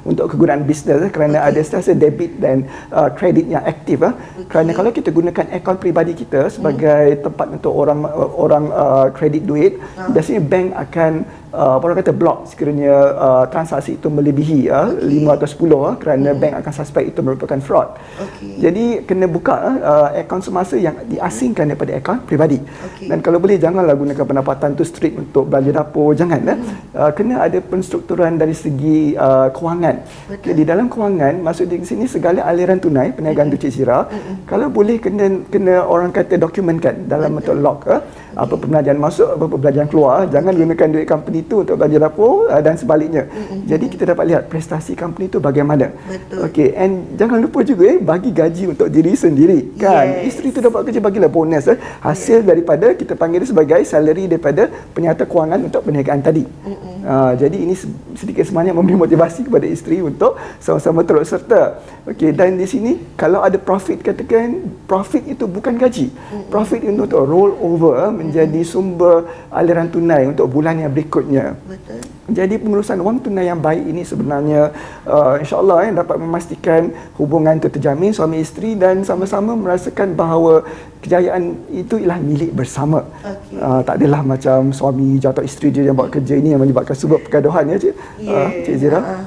untuk 0.07 0.31
kegunaan 0.31 0.63
bisnes 0.63 1.01
eh, 1.03 1.11
kerana 1.11 1.43
okay. 1.43 1.49
ada 1.55 1.59
setiap 1.59 1.97
debit 1.97 2.31
dan 2.39 2.67
uh, 2.93 3.09
kredit 3.11 3.45
yang 3.49 3.63
aktif 3.63 3.99
eh. 4.03 4.13
okay. 4.13 4.45
kerana 4.47 4.71
kalau 4.75 4.91
kita 4.95 5.09
gunakan 5.11 5.45
akaun 5.51 5.77
peribadi 5.79 6.13
kita 6.15 6.47
sebagai 6.47 7.19
hmm. 7.19 7.21
tempat 7.25 7.47
untuk 7.59 7.73
orang 7.75 7.99
uh, 8.07 8.31
orang 8.39 8.65
uh, 8.71 9.07
kredit 9.11 9.43
duit 9.43 9.73
uh. 9.99 10.11
biasanya 10.11 10.41
bank 10.43 10.67
akan 10.75 11.11
uh, 11.53 11.77
orang 11.81 11.97
kata 12.01 12.13
block 12.13 12.49
sekiranya 12.49 12.93
uh, 13.15 13.45
transaksi 13.49 13.97
itu 13.97 14.07
melebihi 14.07 14.69
uh, 14.69 14.93
okay. 14.93 15.25
5 15.25 15.35
atau 15.35 15.47
10 15.47 15.59
uh, 15.69 15.93
kerana 15.97 16.29
hmm. 16.33 16.39
bank 16.41 16.53
akan 16.63 16.73
suspek 16.73 17.03
itu 17.11 17.19
merupakan 17.25 17.59
fraud. 17.61 17.89
Okay. 18.17 18.69
Jadi 18.69 18.85
kena 19.05 19.25
buka 19.25 19.55
uh, 19.81 20.07
akaun 20.13 20.43
semasa 20.43 20.75
yang 20.77 20.95
diasingkan 21.09 21.69
daripada 21.69 21.97
akaun 21.97 22.19
peribadi. 22.25 22.59
Okay. 22.61 23.09
Dan 23.09 23.19
kalau 23.25 23.41
boleh 23.41 23.57
janganlah 23.57 23.95
gunakan 23.97 24.25
pendapatan 24.25 24.77
tu 24.77 24.83
straight 24.85 25.15
untuk 25.17 25.49
belanja 25.49 25.71
dapur, 25.73 26.13
jangan 26.13 26.39
hmm. 26.41 26.95
uh, 26.95 27.11
kena 27.13 27.45
ada 27.45 27.59
penstrukturan 27.61 28.37
dari 28.37 28.53
segi 28.53 29.13
uh, 29.17 29.49
kewangan. 29.53 29.95
Okay, 30.39 30.53
di 30.53 30.63
dalam 30.65 30.89
kewangan 30.89 31.41
maksud 31.41 31.69
di 31.69 31.81
sini 31.85 32.05
segala 32.05 32.45
aliran 32.45 32.77
tunai 32.77 33.13
perniagaan 33.13 33.49
hmm. 33.51 33.61
Cik 33.61 33.71
Sira 33.71 34.05
hmm. 34.05 34.45
kalau 34.49 34.67
boleh 34.69 34.97
kena 35.01 35.45
kena 35.47 35.83
orang 35.85 36.13
kata 36.13 36.37
dokumentkan 36.37 37.07
dalam 37.09 37.37
bentuk 37.37 37.55
log 37.57 37.85
uh, 37.87 38.01
apa 38.39 38.53
pembelanjaan 38.55 38.99
masuk 38.99 39.27
apa 39.35 39.45
pembelanjaan 39.49 39.89
keluar 39.91 40.17
jangan 40.29 40.53
gunakan 40.55 40.87
duit 40.93 41.07
company 41.09 41.38
itu 41.43 41.65
untuk 41.65 41.75
belanja 41.75 41.99
dapur 41.99 42.47
uh, 42.47 42.61
dan 42.63 42.75
sebaliknya 42.79 43.27
mm-hmm. 43.27 43.67
jadi 43.67 43.85
kita 43.85 44.03
dapat 44.15 44.25
lihat 44.31 44.43
prestasi 44.47 44.95
company 44.95 45.27
itu 45.27 45.37
bagaimana 45.41 45.91
betul 46.07 46.47
okey 46.47 46.75
and 46.75 47.19
jangan 47.19 47.39
lupa 47.43 47.59
juga 47.65 47.83
eh 47.91 47.99
bagi 47.99 48.31
gaji 48.31 48.63
untuk 48.71 48.87
diri 48.87 49.13
sendiri 49.13 49.75
kan 49.75 50.23
yes. 50.23 50.35
isteri 50.35 50.55
tu 50.55 50.59
dapat 50.63 50.89
kerja 50.89 51.01
bagilah 51.03 51.29
bonus 51.29 51.67
eh 51.67 51.77
hasil 52.01 52.41
yes. 52.41 52.47
daripada 52.47 52.93
kita 52.95 53.13
panggil 53.19 53.43
dia 53.43 53.49
sebagai 53.51 53.81
salary 53.83 54.25
daripada 54.31 54.67
penyata 54.95 55.23
kewangan 55.23 55.59
untuk 55.65 55.81
perniagaan 55.83 56.21
tadi 56.23 56.43
mm-hmm. 56.45 56.95
uh, 57.03 57.33
jadi 57.35 57.57
ini 57.57 57.75
sedikit 58.15 58.45
sebanyak 58.47 58.73
memberi 58.75 58.95
motivasi 58.95 59.47
kepada 59.47 59.65
isteri 59.67 59.99
untuk 59.99 60.39
sama-sama 60.63 61.03
turut 61.03 61.25
serta 61.27 61.81
okey 62.07 62.31
dan 62.31 62.55
di 62.55 62.67
sini 62.69 62.91
kalau 63.19 63.43
ada 63.43 63.59
profit 63.59 63.99
katakan 64.03 64.71
profit 64.87 65.25
itu 65.27 65.45
bukan 65.49 65.75
gaji 65.75 66.07
mm-hmm. 66.11 66.51
profit 66.51 66.79
itu 66.83 67.01
untuk 67.09 67.23
roll 67.25 67.51
over 67.59 67.93
eh, 68.07 68.11
menjadi 68.11 68.61
sumber 68.65 69.25
aliran 69.49 69.89
tunai 69.89 70.29
untuk 70.29 70.49
bulan 70.49 70.81
yang 70.81 70.91
berikutnya. 70.91 71.28
Betul. 71.69 72.01
Jadi 72.33 72.55
pengurusan 72.57 72.97
wang 73.05 73.21
tunai 73.21 73.45
yang 73.45 73.61
baik 73.61 73.85
ini 73.85 74.01
sebenarnya 74.01 74.73
uh, 75.05 75.37
insya-Allah 75.37 75.77
eh, 75.85 75.91
dapat 75.93 76.17
memastikan 76.17 76.89
hubungan 77.21 77.61
itu 77.61 77.69
terjamin 77.69 78.09
suami 78.09 78.41
isteri 78.41 78.73
dan 78.73 79.05
sama-sama 79.05 79.53
merasakan 79.53 80.17
bahawa 80.17 80.65
kejayaan 81.05 81.53
itu 81.69 82.01
ialah 82.01 82.17
milik 82.17 82.51
bersama. 82.57 83.05
Okay. 83.21 83.61
Uh, 83.61 83.81
tak 83.85 84.01
adalah 84.01 84.25
macam 84.25 84.73
suami 84.73 85.21
atau 85.21 85.45
isteri 85.45 85.69
dia 85.69 85.85
yang 85.85 85.95
buat 85.95 86.09
kerja 86.09 86.33
ini 86.33 86.57
yang 86.57 86.61
menyebabkan 86.65 86.97
sebab 86.97 87.21
pergaduhan 87.21 87.69
ya 87.69 87.77
cik. 87.77 87.95
Yes. 88.19 88.33
Uh, 88.33 88.49
cik 88.65 88.75
Zira. 88.81 88.99
Uh-huh. 88.99 89.23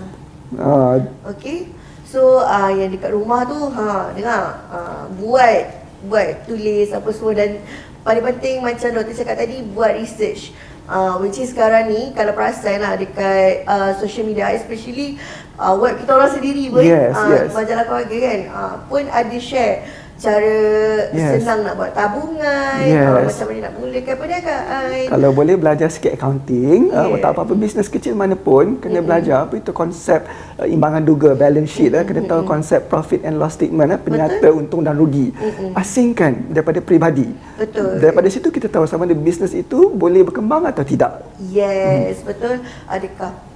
Uh, 0.59 0.95
Okey. 1.33 1.59
So 2.05 2.43
uh, 2.45 2.69
yang 2.75 2.93
dekat 2.93 3.15
rumah 3.15 3.47
tu 3.49 3.57
ha 3.73 4.13
dengar 4.13 4.69
uh, 4.69 5.09
buat 5.17 5.81
buat 6.11 6.45
tulis 6.51 6.91
apa 6.91 7.09
semua 7.15 7.33
dan 7.33 7.63
paling 8.03 8.25
penting 8.35 8.61
macam 8.61 8.91
doktor 8.91 9.15
cakap 9.15 9.39
tadi 9.39 9.63
buat 9.63 9.95
research 9.95 10.51
uh, 10.89 11.19
which 11.23 11.39
is 11.39 11.53
sekarang 11.53 11.91
ni 11.91 12.11
kalau 12.17 12.35
perasan 12.35 12.83
lah 12.83 12.99
dekat 12.99 13.67
uh, 13.67 13.95
social 13.99 14.27
media 14.27 14.51
especially 14.55 15.19
uh, 15.59 15.75
web 15.77 15.99
kita 15.99 16.11
orang 16.11 16.33
sendiri 16.33 16.71
pun 16.73 16.83
yes, 16.83 17.15
uh, 17.15 17.29
yes. 17.31 17.51
majalah 17.55 17.85
keluarga 17.87 18.17
kan 18.19 18.41
uh, 18.51 18.75
pun 18.87 19.03
ada 19.07 19.39
share 19.39 19.87
cara 20.21 20.59
yes. 21.11 21.41
senang 21.41 21.67
nak 21.67 21.75
buat 21.75 21.93
tabungan 21.97 22.79
yes. 22.85 23.07
uh, 23.09 23.23
macam 23.27 23.47
mana 23.51 23.61
nak 23.65 23.75
mulakan 23.81 24.15
perniagaan 24.21 24.87
kalau 25.11 25.29
boleh 25.35 25.55
belajar 25.59 25.89
sikit 25.91 26.13
accounting 26.15 26.91
yeah. 26.93 27.11
uh, 27.11 27.19
tak 27.19 27.33
apa-apa 27.35 27.53
bisnes 27.59 27.89
kecil 27.91 28.15
mana 28.15 28.39
pun 28.39 28.79
kena 28.79 29.01
mm-hmm. 29.01 29.07
belajar 29.07 29.37
apa 29.49 29.55
itu 29.59 29.73
konsep 29.75 30.25
uh, 30.59 30.67
imbangan 30.69 31.03
duga 31.03 31.35
balance 31.35 31.73
sheet 31.75 31.91
mm-hmm. 31.91 32.03
uh, 32.03 32.09
kena 32.09 32.21
tahu 32.29 32.43
konsep 32.47 32.81
profit 32.87 33.21
and 33.27 33.37
loss 33.41 33.59
statement 33.59 33.91
uh, 33.95 34.01
penyata 34.01 34.39
Betul. 34.43 34.61
untung 34.63 34.83
dan 34.87 34.95
rugi 34.95 35.31
mm-hmm. 35.35 35.79
asingkan 35.79 36.33
daripada 36.55 36.79
peribadi 36.83 37.29
Betul. 37.59 37.99
daripada 37.99 38.27
situ 38.31 38.49
kita 38.49 38.71
tahu 38.71 38.87
sama 38.87 39.05
ada 39.05 39.15
bisnes 39.15 39.53
itu 39.53 39.91
boleh 39.91 40.23
berkembang 40.23 40.65
atau 40.67 40.87
tidak 40.87 41.23
yes 41.51 42.23
mm. 42.23 42.27
betul 42.27 42.55
adakah 42.87 43.52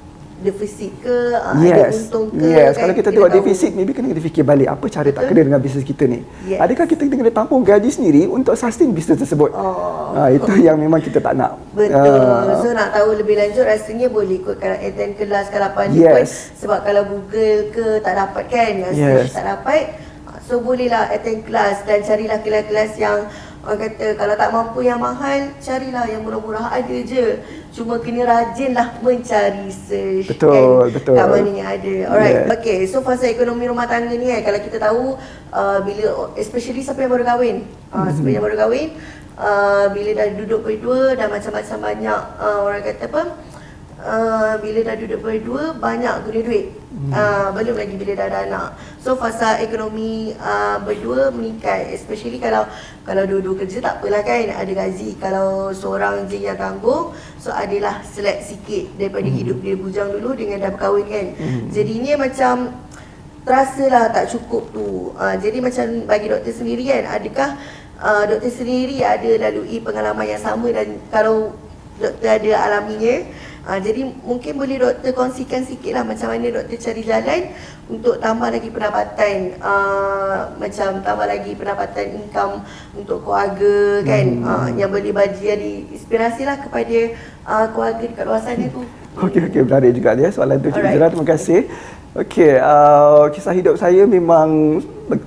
defisit 0.47 0.93
ke 1.03 1.17
uh, 1.35 1.59
yes. 1.59 1.75
ada 1.75 1.83
untung 1.99 2.27
ke 2.31 2.47
yes. 2.47 2.73
kan? 2.73 2.81
kalau 2.87 2.95
kita 2.95 3.09
tengok 3.11 3.33
defisit 3.35 3.71
maybe 3.75 3.91
kena 3.91 4.15
kita 4.15 4.23
fikir 4.23 4.43
balik 4.47 4.69
apa 4.71 4.87
cara 4.87 5.11
Betul. 5.11 5.17
tak 5.19 5.23
kena 5.29 5.41
dengan 5.51 5.61
bisnes 5.61 5.83
kita 5.83 6.05
ni 6.07 6.21
yes. 6.47 6.61
adakah 6.63 6.87
kita 6.87 7.03
kena 7.11 7.33
tampung 7.35 7.63
gaji 7.67 7.91
sendiri 7.91 8.23
untuk 8.31 8.55
sustain 8.55 8.95
bisnes 8.95 9.19
tersebut 9.19 9.51
oh. 9.51 10.15
uh, 10.15 10.31
itu 10.31 10.53
yang 10.63 10.79
memang 10.79 11.03
kita 11.03 11.19
tak 11.19 11.35
nak 11.35 11.59
betul 11.75 11.99
uh, 11.99 12.63
so 12.63 12.71
nak 12.71 12.95
tahu 12.95 13.19
lebih 13.19 13.35
lanjut 13.35 13.67
rasanya 13.67 14.07
boleh 14.07 14.39
ikut 14.39 14.57
kalau 14.63 14.79
attend 14.79 15.13
kelas 15.19 15.47
kalapan 15.51 15.87
yes. 15.91 16.07
pun 16.07 16.25
sebab 16.63 16.79
kalau 16.87 17.03
google 17.11 17.59
ke 17.75 17.87
tak 18.01 18.15
dapat 18.15 18.45
kan 18.47 18.73
yes. 18.95 19.35
tak 19.35 19.45
dapat 19.45 19.99
so 20.47 20.63
bolehlah 20.63 21.11
attend 21.11 21.43
kelas 21.43 21.83
dan 21.83 22.07
carilah 22.07 22.39
kelas-kelas 22.39 22.95
yang 23.03 23.27
Orang 23.67 23.83
kata 23.83 24.15
kalau 24.15 24.35
tak 24.39 24.51
mampu 24.55 24.79
yang 24.87 25.03
mahal, 25.03 25.51
carilah 25.59 26.07
yang 26.07 26.23
murah-murah 26.23 26.71
ada 26.71 26.97
je. 27.03 27.43
Cuma 27.75 27.99
kena 27.99 28.23
rajinlah 28.23 29.03
mencari 29.03 29.69
search 29.69 30.31
betul, 30.31 30.87
kan, 30.87 30.95
betul. 30.95 31.15
kat 31.19 31.27
mana 31.27 31.51
yang 31.51 31.71
ada. 31.75 31.97
Alright, 32.15 32.39
yeah. 32.47 32.55
okay. 32.55 32.79
So 32.87 33.03
fasa 33.03 33.27
ekonomi 33.27 33.67
rumah 33.67 33.91
tangga 33.91 34.15
ni 34.15 34.31
eh, 34.31 34.41
kalau 34.47 34.63
kita 34.63 34.79
tahu 34.79 35.19
uh, 35.51 35.79
bila, 35.83 36.31
especially 36.39 36.87
siapa 36.87 37.03
yang 37.03 37.11
baru 37.11 37.27
kahwin. 37.27 37.57
Uh, 37.91 38.07
mm-hmm. 38.07 38.15
Siapa 38.15 38.29
yang 38.31 38.45
baru 38.47 38.57
kahwin, 38.57 38.89
uh, 39.35 39.87
bila 39.91 40.11
dah 40.15 40.29
duduk 40.39 40.61
berdua 40.63 41.19
dan 41.19 41.29
macam-macam 41.29 41.79
banyak 41.83 42.21
uh, 42.39 42.59
orang 42.65 42.83
kata 42.87 43.05
apa, 43.11 43.23
uh, 44.01 44.55
bila 44.61 44.79
dah 44.87 44.97
duduk 44.97 45.21
berdua 45.21 45.63
banyak 45.77 46.15
guna 46.25 46.41
duit. 46.47 46.67
Hmm. 46.97 47.13
Uh, 47.13 47.49
belum 47.53 47.77
lagi 47.77 47.95
bila 48.01 48.13
dah 48.17 48.27
ada 48.33 48.39
anak. 48.49 48.69
So 49.05 49.21
fasa 49.21 49.61
ekonomi 49.61 50.33
uh, 50.41 50.81
berdua 50.81 51.29
meningkat 51.29 51.93
especially 51.93 52.41
kalau 52.41 52.65
kalau 53.07 53.23
dua-dua 53.23 53.55
kerja 53.63 53.79
tak 53.79 54.03
apalah 54.03 54.27
kan 54.27 54.51
ada 54.51 54.73
gaji. 54.75 55.15
Kalau 55.23 55.71
seorang 55.71 56.27
je 56.27 56.43
yang 56.43 56.59
tanggung 56.59 57.15
so 57.39 57.55
adalah 57.55 58.03
select 58.03 58.51
sikit 58.51 58.99
daripada 58.99 59.31
hmm. 59.31 59.39
hidup 59.39 59.59
dia 59.63 59.79
bujang 59.79 60.11
dulu 60.11 60.35
dengan 60.35 60.67
dah 60.67 60.71
berkahwin 60.75 61.07
kan. 61.07 61.27
Hmm. 61.39 61.71
Jadinya 61.71 62.27
macam 62.27 62.55
terasalah 63.47 64.11
tak 64.11 64.27
cukup 64.35 64.75
tu. 64.75 65.15
Uh, 65.15 65.39
jadi 65.39 65.63
macam 65.63 65.87
bagi 66.11 66.27
doktor 66.27 66.51
sendiri 66.51 66.83
kan 66.83 67.07
adakah 67.07 67.51
uh, 68.03 68.23
doktor 68.27 68.51
sendiri 68.51 68.99
ada 69.07 69.31
lalui 69.39 69.79
pengalaman 69.79 70.27
yang 70.27 70.43
sama 70.43 70.75
dan 70.75 70.99
kalau 71.15 71.55
doktor 72.03 72.27
ada 72.27 72.51
alaminya 72.67 73.23
Uh, 73.67 73.83
jadi 73.83 74.07
mungkin 74.23 74.63
boleh 74.63 74.79
doktor 74.79 75.11
kongsikan 75.11 75.67
sikit 75.67 75.91
lah 75.91 76.07
macam 76.07 76.31
mana 76.31 76.55
doktor 76.55 76.79
cari 76.79 77.03
jalan 77.03 77.51
untuk 77.91 78.23
tambah 78.23 78.47
lagi 78.47 78.71
pendapatan 78.71 79.59
uh, 79.59 80.55
macam 80.55 81.03
tambah 81.03 81.27
lagi 81.27 81.51
pendapatan 81.59 82.15
income 82.15 82.63
untuk 82.95 83.27
keluarga 83.27 84.07
kan 84.07 84.27
hmm. 84.39 84.47
uh, 84.47 84.69
yang 84.71 84.87
boleh 84.87 85.11
bagi 85.11 85.51
jadi 85.51 85.83
inspirasi 85.91 86.47
lah 86.47 86.63
kepada 86.63 87.11
uh, 87.43 87.67
keluarga 87.75 88.07
dekat 88.07 88.25
luar 88.31 88.39
sana 88.39 88.71
tu. 88.71 88.87
Okey 89.19 89.51
okey 89.51 89.61
menarik 89.67 89.91
juga 89.99 90.15
dia 90.15 90.31
soalan 90.31 90.63
tu 90.63 90.71
Cik 90.71 90.87
Zira 90.87 91.07
terima 91.11 91.27
kasih. 91.27 91.61
Okey 92.15 92.53
uh, 92.63 93.27
kisah 93.35 93.51
hidup 93.51 93.75
saya 93.83 94.07
memang 94.07 94.79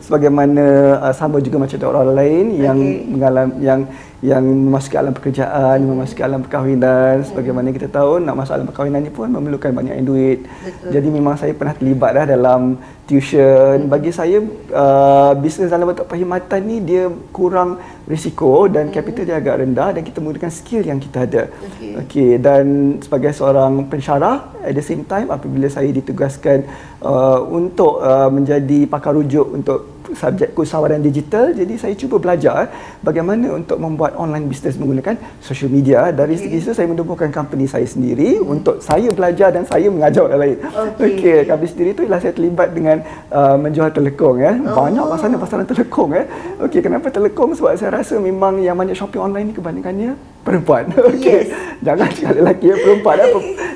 sebagaimana 0.03 0.63
uh, 0.99 1.13
sama 1.15 1.39
juga 1.39 1.57
macam 1.61 1.77
orang 1.87 2.11
lain 2.15 2.45
okay. 2.51 2.63
yang 2.63 2.79
mengalami 3.11 3.53
yang 3.63 3.81
yang 4.19 4.43
memasuki 4.43 4.99
alam 4.99 5.15
pekerjaan, 5.15 5.79
memasuki 5.79 6.19
alam 6.19 6.43
perkahwinan. 6.43 7.23
Sebagaimana 7.23 7.71
kita 7.71 7.87
tahu, 7.87 8.19
nak 8.19 8.35
masuk 8.35 8.51
alam 8.51 8.67
perkahwinan 8.67 8.99
ni 9.07 9.11
pun 9.15 9.31
memerlukan 9.31 9.71
banyak 9.71 9.95
duit. 10.03 10.43
Betul. 10.43 10.91
Jadi 10.91 11.07
memang 11.07 11.39
saya 11.39 11.55
pernah 11.55 11.71
terlibat 11.71 12.11
dah 12.11 12.25
dalam 12.27 12.75
tuition. 13.07 13.87
Bagi 13.87 14.11
saya, 14.11 14.43
uh, 14.75 15.31
bisnes 15.39 15.71
dalam 15.71 15.87
bentuk 15.87 16.03
perkhidmatan 16.11 16.61
ni 16.67 16.83
dia 16.83 17.07
kurang 17.31 17.79
risiko 18.11 18.67
dan 18.67 18.91
capital 18.91 19.23
dia 19.23 19.37
agak 19.39 19.55
rendah 19.63 19.89
dan 19.95 20.01
kita 20.03 20.17
menggunakan 20.19 20.51
skill 20.51 20.83
yang 20.83 20.99
kita 20.99 21.23
ada. 21.23 21.43
Okay. 21.47 21.93
okay. 22.03 22.31
Dan 22.41 22.97
sebagai 22.99 23.31
seorang 23.31 23.87
pensyarah, 23.87 24.59
at 24.67 24.75
the 24.75 24.83
same 24.83 25.07
time 25.07 25.31
apabila 25.31 25.71
saya 25.71 25.87
ditugaskan 25.95 26.67
uh, 26.99 27.39
untuk 27.45 28.03
uh, 28.03 28.27
menjadi 28.27 28.83
pakar 28.89 29.15
rujuk 29.15 29.47
untuk 29.55 29.68
to 29.69 29.98
subjek 30.13 30.55
usahawaran 30.57 31.01
digital 31.01 31.51
jadi 31.53 31.73
saya 31.77 31.93
cuba 31.93 32.17
belajar 32.17 32.65
eh, 32.65 32.69
bagaimana 33.01 33.53
untuk 33.53 33.77
membuat 33.77 34.17
online 34.17 34.49
business 34.49 34.77
menggunakan 34.77 35.17
social 35.41 35.69
media 35.69 36.09
dari 36.09 36.35
okay. 36.37 36.49
segi 36.49 36.57
itu 36.61 36.71
saya 36.73 36.87
menubuhkan 36.89 37.29
company 37.29 37.69
saya 37.69 37.85
sendiri 37.85 38.41
hmm. 38.41 38.53
untuk 38.53 38.81
saya 38.81 39.09
belajar 39.13 39.53
dan 39.53 39.63
saya 39.65 39.87
mengajar 39.89 40.25
orang 40.25 40.39
lain 40.39 40.57
okey 40.97 41.13
okay, 41.19 41.37
company 41.45 41.69
sendiri 41.69 41.89
itu 41.93 42.01
ialah 42.05 42.19
saya 42.21 42.33
terlibat 42.33 42.69
dengan 42.73 42.97
uh, 43.29 43.57
menjual 43.57 43.89
telekong 43.93 44.37
ya 44.41 44.53
oh. 44.57 44.75
banyak 44.75 45.03
pasaran 45.05 45.37
pasaran 45.37 45.65
telekong 45.67 46.09
ya 46.15 46.23
okey 46.65 46.79
kenapa 46.81 47.07
telekong 47.13 47.51
sebab 47.53 47.77
saya 47.77 47.91
rasa 48.01 48.17
memang 48.17 48.61
yang 48.61 48.75
banyak 48.77 48.97
shopping 48.97 49.21
online 49.21 49.51
ni 49.51 49.53
kebanyakannya 49.55 50.13
perempuan 50.43 50.89
okey 51.13 51.45
yes. 51.45 51.79
jangan 51.85 52.10
cakap 52.10 52.33
lelaki 52.39 52.65
ya 52.71 52.75
perempuan 52.79 53.15
ya. 53.19 53.27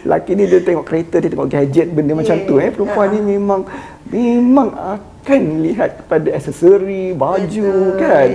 lelaki 0.03 0.31
ni 0.35 0.43
dia 0.49 0.59
tengok 0.63 0.85
kereta 0.87 1.15
dia 1.21 1.29
tengok 1.31 1.49
gadget 1.51 1.87
benda 1.91 2.13
yes. 2.15 2.19
macam 2.23 2.35
tu 2.47 2.53
eh 2.59 2.69
perempuan 2.71 3.07
uh-huh. 3.11 3.21
ni 3.21 3.29
memang 3.35 3.61
memang 4.09 4.69
kan 5.23 5.39
lihat 5.63 6.03
kepada 6.03 6.22
aksesori, 6.31 7.11
baju 7.11 7.71
Betul. 7.73 7.99
kan. 7.99 8.29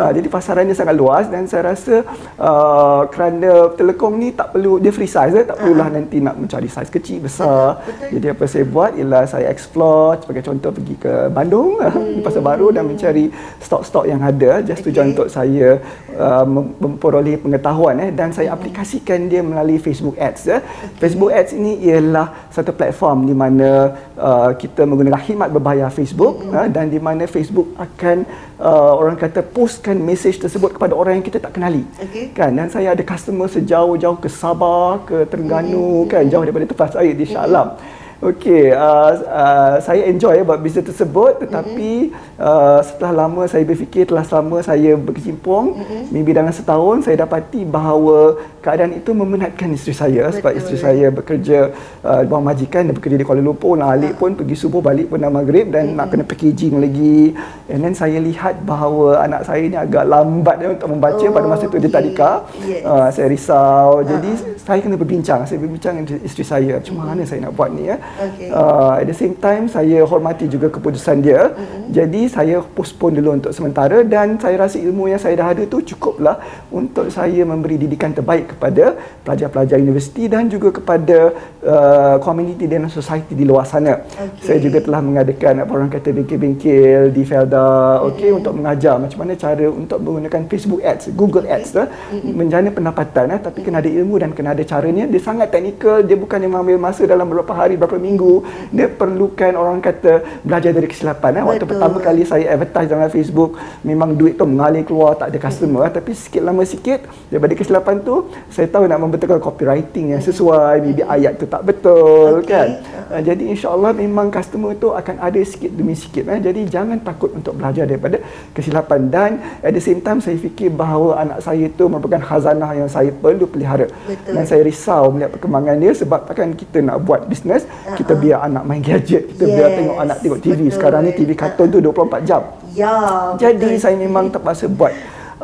Uh, 0.00 0.10
jadi 0.16 0.28
pasarannya 0.32 0.72
sangat 0.72 0.96
luas 0.96 1.28
dan 1.28 1.44
saya 1.44 1.74
rasa 1.74 2.06
uh, 2.40 3.04
kerana 3.12 3.74
Telekom 3.76 4.16
ni 4.16 4.32
tak 4.32 4.56
perlu 4.56 4.80
dia 4.80 4.94
free 4.94 5.10
size 5.10 5.34
eh? 5.36 5.44
tak 5.44 5.60
perlulah 5.60 5.92
uh-huh. 5.92 6.00
nanti 6.00 6.16
nak 6.22 6.40
mencari 6.40 6.68
saiz 6.70 6.88
kecil 6.88 7.20
besar. 7.26 7.82
Betul. 7.84 8.08
Jadi 8.16 8.26
apa 8.32 8.44
saya 8.48 8.64
buat 8.64 8.90
ialah 8.96 9.22
saya 9.28 9.46
explore 9.50 10.22
sebagai 10.22 10.42
contoh 10.46 10.70
pergi 10.70 10.94
ke 10.96 11.12
Bandung 11.28 11.82
hmm. 11.82 12.16
di 12.16 12.20
Pasar 12.24 12.40
Baru 12.40 12.70
dan 12.70 12.86
mencari 12.86 13.28
stok-stok 13.60 14.06
yang 14.06 14.22
ada 14.22 14.62
just 14.62 14.80
okay. 14.80 14.94
tujuan 14.94 15.12
untuk 15.12 15.28
saya 15.28 15.82
uh, 16.16 16.46
memperoleh 16.78 17.36
pengetahuan 17.42 17.98
eh 17.98 18.10
dan 18.14 18.30
saya 18.30 18.52
hmm. 18.52 18.56
aplikasikan 18.56 19.26
dia 19.26 19.42
melalui 19.42 19.82
Facebook 19.82 20.14
Ads 20.16 20.42
eh. 20.48 20.60
Okay. 20.62 21.10
Facebook 21.10 21.30
Ads 21.34 21.52
ini 21.58 21.82
ialah 21.82 22.48
satu 22.54 22.70
platform 22.70 23.26
di 23.26 23.34
mana 23.34 23.92
uh, 24.14 24.50
kita 24.54 24.86
menggunakan 24.86 25.20
khidmat 25.20 25.48
berbayar 25.50 25.88
Facebook 25.90 26.44
mm-hmm. 26.44 26.66
dan 26.70 26.86
di 26.92 27.00
mana 27.02 27.24
Facebook 27.34 27.74
akan 27.74 28.22
uh, 28.62 28.92
orang 28.94 29.18
kata 29.18 29.42
postkan 29.42 29.98
mesej 29.98 30.38
tersebut 30.38 30.78
kepada 30.78 30.94
orang 30.94 31.18
yang 31.18 31.26
kita 31.26 31.42
tak 31.42 31.58
kenali. 31.58 31.82
Okay. 31.98 32.30
Kan 32.30 32.54
dan 32.54 32.70
saya 32.70 32.94
ada 32.94 33.02
customer 33.02 33.50
sejauh-jauh 33.50 34.18
ke 34.22 34.30
Sabah, 34.30 35.02
ke 35.02 35.26
Terengganu 35.26 36.06
mm-hmm. 36.06 36.10
kan 36.14 36.22
jauh 36.30 36.44
daripada 36.46 36.66
tempat 36.70 36.88
saya 36.94 37.10
di 37.10 37.26
Shah 37.26 37.42
Alam. 37.42 37.74
Mm-hmm. 37.74 37.93
Okey, 38.22 38.70
uh, 38.70 39.12
uh, 39.26 39.74
saya 39.82 40.06
enjoy 40.06 40.46
buat 40.46 40.62
bisnes 40.62 40.86
tersebut 40.86 41.42
tetapi 41.42 42.14
mm-hmm. 42.14 42.38
uh, 42.38 42.78
setelah 42.78 43.26
lama 43.26 43.42
saya 43.50 43.66
berfikir 43.66 44.06
telah 44.06 44.22
lama 44.22 44.62
saya 44.62 44.94
berkecimpung 44.94 45.82
mm-hmm. 45.82 46.02
maybe 46.14 46.30
dalam 46.30 46.54
setahun 46.54 47.10
saya 47.10 47.26
dapati 47.26 47.66
bahawa 47.66 48.38
keadaan 48.62 48.94
itu 48.94 49.10
memenatkan 49.10 49.66
isteri 49.74 49.98
saya 49.98 50.30
Betul. 50.30 50.36
sebab 50.38 50.52
isteri 50.54 50.78
saya 50.78 51.06
bekerja 51.10 51.74
uh, 52.06 52.22
bawah 52.22 52.54
majikan 52.54 52.86
dan 52.86 52.94
bekerja 52.94 53.18
di 53.18 53.26
Kuala 53.26 53.42
Lumpur 53.42 53.74
nak 53.74 53.98
balik 53.98 54.14
pun 54.14 54.30
pergi 54.38 54.56
subuh 54.62 54.78
balik 54.78 55.10
pun 55.10 55.18
dah 55.18 55.32
maghrib 55.34 55.74
dan 55.74 55.90
mm-hmm. 55.90 55.98
nak 55.98 56.06
kena 56.14 56.24
packaging 56.24 56.74
lagi 56.78 57.34
and 57.66 57.82
then 57.82 57.98
saya 57.98 58.22
lihat 58.22 58.62
bahawa 58.62 59.26
anak 59.26 59.42
saya 59.42 59.66
ni 59.66 59.74
agak 59.74 60.06
lambat 60.06 60.62
untuk 60.62 60.86
membaca 60.86 61.24
oh, 61.26 61.34
pada 61.34 61.46
masa 61.50 61.66
itu 61.66 61.76
okay. 61.76 61.82
dia 61.82 61.90
tadika 61.90 62.32
yes. 62.62 62.82
uh, 62.86 63.08
saya 63.10 63.26
risau 63.26 64.00
uh-huh. 64.00 64.06
jadi 64.06 64.30
saya 64.62 64.78
kena 64.78 64.96
berbincang 64.96 65.42
saya 65.50 65.58
berbincang 65.58 65.98
dengan 65.98 66.22
isteri 66.22 66.44
saya 66.46 66.78
macam 66.78 66.94
mana 66.94 67.10
mm-hmm. 67.20 67.26
saya 67.26 67.38
nak 67.42 67.52
buat 67.58 67.68
ni 67.74 67.90
ya 67.90 67.96
Okay. 68.14 68.48
Uh, 68.50 69.00
at 69.00 69.06
the 69.06 69.16
same 69.16 69.34
time 69.38 69.66
saya 69.66 70.02
hormati 70.04 70.46
juga 70.46 70.70
keputusan 70.70 71.24
dia. 71.24 71.50
Mm-hmm. 71.50 71.90
Jadi 71.90 72.22
saya 72.30 72.56
postpone 72.62 73.20
dulu 73.20 73.30
untuk 73.38 73.52
sementara 73.56 74.02
dan 74.06 74.38
saya 74.38 74.56
rasa 74.66 74.76
ilmu 74.78 75.10
yang 75.10 75.20
saya 75.20 75.34
dah 75.38 75.48
ada 75.54 75.62
tu 75.66 75.80
cukuplah 75.82 76.38
untuk 76.70 77.08
saya 77.10 77.42
memberi 77.42 77.78
didikan 77.80 78.10
terbaik 78.10 78.56
kepada 78.56 78.98
pelajar-pelajar 79.22 79.78
universiti 79.78 80.26
dan 80.26 80.50
juga 80.50 80.74
kepada 80.74 81.32
uh, 81.64 82.16
community 82.20 82.66
dan 82.66 82.86
society 82.90 83.32
di 83.32 83.44
luar 83.46 83.64
sana. 83.64 84.04
Okay. 84.04 84.54
Saya 84.54 84.58
juga 84.60 84.82
telah 84.82 85.00
mengadakan 85.00 85.64
apa 85.64 85.72
orang 85.72 85.90
kata 85.90 86.08
bengkel-bengkel 86.10 87.10
di 87.10 87.22
Felda 87.24 88.00
okey 88.10 88.28
mm-hmm. 88.28 88.38
untuk 88.40 88.52
mengajar 88.54 88.94
macam 88.98 89.18
mana 89.22 89.32
cara 89.34 89.66
untuk 89.70 89.98
menggunakan 90.02 90.40
Facebook 90.50 90.80
Ads, 90.84 91.14
Google 91.16 91.46
Ads 91.46 91.70
okay. 91.74 91.86
mm-hmm. 91.88 92.32
menjana 92.34 92.68
pendapatan 92.70 93.26
eh 93.34 93.40
tapi 93.40 93.64
kena 93.64 93.80
ada 93.80 93.90
ilmu 93.90 94.14
dan 94.20 94.30
kena 94.32 94.52
ada 94.52 94.64
caranya. 94.64 95.04
Dia 95.08 95.20
sangat 95.20 95.48
teknikal, 95.52 96.02
dia 96.04 96.16
bukan 96.16 96.38
yang 96.40 96.52
mengambil 96.56 96.78
masa 96.80 97.02
dalam 97.04 97.26
beberapa 97.28 97.52
hari, 97.52 97.74
beberapa 97.94 98.02
minggu 98.02 98.32
dia 98.74 98.86
perlukan 98.90 99.52
orang 99.54 99.78
kata 99.78 100.42
belajar 100.42 100.70
dari 100.74 100.88
kesilapan 100.90 101.30
eh. 101.38 101.44
waktu 101.46 101.66
pertama 101.66 101.96
kali 102.02 102.22
saya 102.26 102.50
advertise 102.50 102.90
dalam 102.90 103.10
Facebook 103.10 103.54
memang 103.86 104.18
duit 104.18 104.34
tu 104.34 104.44
mengalir 104.44 104.82
keluar 104.82 105.14
tak 105.14 105.30
ada 105.30 105.38
customer 105.38 105.86
hmm. 105.86 105.94
tapi 105.94 106.10
sikit 106.12 106.42
lama 106.42 106.62
sikit 106.66 107.06
daripada 107.30 107.54
kesilapan 107.54 108.02
tu 108.02 108.28
saya 108.50 108.66
tahu 108.66 108.90
nak 108.90 108.98
membetulkan 108.98 109.38
copywriting 109.38 110.18
yang 110.18 110.22
sesuai 110.22 110.82
maybe 110.82 111.06
ayat 111.06 111.38
tu 111.38 111.46
tak 111.46 111.62
betul 111.62 112.42
okay. 112.42 112.50
kan 112.50 112.68
uh, 113.14 113.22
jadi 113.22 113.42
insyaallah 113.54 113.94
memang 113.94 114.34
customer 114.34 114.74
tu 114.74 114.90
akan 114.90 115.22
ada 115.22 115.40
sikit 115.46 115.70
demi 115.70 115.94
sikit 115.94 116.26
eh. 116.26 116.40
jadi 116.42 116.60
jangan 116.66 116.98
takut 117.00 117.30
untuk 117.30 117.54
belajar 117.54 117.86
daripada 117.86 118.18
kesilapan 118.50 119.06
dan 119.06 119.30
at 119.62 119.70
the 119.70 119.82
same 119.82 120.02
time 120.02 120.18
saya 120.18 120.34
fikir 120.34 120.74
bahawa 120.74 121.22
anak 121.22 121.38
saya 121.44 121.70
itu 121.70 121.84
merupakan 121.86 122.18
khazanah 122.18 122.74
yang 122.74 122.90
saya 122.90 123.14
perlu 123.14 123.46
pelihara 123.46 123.86
betul. 123.86 124.34
dan 124.34 124.42
saya 124.48 124.62
risau 124.66 125.14
melihat 125.14 125.30
perkembangan 125.36 125.76
dia 125.78 125.92
sebab 125.94 126.24
takkan 126.26 126.56
kita 126.56 126.80
nak 126.80 127.04
buat 127.04 127.28
bisnes. 127.28 127.68
Kita 127.92 128.12
biar 128.16 128.38
anak 128.48 128.62
main 128.64 128.80
gadget 128.80 129.28
kita 129.36 129.44
yes. 129.44 129.54
biar 129.54 129.68
tengok 129.76 129.96
anak 130.00 130.16
tengok 130.24 130.40
TV 130.40 130.60
betul. 130.64 130.74
sekarang 130.80 131.00
ni 131.04 131.12
TV 131.12 131.30
kartun 131.36 131.68
tu 131.68 131.78
24 131.84 132.28
jam 132.28 132.42
ya 132.72 132.96
jadi 133.36 133.68
betul. 133.76 133.82
saya 133.84 133.96
memang 134.00 134.32
terpaksa 134.32 134.64
buat 134.72 134.92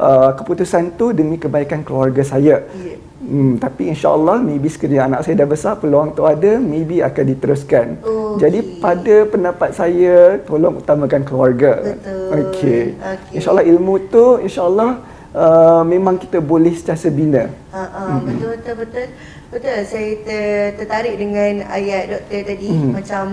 uh, 0.01 0.30
keputusan 0.41 0.97
tu 0.97 1.12
demi 1.12 1.36
kebaikan 1.36 1.84
keluarga 1.84 2.24
saya 2.24 2.64
yeah. 2.64 2.99
Hmm, 3.20 3.61
tapi 3.62 3.93
insyaAllah 3.93 4.41
maybe 4.43 4.66
sekiranya 4.72 5.07
anak 5.07 5.20
saya 5.22 5.45
dah 5.45 5.49
besar 5.53 5.76
peluang 5.78 6.16
tu 6.16 6.24
ada 6.24 6.57
maybe 6.57 6.99
akan 6.99 7.24
diteruskan 7.30 7.86
okay. 8.03 8.49
jadi 8.49 8.59
pada 8.82 9.16
pendapat 9.28 9.70
saya 9.76 10.41
tolong 10.49 10.80
utamakan 10.80 11.22
keluarga 11.22 11.95
betul 11.95 12.26
okey 12.49 12.97
okay. 12.97 13.36
insyaAllah 13.36 13.62
ilmu 13.68 13.95
tu 14.09 14.41
insyaAllah 14.41 15.05
uh, 15.36 15.82
memang 15.86 16.18
kita 16.18 16.43
boleh 16.43 16.74
sentiasa 16.74 17.07
bina 17.12 17.53
uh, 17.70 17.78
uh, 17.78 18.18
hmm. 18.18 18.41
betul 18.74 19.07
betul 19.51 19.78
saya 19.82 20.11
ter, 20.22 20.78
tertarik 20.78 21.14
dengan 21.18 21.66
ayat 21.66 22.07
doktor 22.07 22.40
tadi 22.46 22.70
hmm. 22.70 22.90
macam 22.94 23.24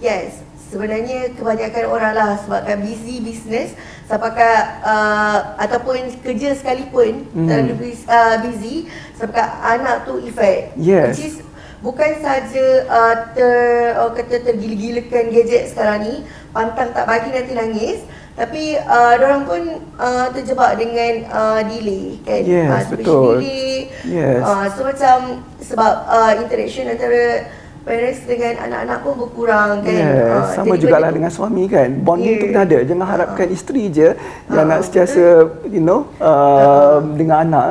yes, 0.00 0.40
sebenarnya 0.72 1.36
kebanyakan 1.36 1.84
orang 1.86 2.12
lah 2.16 2.32
sebabkan 2.42 2.80
busy 2.82 3.22
business 3.22 3.76
sebabkan 4.06 4.82
uh, 4.82 5.58
ataupun 5.60 6.10
kerja 6.22 6.54
sekalipun 6.56 7.26
hmm. 7.34 7.46
terlalu 7.46 7.92
uh, 8.06 8.36
busy 8.42 8.88
sebabkan 9.18 9.46
anak 9.62 10.06
tu 10.06 10.22
efek. 10.22 10.72
Yes. 10.78 11.12
Which 11.12 11.22
is 11.26 11.36
bukan 11.84 12.24
saja 12.24 12.66
uh, 12.88 13.14
ter 13.34 13.54
oh, 14.00 14.10
kata 14.14 14.42
tergila-gilakan 14.42 15.24
gadget 15.34 15.70
sekarang 15.74 15.98
ni, 16.06 16.14
pantang 16.54 16.90
tak 16.94 17.04
bagi 17.04 17.30
nanti 17.34 17.52
nangis. 17.52 17.98
Tapi 18.36 18.76
uh, 18.76 19.16
orang 19.16 19.48
pun 19.48 19.62
uh, 19.96 20.28
terjebak 20.28 20.76
dengan 20.76 21.24
uh, 21.32 21.60
delay 21.64 22.20
kan. 22.20 22.42
Yes, 22.44 22.68
uh, 22.68 22.82
betul. 22.92 23.40
Delay. 23.40 23.88
Yes. 24.04 24.44
Uh, 24.44 24.64
so 24.76 24.80
macam 24.84 25.16
sebab 25.64 25.92
uh, 26.04 26.32
interaction 26.36 26.84
antara 26.84 27.48
parents 27.88 28.28
dengan 28.28 28.60
anak-anak 28.60 28.98
pun 29.00 29.14
berkurang 29.24 29.80
kan. 29.80 29.88
Yes, 29.88 30.20
uh, 30.36 30.44
sama 30.52 30.74
juga 30.76 31.00
lah 31.00 31.10
dengan 31.16 31.32
suami 31.32 31.64
kan. 31.64 31.88
Bonding 32.04 32.36
yeah. 32.36 32.42
tu 32.44 32.46
kena 32.52 32.62
ada. 32.68 32.78
Jangan 32.84 33.06
harapkan 33.08 33.46
uh, 33.48 33.56
isteri 33.56 33.84
je 33.88 34.08
yang 34.52 34.68
uh, 34.68 34.68
nak 34.68 34.80
sentiasa 34.84 35.24
you 35.72 35.80
know 35.80 36.04
uh, 36.20 36.28
uh, 36.28 36.98
dengan 37.16 37.40
anak. 37.48 37.68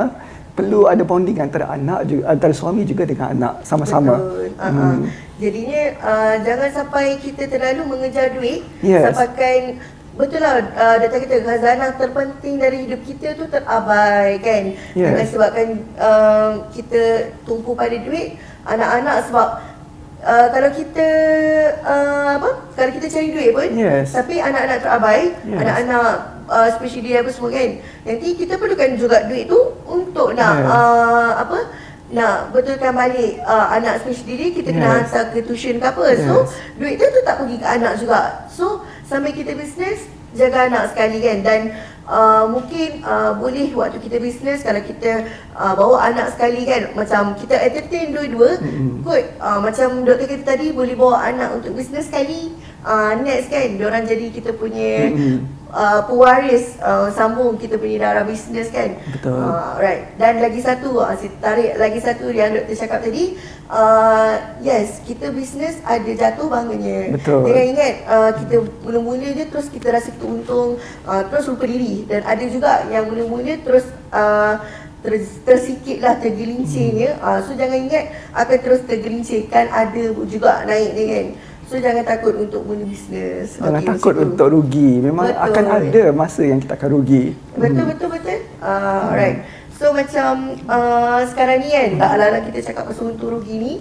Perlu 0.56 0.88
ada 0.88 1.04
bonding 1.04 1.36
antara 1.36 1.68
anak 1.68 2.08
juga 2.08 2.32
antara 2.32 2.50
suami 2.56 2.82
juga 2.82 3.04
dengan 3.04 3.38
anak 3.38 3.54
sama-sama. 3.62 4.18
Betul. 4.18 4.56
Uh, 4.56 4.66
hmm. 4.66 4.98
Jadinya 5.36 5.82
uh, 6.00 6.34
jangan 6.40 6.70
sampai 6.72 7.20
kita 7.20 7.44
terlalu 7.44 7.82
mengejar 7.84 8.32
duit 8.32 8.64
yes. 8.80 9.04
sampaikan 9.04 9.76
Betul 10.16 10.40
lah, 10.40 10.64
uh, 10.64 10.96
data 10.96 11.16
kita 11.20 11.44
khazanah 11.44 11.92
terpenting 12.00 12.56
dari 12.56 12.88
hidup 12.88 13.04
kita 13.04 13.36
tu 13.36 13.44
terabai 13.52 14.40
kan 14.40 14.72
yes. 14.96 15.12
Dengan 15.12 15.26
sebabkan 15.28 15.68
uh, 16.00 16.50
kita 16.72 17.32
tumpu 17.44 17.76
pada 17.76 17.92
duit 18.00 18.40
anak-anak 18.64 19.28
sebab 19.28 19.48
uh, 20.24 20.46
kalau 20.50 20.70
kita 20.72 21.08
uh, 21.84 22.28
apa 22.40 22.50
kalau 22.74 22.90
kita 22.96 23.06
cari 23.12 23.28
duit 23.30 23.50
pun 23.52 23.70
yes. 23.76 24.16
tapi 24.16 24.40
anak-anak 24.42 24.78
terabai 24.82 25.22
yes. 25.46 25.58
anak-anak 25.60 26.08
uh, 26.50 26.68
special 26.74 27.02
dia 27.04 27.20
apa 27.22 27.30
semua 27.30 27.50
kan 27.54 27.70
nanti 28.08 28.28
kita 28.34 28.58
perlukan 28.58 28.90
juga 28.98 29.28
duit 29.28 29.46
tu 29.46 29.60
untuk 29.86 30.34
nak 30.34 30.54
yes. 30.58 30.68
uh, 30.72 31.30
apa 31.46 31.58
nak 32.14 32.54
betulkan 32.54 32.94
balik 32.94 33.42
uh, 33.42 33.66
anak 33.74 33.98
special 34.02 34.26
diri 34.30 34.54
kita 34.54 34.70
yes. 34.70 34.76
kena 34.78 34.88
hantar 35.02 35.24
ke 35.34 35.42
tuition 35.42 35.82
ke 35.82 35.86
apa 35.90 36.04
yes. 36.14 36.22
so 36.22 36.34
duit 36.78 36.94
tu 36.98 37.06
tu 37.10 37.20
tak 37.26 37.42
pergi 37.42 37.56
ke 37.58 37.66
anak 37.66 37.92
juga 37.98 38.46
so 38.46 38.86
sampai 39.02 39.34
kita 39.34 39.58
bisnes 39.58 40.06
jaga 40.36 40.70
anak 40.70 40.92
sekali 40.92 41.18
kan 41.18 41.38
dan 41.42 41.60
uh, 42.06 42.44
mungkin 42.46 43.02
uh, 43.02 43.34
boleh 43.34 43.74
waktu 43.74 43.98
kita 43.98 44.22
bisnes 44.22 44.62
kalau 44.62 44.78
kita 44.84 45.26
uh, 45.56 45.74
bawa 45.74 46.12
anak 46.12 46.30
sekali 46.36 46.62
kan 46.62 46.94
macam 46.94 47.34
kita 47.34 47.56
entertain 47.58 48.14
dua-dua 48.14 48.60
mm-hmm. 48.62 49.02
kot 49.02 49.24
uh, 49.42 49.58
macam 49.58 50.06
doktor 50.06 50.28
kita 50.30 50.44
tadi 50.46 50.70
boleh 50.70 50.94
bawa 50.94 51.26
anak 51.26 51.58
untuk 51.58 51.74
bisnes 51.74 52.06
sekali 52.06 52.54
uh, 52.86 53.12
next 53.20 53.50
kan 53.50 53.74
orang 53.82 54.06
jadi 54.06 54.30
kita 54.30 54.54
punya 54.54 55.10
mm-hmm 55.10 55.56
uh, 55.76 56.00
pewaris 56.08 56.78
uh, 56.80 57.12
sambung 57.12 57.60
kita 57.60 57.76
punya 57.80 58.08
darah 58.08 58.24
bisnes 58.24 58.72
kan. 58.72 58.96
Betul. 59.12 59.34
Uh, 59.34 59.76
right. 59.80 60.14
Dan 60.20 60.40
lagi 60.40 60.60
satu, 60.64 61.02
uh, 61.04 61.16
tarik 61.40 61.76
lagi 61.76 62.00
satu 62.00 62.30
yang 62.30 62.54
doktor 62.56 62.76
cakap 62.76 63.00
tadi, 63.04 63.36
uh, 63.68 64.56
yes, 64.64 65.04
kita 65.04 65.30
bisnes 65.30 65.80
ada 65.82 66.08
jatuh 66.08 66.48
bangunnya. 66.48 67.16
Betul. 67.16 67.50
Jangan 67.50 67.66
ingat, 67.76 67.94
uh, 68.06 68.30
kita 68.40 68.54
mula-mula 68.84 69.28
je 69.36 69.44
terus 69.46 69.66
kita 69.68 69.88
rasa 69.92 70.08
kita 70.14 70.26
untung, 70.26 70.80
uh, 71.04 71.22
terus 71.28 71.44
lupa 71.50 71.64
diri. 71.68 72.08
Dan 72.08 72.24
ada 72.24 72.44
juga 72.48 72.86
yang 72.88 73.10
mula-mula 73.10 73.54
terus 73.60 73.86
uh, 74.10 74.62
ter, 75.04 75.22
tersikit 75.44 76.00
lah 76.02 76.18
tergelincirnya. 76.18 77.20
Hmm. 77.20 77.24
Uh, 77.24 77.38
so 77.44 77.52
jangan 77.54 77.78
ingat 77.86 78.04
akan 78.32 78.58
terus 78.64 78.80
tergelincir. 78.88 79.46
Kan 79.52 79.68
ada 79.70 80.02
juga 80.26 80.64
naik 80.64 80.90
ni 80.96 81.04
kan. 81.10 81.26
So 81.66 81.82
jangan 81.82 82.06
takut 82.06 82.38
untuk 82.38 82.62
mula 82.62 82.86
bisnes. 82.86 83.58
Jangan 83.58 83.82
okay, 83.82 83.90
takut 83.98 84.14
untuk 84.22 84.46
rugi. 84.54 85.02
Memang 85.02 85.26
betul. 85.26 85.46
akan 85.50 85.64
ada 85.66 86.04
masa 86.14 86.42
yang 86.46 86.62
kita 86.62 86.78
akan 86.78 86.90
rugi. 86.94 87.34
Betul 87.58 87.82
hmm. 87.82 87.90
betul 87.90 88.08
betul. 88.14 88.38
Uh, 88.62 89.02
alright. 89.10 89.38
So 89.74 89.90
macam 89.90 90.56
uh, 90.70 91.20
sekarang 91.26 91.66
ni 91.66 91.68
kan, 91.74 91.90
tak 91.98 92.10
ala 92.16 92.38
kita 92.38 92.58
cakap 92.70 92.86
pasal 92.86 93.12
untung 93.12 93.34
rugi 93.34 93.54
ni, 93.58 93.72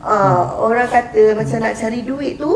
uh, 0.00 0.08
hmm. 0.08 0.66
orang 0.66 0.88
kata 0.88 1.22
macam 1.36 1.56
nak 1.60 1.74
cari 1.76 2.00
duit 2.00 2.34
tu 2.40 2.52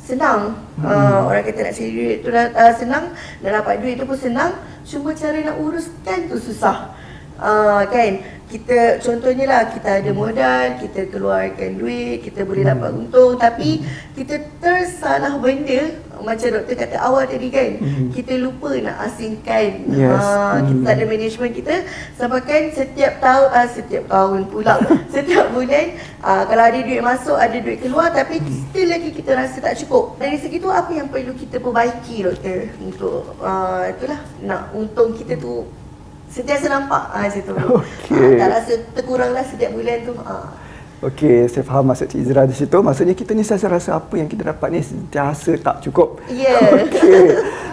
senang. 0.00 0.56
Uh, 0.80 0.88
hmm. 0.88 1.20
orang 1.28 1.42
kata 1.44 1.58
nak 1.60 1.74
cari 1.76 1.90
duit 1.92 2.16
tu 2.24 2.28
uh, 2.32 2.72
senang, 2.74 3.04
dan 3.44 3.50
dapat 3.60 3.74
duit 3.84 3.94
tu 4.00 4.08
pun 4.08 4.16
senang. 4.16 4.56
Cuma 4.88 5.12
cara 5.12 5.36
nak 5.36 5.56
uruskan 5.60 6.18
tu 6.32 6.40
susah. 6.40 6.96
Uh, 7.36 7.84
kan? 7.92 8.24
Kita 8.50 8.98
contohnya 8.98 9.46
lah 9.46 9.62
kita 9.70 10.02
ada 10.02 10.10
modal, 10.10 10.64
kita 10.82 11.06
keluarkan 11.06 11.78
duit, 11.78 12.26
kita 12.26 12.42
boleh 12.42 12.66
hmm. 12.66 12.72
dapat 12.74 12.90
untung. 12.98 13.32
Tapi 13.38 13.86
kita 14.18 14.42
tersalah 14.58 15.38
benda. 15.38 15.94
Macam 16.20 16.52
doktor 16.52 16.76
kata 16.76 17.00
awal 17.00 17.24
tadi 17.24 17.48
kan 17.48 17.80
hmm. 17.80 18.12
kita 18.12 18.36
lupa 18.36 18.76
nak 18.76 19.08
asingkan. 19.08 19.88
Yes. 19.88 20.20
uh, 20.20 20.60
kita 20.68 20.80
tak 20.84 20.94
ada 21.00 21.04
management 21.08 21.52
kita. 21.56 21.74
Sampai 22.12 22.44
kan 22.44 22.62
setiap 22.76 23.12
tahun 23.24 23.48
uh, 23.48 23.68
setiap 23.72 24.04
tahun 24.04 24.40
pula 24.52 24.74
setiap 25.16 25.48
bulan 25.56 25.96
uh, 26.20 26.44
kalau 26.44 26.64
ada 26.68 26.76
duit 26.84 27.00
masuk 27.00 27.40
ada 27.40 27.56
duit 27.56 27.80
keluar 27.80 28.12
tapi 28.12 28.36
still 28.36 28.92
lagi 28.92 29.16
kita 29.16 29.32
rasa 29.32 29.64
tak 29.64 29.80
cukup. 29.80 30.20
Dari 30.20 30.36
segitu 30.36 30.68
apa 30.68 30.92
yang 30.92 31.08
perlu 31.08 31.32
kita 31.32 31.56
perbaiki 31.56 32.28
doktor 32.28 32.68
untuk 32.84 33.32
uh, 33.40 33.88
itulah 33.88 34.20
nak 34.44 34.76
untung 34.76 35.16
kita 35.16 35.40
tu 35.40 35.64
Sentiasa 36.30 36.70
nampak 36.70 37.10
ah 37.10 37.26
situ. 37.26 37.50
Okay. 38.10 38.14
Ha, 38.14 38.38
tak 38.38 38.48
rasa 38.54 38.72
terkuranglah 38.94 39.42
setiap 39.42 39.74
bulan 39.74 39.98
tu. 40.06 40.14
Ha. 40.14 40.34
Okey, 41.00 41.48
saya 41.48 41.64
faham 41.64 41.88
maksud 41.88 42.12
Cik 42.12 42.28
Izra 42.28 42.44
di 42.44 42.52
situ. 42.52 42.76
Maksudnya 42.76 43.16
kita 43.16 43.32
ni 43.32 43.40
saya 43.40 43.72
rasa 43.72 43.96
apa 43.96 44.20
yang 44.20 44.28
kita 44.28 44.52
dapat 44.52 44.68
ni 44.68 44.84
sentiasa 44.84 45.56
tak 45.56 45.80
cukup. 45.88 46.20
Ya. 46.28 46.52
Yeah. 46.52 46.76
Okey. 46.84 47.24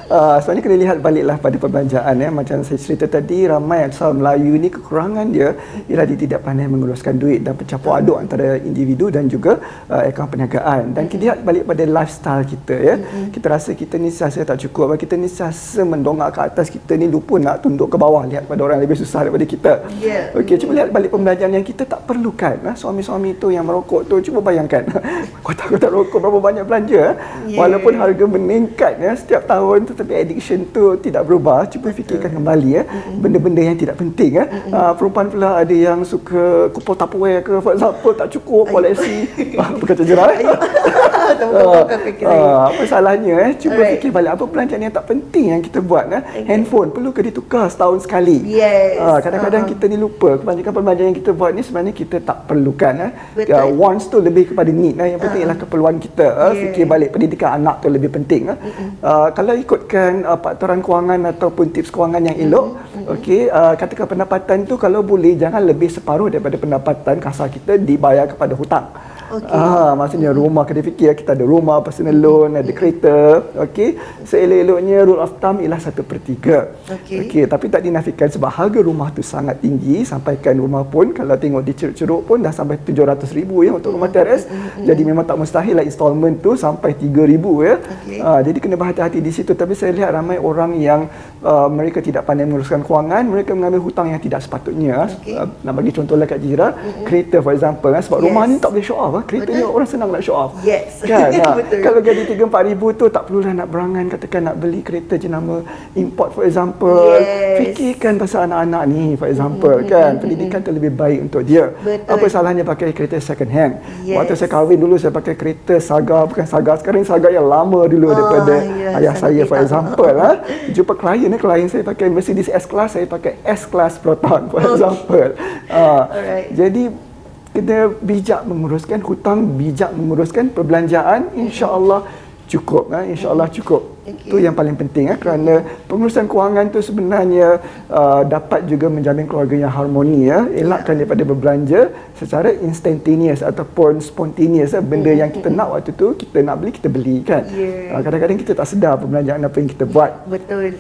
Uh, 0.08 0.40
sebenarnya 0.40 0.64
kena 0.64 0.78
lihat 0.80 0.98
baliklah 1.04 1.36
pada 1.36 1.60
perbelanjaan 1.60 2.16
ya. 2.16 2.32
Macam 2.32 2.64
saya 2.64 2.80
cerita 2.80 3.04
tadi, 3.12 3.44
ramai 3.44 3.84
asal 3.84 4.16
Melayu 4.16 4.56
ni 4.56 4.72
kekurangan 4.72 5.28
dia 5.28 5.60
ialah 5.92 6.08
dia 6.08 6.16
tidak 6.16 6.48
pandai 6.48 6.72
menguruskan 6.72 7.20
duit 7.20 7.44
dan 7.44 7.60
pencampur 7.60 8.00
aduk 8.00 8.16
antara 8.16 8.56
individu 8.64 9.12
dan 9.12 9.28
juga 9.28 9.60
uh, 9.92 10.08
akaun 10.08 10.32
perniagaan. 10.32 10.96
Dan 10.96 11.12
kita 11.12 11.22
lihat 11.28 11.44
balik 11.44 11.68
pada 11.68 11.84
lifestyle 11.84 12.48
kita 12.48 12.76
ya. 12.80 12.96
Kita 13.28 13.46
rasa 13.52 13.76
kita 13.76 14.00
ni 14.00 14.08
sentiasa 14.08 14.48
tak 14.48 14.64
cukup. 14.64 14.96
Kita 14.96 15.20
ni 15.20 15.28
sentiasa 15.28 15.84
mendongak 15.84 16.32
ke 16.32 16.40
atas. 16.48 16.72
Kita 16.72 16.96
ni 16.96 17.12
lupa 17.12 17.36
nak 17.44 17.60
tunduk 17.60 17.92
ke 17.92 18.00
bawah. 18.00 18.24
Lihat 18.24 18.48
pada 18.48 18.64
orang 18.64 18.80
lebih 18.80 18.96
susah 18.96 19.28
daripada 19.28 19.44
kita. 19.44 19.84
Yeah. 20.00 20.32
Okey, 20.32 20.56
cuba 20.64 20.80
lihat 20.80 20.96
balik 20.96 21.12
perbelanjaan 21.12 21.52
yang 21.52 21.68
kita 21.68 21.84
tak 21.84 22.08
perlukan. 22.08 22.56
Ha? 22.64 22.80
Suami-suami 22.80 23.17
suami 23.18 23.34
tu 23.34 23.50
yang 23.50 23.66
merokok 23.66 24.06
tu 24.06 24.22
cuba 24.30 24.46
bayangkan. 24.46 24.86
Kotak-kotak 25.46 25.90
rokok 25.90 26.22
berapa 26.22 26.38
banyak 26.38 26.64
belanja 26.70 27.18
yeah. 27.50 27.58
walaupun 27.58 27.98
harga 27.98 28.26
meningkat 28.30 29.02
ya 29.02 29.18
setiap 29.18 29.50
tahun 29.50 29.90
tetapi 29.90 30.14
addiction 30.14 30.70
tu 30.70 30.94
tidak 31.02 31.26
berubah. 31.26 31.66
Cuba 31.66 31.90
Betul. 31.90 32.06
fikirkan 32.06 32.38
kembali 32.38 32.70
ya 32.78 32.86
benda-benda 33.18 33.62
yang 33.66 33.74
tidak 33.74 33.98
penting 33.98 34.38
ya. 34.38 34.46
Uh, 34.70 34.94
perempuan 34.94 35.34
pula 35.34 35.66
ada 35.66 35.74
yang 35.74 36.06
suka 36.06 36.70
kupol 36.78 36.94
tupperware 36.94 37.42
ke 37.42 37.58
for 37.58 37.74
example 37.74 38.14
tak 38.14 38.30
cukup 38.38 38.70
koleksi 38.70 39.26
eh 41.44 42.26
uh, 42.26 42.62
apa 42.72 42.82
salahnya 42.88 43.36
eh 43.48 43.52
cuba 43.58 43.82
right. 43.82 43.92
fikir 43.98 44.10
balik 44.12 44.32
apa 44.36 44.44
belanjaan 44.48 44.82
yang 44.88 44.96
tak 44.96 45.06
penting 45.08 45.46
yang 45.54 45.62
kita 45.62 45.80
buat 45.80 46.06
eh 46.10 46.22
okay. 46.22 46.44
handphone 46.50 46.90
perlu 46.92 47.10
ke 47.14 47.22
ditukar 47.28 47.70
setahun 47.70 48.06
sekali 48.06 48.44
yes. 48.48 48.98
uh, 49.00 49.20
kadang-kadang 49.22 49.64
uh-huh. 49.66 49.78
kita 49.78 49.84
ni 49.92 49.98
lupa 50.00 50.38
kebanyakan 50.42 50.72
perbelanjaan 50.74 51.08
yang 51.14 51.20
kita 51.20 51.32
buat 51.32 51.52
ni 51.54 51.62
sebenarnya 51.62 51.94
kita 51.94 52.18
tak 52.24 52.38
perlukan 52.50 52.94
eh 53.06 53.12
eh. 53.38 53.48
Uh, 53.48 53.70
wants 53.74 54.10
tu 54.10 54.18
lebih 54.22 54.52
kepada 54.52 54.72
need 54.72 54.96
eh. 54.98 55.16
Yang 55.16 55.22
penting 55.28 55.42
uh. 55.42 55.46
ialah 55.46 55.58
keperluan 55.60 55.96
kita. 56.02 56.26
Uh, 56.26 56.52
yeah. 56.52 56.62
Fikir 56.68 56.84
balik 56.90 57.10
pendidikan 57.14 57.50
anak 57.58 57.76
tu 57.84 57.88
lebih 57.92 58.10
penting. 58.14 58.54
Eh. 58.54 58.58
Uh, 59.02 59.28
kalau 59.34 59.54
ikutkan 59.58 60.24
uh, 60.24 60.40
faktoran 60.40 60.80
kewangan 60.82 61.20
ataupun 61.34 61.66
tips 61.74 61.90
kewangan 61.94 62.22
yang 62.26 62.38
elok, 62.38 62.66
mm-hmm. 62.76 63.14
okey, 63.18 63.42
uh, 63.52 63.74
katakan 63.76 64.08
pendapatan 64.08 64.58
tu 64.70 64.76
kalau 64.80 65.02
boleh 65.02 65.36
jangan 65.36 65.62
lebih 65.64 65.90
separuh 65.92 66.32
daripada 66.32 66.56
pendapatan 66.58 67.16
kasar 67.22 67.48
kita 67.52 67.78
dibayar 67.78 68.26
kepada 68.30 68.54
hutang. 68.58 68.88
Okay. 69.28 69.52
Ah, 69.52 69.92
maksudnya 70.00 70.32
rumah 70.32 70.64
kena 70.64 70.80
fikir 70.80 71.12
kita 71.20 71.36
ada 71.36 71.44
rumah, 71.44 71.84
personal 71.84 72.16
loan, 72.16 72.56
ada 72.56 72.72
kereta. 72.72 73.44
Okey. 73.68 74.00
Seelok-eloknya 74.24 75.04
rule 75.04 75.20
of 75.20 75.36
thumb 75.44 75.60
ialah 75.60 75.80
1 75.84 76.00
per 76.08 76.18
3. 76.24 76.96
Okey. 76.96 77.18
Okey, 77.28 77.44
tapi 77.44 77.66
tak 77.68 77.84
dinafikan 77.84 78.32
sebab 78.32 78.48
harga 78.48 78.80
rumah 78.80 79.12
tu 79.12 79.20
sangat 79.20 79.60
tinggi 79.60 80.08
sampaikan 80.08 80.56
rumah 80.56 80.88
pun 80.88 81.12
kalau 81.12 81.36
tengok 81.36 81.60
di 81.68 81.74
ceruk-ceruk 81.76 82.24
pun 82.24 82.40
dah 82.40 82.56
sampai 82.56 82.80
700 82.80 83.28
ribu 83.36 83.68
ya 83.68 83.76
untuk 83.76 83.92
rumah 83.92 84.08
teres. 84.08 84.48
Jadi 84.80 85.02
memang 85.04 85.28
tak 85.28 85.36
mustahil 85.36 85.76
lah 85.76 85.84
installment 85.84 86.40
tu 86.40 86.56
sampai 86.56 86.96
3000 86.96 87.68
ya. 87.68 87.76
Okay. 87.84 88.20
Ah, 88.24 88.40
jadi 88.40 88.58
kena 88.64 88.80
berhati-hati 88.80 89.20
di 89.20 89.32
situ 89.36 89.52
tapi 89.52 89.76
saya 89.76 89.92
lihat 89.92 90.16
ramai 90.16 90.40
orang 90.40 90.80
yang 90.80 91.12
uh, 91.44 91.68
mereka 91.68 92.00
tidak 92.00 92.24
pandai 92.24 92.48
menguruskan 92.48 92.80
kewangan, 92.80 93.28
mereka 93.28 93.52
mengambil 93.52 93.84
hutang 93.84 94.08
yang 94.08 94.22
tidak 94.24 94.40
sepatutnya. 94.40 95.12
Okay. 95.20 95.36
Uh, 95.36 95.52
nak 95.68 95.74
bagi 95.76 95.92
contoh 95.92 96.16
lah 96.16 96.24
Kak 96.24 96.40
Jira, 96.40 96.72
kereta 97.04 97.44
for 97.44 97.52
example 97.52 97.92
kan 97.92 98.00
sebab 98.00 98.24
yes. 98.24 98.26
rumah 98.32 98.44
ni 98.48 98.56
tak 98.64 98.72
boleh 98.72 98.86
show 98.86 98.96
off 98.96 99.17
apa 99.18 99.26
kereta 99.26 99.50
Betul. 99.50 99.58
ni 99.58 99.64
orang 99.66 99.90
senang 99.90 100.10
nak 100.14 100.22
show 100.22 100.38
off 100.38 100.54
yes 100.62 101.02
kan 101.02 101.34
ha. 101.42 101.58
kalau 101.86 102.00
gaji 102.06 102.24
3 102.30 102.38
4 102.38 102.70
ribu 102.70 102.88
tu 102.94 103.06
tak 103.10 103.26
perlulah 103.26 103.52
nak 103.58 103.68
berangan 103.74 104.06
katakan 104.14 104.42
nak 104.46 104.56
beli 104.62 104.86
kereta 104.86 105.18
jenama 105.18 105.66
import 105.98 106.38
for 106.38 106.46
example 106.46 107.18
yes. 107.18 107.58
fikirkan 107.58 108.22
pasal 108.22 108.46
anak-anak 108.46 108.84
ni 108.86 109.18
for 109.18 109.26
example 109.26 109.74
mm-hmm. 109.74 109.90
kan 109.90 110.12
pendidikan 110.22 110.60
tu 110.62 110.70
lebih 110.70 110.94
baik 110.94 111.20
untuk 111.26 111.42
dia 111.42 111.74
Betul. 111.82 112.14
apa 112.14 112.26
salahnya 112.30 112.62
pakai 112.62 112.94
kereta 112.94 113.18
second 113.18 113.50
hand 113.50 113.82
yes. 114.06 114.22
waktu 114.22 114.34
saya 114.38 114.50
kahwin 114.54 114.78
dulu 114.78 114.96
saya 115.02 115.10
pakai 115.10 115.34
kereta 115.34 115.82
Saga 115.82 116.30
bukan 116.30 116.46
Saga 116.46 116.78
sekarang 116.78 117.02
Saga 117.02 117.34
yang 117.34 117.50
lama 117.50 117.90
dulu 117.90 118.14
oh, 118.14 118.14
daripada 118.14 118.54
yes. 118.62 118.98
ayah 119.02 119.16
saya 119.18 119.42
for 119.50 119.58
example 119.58 120.14
ha. 120.14 120.46
jumpa 120.70 120.94
klien 120.94 121.30
ni 121.34 121.42
klien 121.42 121.66
saya 121.66 121.82
pakai 121.82 122.14
Mercedes 122.14 122.46
S-Class 122.54 122.94
saya 122.94 123.10
pakai 123.10 123.42
S-Class 123.42 123.98
Proton 123.98 124.46
for 124.54 124.62
example 124.62 125.34
ha. 125.74 126.06
jadi 126.54 127.07
kena 127.56 127.92
bijak 128.02 128.42
menguruskan 128.48 129.00
hutang, 129.04 129.58
bijak 129.60 129.92
menguruskan 129.94 130.52
perbelanjaan, 130.52 131.34
insya-Allah 131.36 132.06
cukup 132.48 132.96
eh? 132.96 133.14
insya-Allah 133.14 133.48
cukup. 133.52 134.00
Okay. 134.08 134.32
Itu 134.32 134.40
yang 134.40 134.56
paling 134.56 134.80
penting 134.80 135.12
eh? 135.12 135.18
kerana 135.20 135.62
pengurusan 135.86 136.32
kewangan 136.32 136.72
tu 136.72 136.80
sebenarnya 136.80 137.60
uh, 137.92 138.24
dapat 138.24 138.64
juga 138.66 138.88
menjamin 138.88 139.28
keluarga 139.28 139.68
yang 139.68 139.72
harmoni 139.72 140.32
ya. 140.32 140.48
Elakkan 140.48 140.96
yeah. 140.96 141.00
daripada 141.04 141.24
berbelanja 141.28 141.82
secara 142.16 142.56
instantaneous 142.56 143.44
ataupun 143.44 144.00
spontaneous 144.00 144.72
eh? 144.72 144.82
benda 144.82 145.12
yang 145.12 145.30
kita 145.30 145.52
nak 145.52 145.76
waktu 145.76 145.92
tu 145.92 146.16
kita 146.16 146.40
nak 146.42 146.64
beli 146.64 146.72
kita 146.72 146.88
beli 146.88 147.20
kan. 147.22 147.44
Yeah. 147.52 148.00
Uh, 148.00 148.02
kadang-kadang 148.02 148.40
kita 148.40 148.52
tak 148.56 148.68
sedar 148.72 148.96
perbelanjaan 148.96 149.44
apa 149.44 149.56
yang 149.60 149.70
kita 149.70 149.84
buat. 149.84 150.12
Betul. 150.32 150.80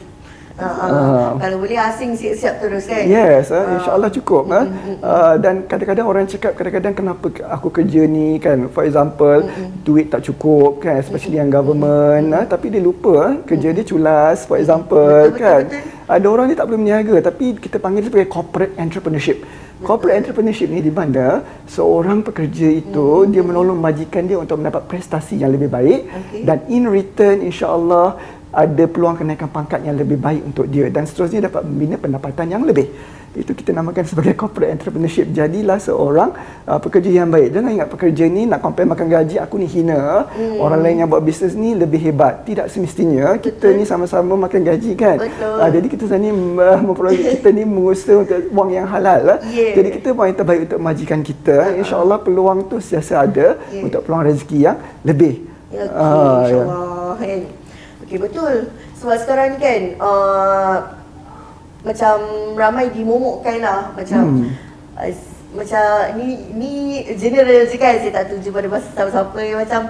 Uh, 0.58 0.66
uh, 0.66 1.26
kalau 1.38 1.62
boleh 1.62 1.78
asing 1.78 2.18
siap-siap 2.18 2.58
terus 2.58 2.89
kan 2.89 3.05
yes 3.05 3.53
uh, 3.53 3.78
insyaallah 3.78 4.10
cukup 4.10 4.49
uh, 4.49 4.66
uh, 5.05 5.38
dan 5.38 5.62
kadang-kadang 5.70 6.10
orang 6.10 6.26
cakap 6.26 6.58
kadang-kadang 6.58 6.97
kenapa 6.97 7.30
aku 7.45 7.70
kerja 7.70 8.10
ni 8.10 8.41
kan 8.41 8.66
for 8.74 8.82
example 8.82 9.45
mm-hmm. 9.45 9.86
duit 9.86 10.10
tak 10.10 10.26
cukup 10.26 10.82
kan 10.82 10.97
especially 10.97 11.38
mm-hmm. 11.38 11.45
yang 11.45 11.49
government 11.53 12.34
mm-hmm. 12.34 12.41
uh, 12.41 12.49
tapi 12.49 12.74
dia 12.74 12.82
lupa 12.82 13.38
uh, 13.38 13.45
kerja 13.45 13.70
dia 13.70 13.86
culas 13.86 14.49
for 14.49 14.58
example 14.58 15.30
betul, 15.30 15.38
kan 15.38 15.62
betul, 15.70 15.78
betul. 15.78 16.10
ada 16.10 16.26
orang 16.26 16.45
ni 16.49 16.55
tak 16.58 16.66
boleh 16.66 16.80
berniaga 16.82 17.16
tapi 17.22 17.45
kita 17.62 17.78
panggil 17.78 18.01
dia 18.01 18.10
sebagai 18.10 18.30
corporate 18.34 18.74
entrepreneurship 18.82 19.38
Corporate 19.78 20.18
entrepreneurship 20.18 20.74
ni 20.74 20.82
di 20.82 20.89
mana 20.89 21.45
seorang 21.70 22.26
pekerja 22.26 22.66
itu 22.66 23.22
hmm. 23.22 23.30
dia 23.30 23.45
menolong 23.45 23.78
majikan 23.78 24.26
dia 24.26 24.41
untuk 24.41 24.58
mendapat 24.58 24.89
prestasi 24.89 25.38
yang 25.38 25.53
lebih 25.53 25.70
baik 25.70 26.01
okay. 26.10 26.41
dan 26.41 26.66
in 26.66 26.89
return 26.89 27.45
insya-Allah 27.45 28.18
ada 28.51 28.83
peluang 28.87 29.19
kenaikan 29.19 29.49
pangkat 29.51 29.83
yang 29.83 29.95
lebih 29.99 30.17
baik 30.17 30.41
untuk 30.43 30.65
dia 30.71 30.87
dan 30.87 31.03
seterusnya 31.03 31.51
dapat 31.51 31.67
membina 31.67 31.99
pendapatan 31.99 32.47
yang 32.47 32.63
lebih 32.63 32.87
itu 33.37 33.53
kita 33.53 33.69
namakan 33.69 34.01
sebagai 34.01 34.33
corporate 34.33 34.73
entrepreneurship 34.73 35.29
jadilah 35.29 35.77
seorang 35.77 36.33
uh, 36.65 36.81
pekerja 36.81 37.21
yang 37.21 37.29
baik 37.29 37.53
jangan 37.53 37.69
ingat 37.69 37.89
pekerja 37.93 38.23
ni 38.25 38.49
nak 38.49 38.65
compare 38.65 38.89
makan 38.89 39.07
gaji 39.07 39.37
aku 39.37 39.61
ni 39.61 39.69
hina 39.69 40.25
hmm. 40.25 40.57
orang 40.57 40.79
lain 40.81 41.05
yang 41.05 41.09
buat 41.09 41.21
bisnes 41.21 41.53
ni 41.53 41.77
lebih 41.77 42.01
hebat 42.01 42.41
tidak 42.49 42.73
semestinya 42.73 43.37
Betul. 43.37 43.53
kita 43.53 43.67
ni 43.77 43.83
sama-sama 43.85 44.33
makan 44.33 44.61
gaji 44.65 44.91
kan 44.97 45.17
uh, 45.21 45.69
jadi 45.69 45.85
kita 45.85 46.17
ni 46.17 46.33
uh, 46.33 46.79
memperoleh 46.81 47.37
kita 47.37 47.53
ni 47.53 47.63
mengusaha 47.67 48.25
untuk 48.25 48.37
wang 48.55 48.73
yang 48.73 48.89
halal 48.89 49.21
lah. 49.21 49.37
yeah. 49.53 49.77
jadi 49.77 49.89
kita 50.01 50.07
buat 50.17 50.33
yang 50.33 50.37
terbaik 50.41 50.61
untuk 50.65 50.79
majikan 50.81 51.19
kita 51.21 51.57
uh-huh. 51.61 51.79
insyaallah 51.85 52.17
peluang 52.25 52.65
tu 52.65 52.81
sentiasa 52.81 53.21
ada 53.21 53.61
yeah. 53.69 53.85
untuk 53.85 54.01
peluang 54.01 54.25
rezeki 54.25 54.57
yang 54.65 54.77
lebih 55.05 55.45
okay, 55.69 55.85
uh, 55.93 56.41
insyaallah 56.41 57.15
ya. 57.21 57.65
Okey 58.08 58.24
betul 58.24 58.72
sebab 58.95 59.20
sekarang 59.20 59.47
ni 59.51 59.60
kan 59.60 59.82
uh, 59.99 60.76
macam 61.84 62.16
ramai 62.55 62.88
dimomokkan 62.95 63.60
lah 63.60 63.91
macam 63.91 64.47
hmm. 64.47 64.49
uh, 64.95 65.12
macam 65.51 65.84
ni 66.16 66.55
ni 66.55 66.72
general 67.20 67.68
je 67.68 67.76
kan 67.76 67.99
saya 67.99 68.16
tak 68.16 68.32
tunjuk 68.32 68.55
pada 68.55 68.72
masa 68.72 68.88
siapa-siapa 68.95 69.41
macam 69.60 69.82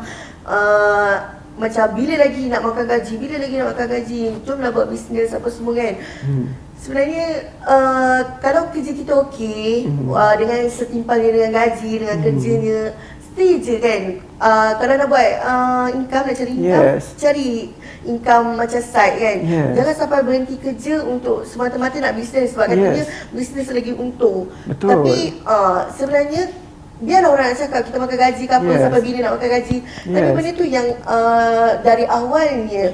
uh, 0.50 1.14
macam 1.58 1.86
bila 1.98 2.14
lagi 2.22 2.50
nak 2.50 2.62
makan 2.62 2.86
gaji 2.86 3.14
bila 3.18 3.36
lagi 3.42 3.56
nak 3.58 3.74
makan 3.74 3.88
gaji 3.90 4.20
jomlah 4.46 4.70
buat 4.70 4.90
bisnes 4.90 5.34
apa 5.34 5.50
semua 5.50 5.74
kan 5.74 5.94
hmm. 6.26 6.46
sebenarnya 6.78 7.26
uh, 7.66 8.22
kalau 8.42 8.70
kerja 8.70 8.94
kita 8.94 9.14
okey 9.30 9.90
hmm. 9.90 10.10
uh, 10.10 10.34
dengan 10.38 10.62
setimpal 10.70 11.18
dengan 11.22 11.54
gaji 11.54 11.92
dengan 12.02 12.18
hmm. 12.18 12.26
kerjanya 12.26 12.80
Mesti 13.38 13.62
je 13.62 13.76
kan 13.78 14.02
uh, 14.42 14.72
Kalau 14.82 14.94
nak 14.98 15.08
buat 15.14 15.30
uh, 15.46 15.88
income 15.94 16.26
nak 16.26 16.36
cari 16.42 16.54
income 16.58 16.86
yes. 16.90 17.04
Cari 17.22 17.50
income 18.10 18.48
macam 18.58 18.82
side 18.82 19.16
kan 19.22 19.38
yes. 19.46 19.70
Jangan 19.78 19.94
sampai 19.94 20.20
berhenti 20.26 20.56
kerja 20.58 21.06
untuk 21.06 21.46
semata-mata 21.46 22.02
nak 22.02 22.18
bisnes 22.18 22.58
Sebab 22.58 22.66
yes. 22.66 22.74
katanya 22.74 23.06
bisnes 23.38 23.70
lagi 23.70 23.94
untung 23.94 24.50
Betul. 24.66 24.90
Tapi 24.90 25.18
uh, 25.46 25.86
sebenarnya 25.94 26.50
Biarlah 26.98 27.30
orang 27.30 27.54
nak 27.54 27.62
cakap 27.62 27.82
kita 27.86 27.98
makan 28.02 28.18
gaji 28.18 28.44
ke 28.50 28.54
apa 28.58 28.72
yes. 28.74 28.82
Sampai 28.82 29.02
bila 29.06 29.18
nak 29.22 29.34
makan 29.38 29.50
gaji 29.54 29.78
yes. 29.86 30.14
Tapi 30.18 30.30
benda 30.34 30.52
tu 30.58 30.66
yang 30.66 30.88
uh, 31.06 31.70
dari 31.86 32.06
awalnya 32.10 32.86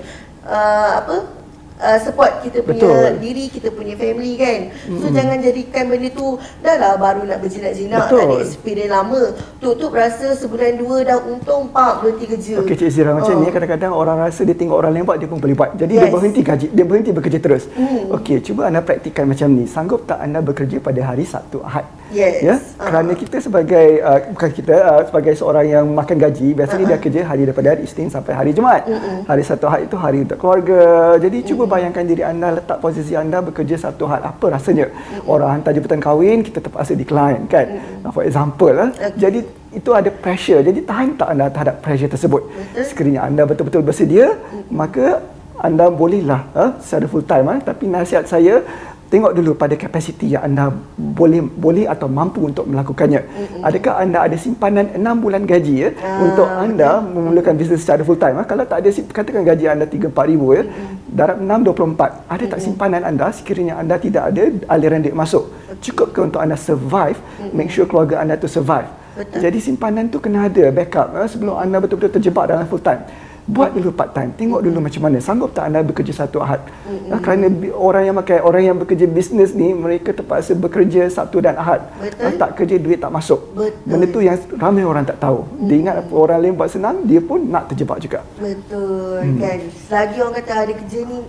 uh, 0.43 0.91
Apa 0.99 1.42
uh, 1.79 1.97
support 2.01 2.43
kita 2.43 2.61
punya 2.61 2.83
Betul. 2.85 3.23
diri, 3.23 3.45
kita 3.49 3.69
punya 3.73 3.95
family 3.97 4.33
kan. 4.37 4.59
So 4.73 4.91
mm-hmm. 4.91 5.15
jangan 5.15 5.37
jadikan 5.41 5.83
benda 5.89 6.09
tu 6.13 6.27
dah 6.61 6.75
lah 6.77 6.93
baru 6.99 7.21
nak 7.25 7.39
berjinak-jinak, 7.41 8.09
tak 8.09 8.25
ada 8.27 8.37
experience 8.43 8.91
lama. 8.91 9.21
Tutup 9.57 9.91
rasa 9.95 10.35
sebulan 10.37 10.77
dua 10.77 10.97
dah 11.07 11.17
untung, 11.23 11.71
pak 11.71 12.03
berhenti 12.03 12.25
kerja. 12.29 12.53
Okey 12.61 12.75
Cik 12.77 12.89
Zira, 12.91 13.11
macam 13.15 13.33
ni 13.39 13.47
oh. 13.47 13.53
kadang-kadang 13.53 13.91
orang 13.95 14.17
rasa 14.21 14.41
dia 14.43 14.57
tengok 14.57 14.77
orang 14.77 14.91
lain 14.93 15.05
buat, 15.07 15.17
dia 15.17 15.29
pun 15.29 15.39
boleh 15.39 15.55
buat. 15.55 15.71
Jadi 15.79 15.93
yes. 15.95 16.01
dia 16.03 16.09
berhenti 16.11 16.41
gaji, 16.43 16.67
dia 16.69 16.85
berhenti 16.85 17.09
bekerja 17.15 17.39
terus. 17.39 17.63
Mm. 17.73 18.13
Okey, 18.19 18.37
cuba 18.43 18.67
anda 18.69 18.83
praktikkan 18.83 19.25
macam 19.25 19.47
ni. 19.53 19.65
Sanggup 19.65 20.05
tak 20.05 20.19
anda 20.19 20.43
bekerja 20.43 20.77
pada 20.83 21.01
hari 21.01 21.23
Sabtu 21.23 21.63
Ahad? 21.63 22.02
Yes. 22.13 22.35
Ya? 22.45 22.55
Uh-huh. 22.55 22.61
Kerana 22.77 23.11
kita 23.17 23.37
sebagai 23.41 23.87
uh, 24.05 24.19
bukan 24.37 24.49
kita 24.53 24.75
uh, 24.77 25.01
sebagai 25.09 25.33
seorang 25.33 25.65
yang 25.65 25.85
makan 25.89 26.17
gaji, 26.21 26.53
biasanya 26.53 26.85
uh-huh. 26.85 26.99
dia 27.01 27.03
kerja 27.03 27.21
hari 27.25 27.41
daripada 27.49 27.67
hari 27.73 27.81
Isnin 27.89 28.13
sampai 28.13 28.33
hari 28.37 28.51
Jumaat. 28.53 28.85
Uh-huh. 28.85 29.25
Hari 29.25 29.43
Sabtu 29.43 29.65
Ahad 29.65 29.81
itu 29.89 29.97
hari 29.97 30.21
untuk 30.21 30.37
keluarga. 30.37 31.17
Jadi 31.17 31.37
uh-huh. 31.41 31.49
cuba 31.49 31.63
bayangkan 31.65 32.05
diri 32.05 32.23
anda 32.23 32.53
letak 32.53 32.77
posisi 32.79 33.17
anda 33.17 33.41
bekerja 33.41 33.75
Sabtu 33.81 34.05
Ahad. 34.05 34.21
Apa 34.23 34.53
rasanya? 34.53 34.93
Uh-huh. 34.93 35.33
Orang 35.33 35.49
hantar 35.59 35.73
jemputan 35.73 35.99
kahwin, 35.99 36.45
kita 36.45 36.61
terpaksa 36.61 36.93
decline 36.93 37.49
kan. 37.49 37.65
Uh-huh. 37.81 38.13
For 38.13 38.23
example 38.23 38.71
lah. 38.71 38.93
Uh-huh. 38.93 39.17
Jadi 39.17 39.39
itu 39.73 39.89
ada 39.89 40.13
pressure. 40.13 40.61
Jadi 40.61 40.85
tahan 40.85 41.17
tak 41.17 41.33
anda 41.33 41.49
terhadap 41.49 41.81
pressure 41.81 42.11
tersebut? 42.13 42.45
Uh-huh. 42.45 42.85
Sekiranya 42.85 43.25
anda 43.25 43.43
betul-betul 43.49 43.81
bersedia, 43.81 44.37
uh-huh. 44.37 44.69
maka 44.69 45.33
anda 45.63 45.85
bolehlah 45.87 46.49
uh, 46.57 46.71
secara 46.81 47.05
full 47.05 47.23
time 47.23 47.45
uh, 47.45 47.61
tapi 47.61 47.85
nasihat 47.85 48.25
saya 48.25 48.65
tengok 49.13 49.33
dulu 49.37 49.51
pada 49.53 49.77
kapasiti 49.77 50.33
yang 50.33 50.41
anda 50.49 50.73
boleh 50.97 51.45
boleh 51.45 51.85
atau 51.85 52.09
mampu 52.09 52.41
untuk 52.49 52.65
melakukannya. 52.65 53.21
Mm-hmm. 53.21 53.67
Adakah 53.69 53.93
anda 54.01 54.19
ada 54.25 54.37
simpanan 54.41 54.89
6 54.97 55.21
bulan 55.21 55.45
gaji 55.45 55.75
ya 55.85 55.89
ah, 56.01 56.25
untuk 56.25 56.49
anda 56.49 56.97
okay. 56.97 57.13
memulakan 57.13 57.53
bisnes 57.53 57.85
secara 57.85 58.01
full 58.01 58.17
time? 58.17 58.41
Ha? 58.41 58.43
Kalau 58.49 58.65
tak 58.65 58.81
ada 58.81 58.89
katakan 58.89 59.45
gaji 59.45 59.65
anda 59.69 59.85
3 59.85 60.09
4 60.09 60.31
ribu 60.33 60.57
ya, 60.57 60.65
mm-hmm. 60.65 61.13
darab 61.13 61.37
6 61.37 61.45
24. 61.45 61.45
Ada 61.45 61.93
mm-hmm. 61.93 62.49
tak 62.49 62.59
simpanan 62.65 63.01
anda 63.05 63.27
sekiranya 63.29 63.73
anda 63.77 63.95
tidak 64.01 64.23
ada 64.33 64.43
aliran 64.73 65.05
duit 65.05 65.13
masuk? 65.13 65.45
Cukup 65.77 66.09
ke 66.09 66.19
untuk 66.25 66.41
anda 66.41 66.57
survive? 66.57 67.21
Mm-hmm. 67.21 67.53
Make 67.53 67.69
sure 67.69 67.85
keluarga 67.85 68.17
anda 68.17 68.33
tu 68.33 68.49
survive. 68.49 68.89
Betul. 69.13 69.45
Jadi 69.45 69.57
simpanan 69.61 70.09
tu 70.09 70.17
kena 70.17 70.49
ada 70.49 70.73
backup 70.73 71.13
ya, 71.13 71.29
sebelum 71.29 71.53
anda 71.61 71.77
betul-betul 71.77 72.17
terjebak 72.17 72.49
dalam 72.49 72.65
full 72.65 72.81
time 72.81 73.05
buat 73.43 73.75
dulu 73.75 73.91
part 73.91 74.15
time 74.15 74.31
tengok 74.39 74.63
dulu 74.63 74.79
macam 74.79 75.01
mana 75.03 75.19
sanggup 75.19 75.51
tak 75.51 75.67
anda 75.67 75.83
bekerja 75.83 76.23
satu 76.23 76.39
ahad 76.39 76.63
mm-hmm. 76.63 77.19
kerana 77.19 77.45
orang 77.75 78.03
yang 78.07 78.15
makai 78.15 78.39
orang 78.39 78.63
yang 78.63 78.77
bekerja 78.79 79.03
bisnes 79.03 79.51
ni 79.51 79.75
mereka 79.75 80.15
terpaksa 80.15 80.55
bekerja 80.55 81.11
satu 81.11 81.43
dan 81.43 81.59
ahad 81.59 81.83
Betul. 81.99 82.39
tak 82.39 82.49
kerja 82.55 82.75
duit 82.79 83.03
tak 83.03 83.11
masuk 83.11 83.43
Betul. 83.51 83.83
benda 83.83 84.05
tu 84.07 84.19
yang 84.23 84.39
ramai 84.55 84.87
orang 84.87 85.03
tak 85.03 85.19
tahu 85.19 85.43
mm-hmm. 85.43 85.67
dia 85.67 85.75
ingat 85.75 85.95
apa 85.99 86.13
orang 86.15 86.39
lain 86.39 86.55
buat 86.55 86.71
senang 86.71 87.03
dia 87.03 87.19
pun 87.19 87.43
nak 87.43 87.67
terjebak 87.67 87.99
juga 87.99 88.23
betul 88.39 89.19
mm. 89.19 89.37
kan 89.43 89.59
selagi 89.91 90.17
orang 90.23 90.35
kata 90.39 90.53
ada 90.63 90.73
kerja 90.79 90.99
ni 91.03 91.19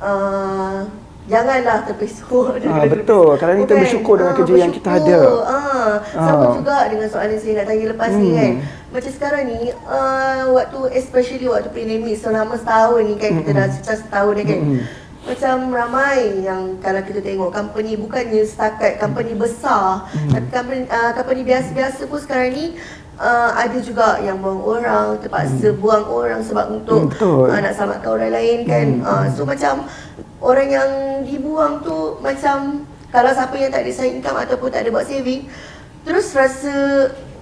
uh, 0.00 0.80
Janganlah 1.30 1.86
terpesuk. 1.86 2.58
Ah, 2.66 2.90
betul. 2.90 3.38
Kalau 3.38 3.54
kita 3.54 3.74
okay. 3.78 3.82
bersyukur 3.86 4.14
dengan 4.18 4.34
ah, 4.34 4.38
kerja 4.42 4.50
bersyukur. 4.50 4.64
yang 4.66 4.72
kita 4.74 4.90
ada. 4.98 5.18
Ah, 5.46 5.92
sama 6.10 6.42
ah. 6.42 6.52
juga 6.58 6.76
dengan 6.90 7.06
soalan 7.06 7.38
saya 7.38 7.52
nak 7.62 7.66
tanya 7.70 7.84
lepas 7.94 8.10
hmm. 8.10 8.18
ni 8.18 8.28
kan. 8.34 8.52
Macam 8.90 9.10
sekarang 9.14 9.44
ni, 9.46 9.70
uh, 9.86 10.50
waktu 10.50 10.98
especially 10.98 11.46
waktu 11.46 11.70
pandemik 11.70 12.18
selama 12.18 12.58
setahun 12.58 13.06
ni 13.06 13.14
kan, 13.14 13.30
kita 13.38 13.50
dah 13.54 13.66
cerita 13.70 13.94
setahun 14.02 14.34
ni 14.34 14.44
kan. 14.46 14.60
Macam 15.20 15.56
ramai 15.70 16.42
yang 16.42 16.80
kalau 16.82 16.98
kita 17.06 17.20
tengok 17.22 17.54
company 17.54 17.94
bukannya 17.94 18.42
setakat 18.42 18.98
company 18.98 19.38
besar, 19.38 20.10
tapi 20.10 20.48
company, 20.50 20.82
uh, 20.90 21.12
company 21.14 21.42
biasa-biasa 21.46 22.08
pun 22.10 22.18
sekarang 22.18 22.50
ni 22.50 22.66
uh, 23.20 23.50
ada 23.52 23.78
juga 23.78 24.18
yang 24.24 24.40
buang 24.40 24.64
orang, 24.64 25.20
terpaksa 25.20 25.70
hmm. 25.70 25.78
buang 25.78 26.04
orang 26.08 26.40
sebab 26.42 26.66
untuk 26.72 27.12
hmm, 27.14 27.52
uh, 27.52 27.58
nak 27.60 27.76
selamatkan 27.76 28.10
orang 28.10 28.32
lain 28.32 28.58
kan. 28.64 28.86
Hmm. 28.98 29.06
Uh, 29.06 29.26
so 29.30 29.44
macam 29.44 29.86
orang 30.40 30.68
yang 30.72 30.90
dibuang 31.28 31.84
tu 31.84 32.16
macam 32.24 32.88
kalau 33.12 33.30
siapa 33.30 33.54
yang 33.60 33.70
tak 33.70 33.84
ada 33.84 33.92
side 33.92 34.18
income 34.18 34.40
ataupun 34.40 34.68
tak 34.72 34.82
ada 34.82 34.90
buat 34.90 35.04
saving 35.04 35.46
terus 36.00 36.32
rasa 36.32 36.72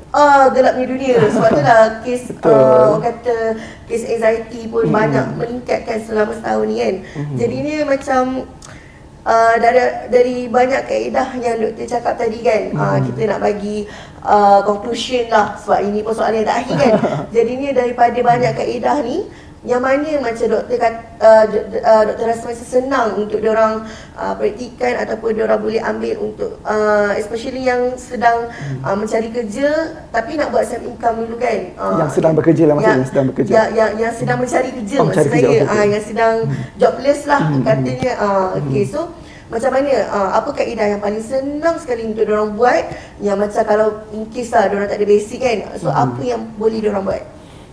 ah 0.08 0.48
gelapnya 0.48 0.88
dunia 0.88 1.20
sebab 1.28 1.50
tu 1.52 1.60
lah 1.60 2.00
kes 2.00 2.32
uh, 2.40 2.96
orang 2.96 3.12
kata 3.12 3.36
kes 3.84 4.08
anxiety 4.08 4.64
pun 4.64 4.88
hmm. 4.88 4.94
banyak 4.94 5.26
meningkatkan 5.36 6.00
selama 6.00 6.32
setahun 6.32 6.64
ni 6.64 6.76
kan 6.80 6.94
hmm. 7.04 7.36
jadi 7.36 7.56
ni 7.60 7.74
macam 7.84 8.22
uh, 9.28 9.54
dari 9.60 9.80
dari 10.08 10.36
banyak 10.48 10.82
kaedah 10.88 11.28
yang 11.44 11.60
doktor 11.60 11.84
cakap 11.84 12.14
tadi 12.16 12.40
kan 12.40 12.62
hmm. 12.72 12.80
uh, 12.80 12.98
kita 13.04 13.20
nak 13.36 13.40
bagi 13.44 13.84
uh, 14.24 14.64
conclusion 14.64 15.28
lah 15.28 15.60
sebab 15.60 15.84
ini 15.84 16.00
pun 16.00 16.16
soalan 16.16 16.40
yang 16.40 16.48
tak 16.48 16.58
akhir 16.64 16.76
kan 16.80 16.92
jadi 17.36 17.50
ni 17.52 17.68
daripada 17.76 18.18
banyak 18.24 18.52
kaedah 18.56 18.96
ni 19.04 19.28
yang 19.66 19.82
mana 19.82 20.22
macam 20.22 20.46
doktor 20.54 20.78
kata, 20.78 21.02
uh, 21.18 21.44
uh, 21.82 22.02
doktor 22.06 22.30
rasa 22.30 22.46
macam 22.46 22.66
senang 22.70 23.08
untuk 23.18 23.42
orang 23.42 23.82
uh, 24.14 24.34
praktikan 24.38 24.94
ataupun 25.02 25.34
orang 25.34 25.58
boleh 25.58 25.82
ambil 25.82 26.14
untuk 26.22 26.62
uh, 26.62 27.10
especially 27.18 27.66
yang 27.66 27.98
sedang 27.98 28.46
uh, 28.86 28.94
mencari 28.94 29.34
kerja 29.34 29.98
tapi 30.14 30.38
nak 30.38 30.54
buat 30.54 30.62
self 30.62 30.86
income 30.86 31.26
dulu 31.26 31.42
kan? 31.42 31.74
Uh, 31.74 32.06
yang 32.06 32.12
sedang 32.14 32.32
bekerja 32.38 32.62
lah 32.70 32.74
maksudnya 32.78 32.98
yang 33.02 33.10
sedang 33.10 33.26
bekerja. 33.34 33.50
yang, 33.50 33.68
yang, 33.74 33.90
yang 33.98 34.12
sedang 34.14 34.38
mencari 34.38 34.70
kerja 34.70 34.96
oh, 35.02 35.06
maksud 35.10 35.26
saya. 35.26 35.42
kerja, 35.42 35.58
uh, 35.66 35.86
yang 35.90 36.04
sedang 36.06 36.34
hmm. 36.46 36.64
jobless 36.78 37.20
lah 37.26 37.42
hmm. 37.42 37.62
katanya. 37.66 38.12
Uh, 38.22 38.46
okay 38.62 38.84
so 38.86 39.10
macam 39.48 39.70
mana 39.74 39.92
uh, 40.12 40.30
apa 40.38 40.50
kaedah 40.54 40.86
yang 40.92 41.00
paling 41.02 41.24
senang 41.24 41.80
sekali 41.82 42.06
untuk 42.06 42.30
orang 42.30 42.54
buat? 42.54 42.84
Yang 43.18 43.36
macam 43.42 43.62
kalau 43.66 43.88
in 44.14 44.28
case 44.30 44.54
lah 44.54 44.70
orang 44.70 44.86
tak 44.86 45.02
ada 45.02 45.08
basic 45.08 45.42
kan? 45.42 45.66
So 45.82 45.90
hmm. 45.90 45.98
apa 45.98 46.20
yang 46.22 46.42
boleh 46.54 46.78
orang 46.86 47.02
buat 47.02 47.22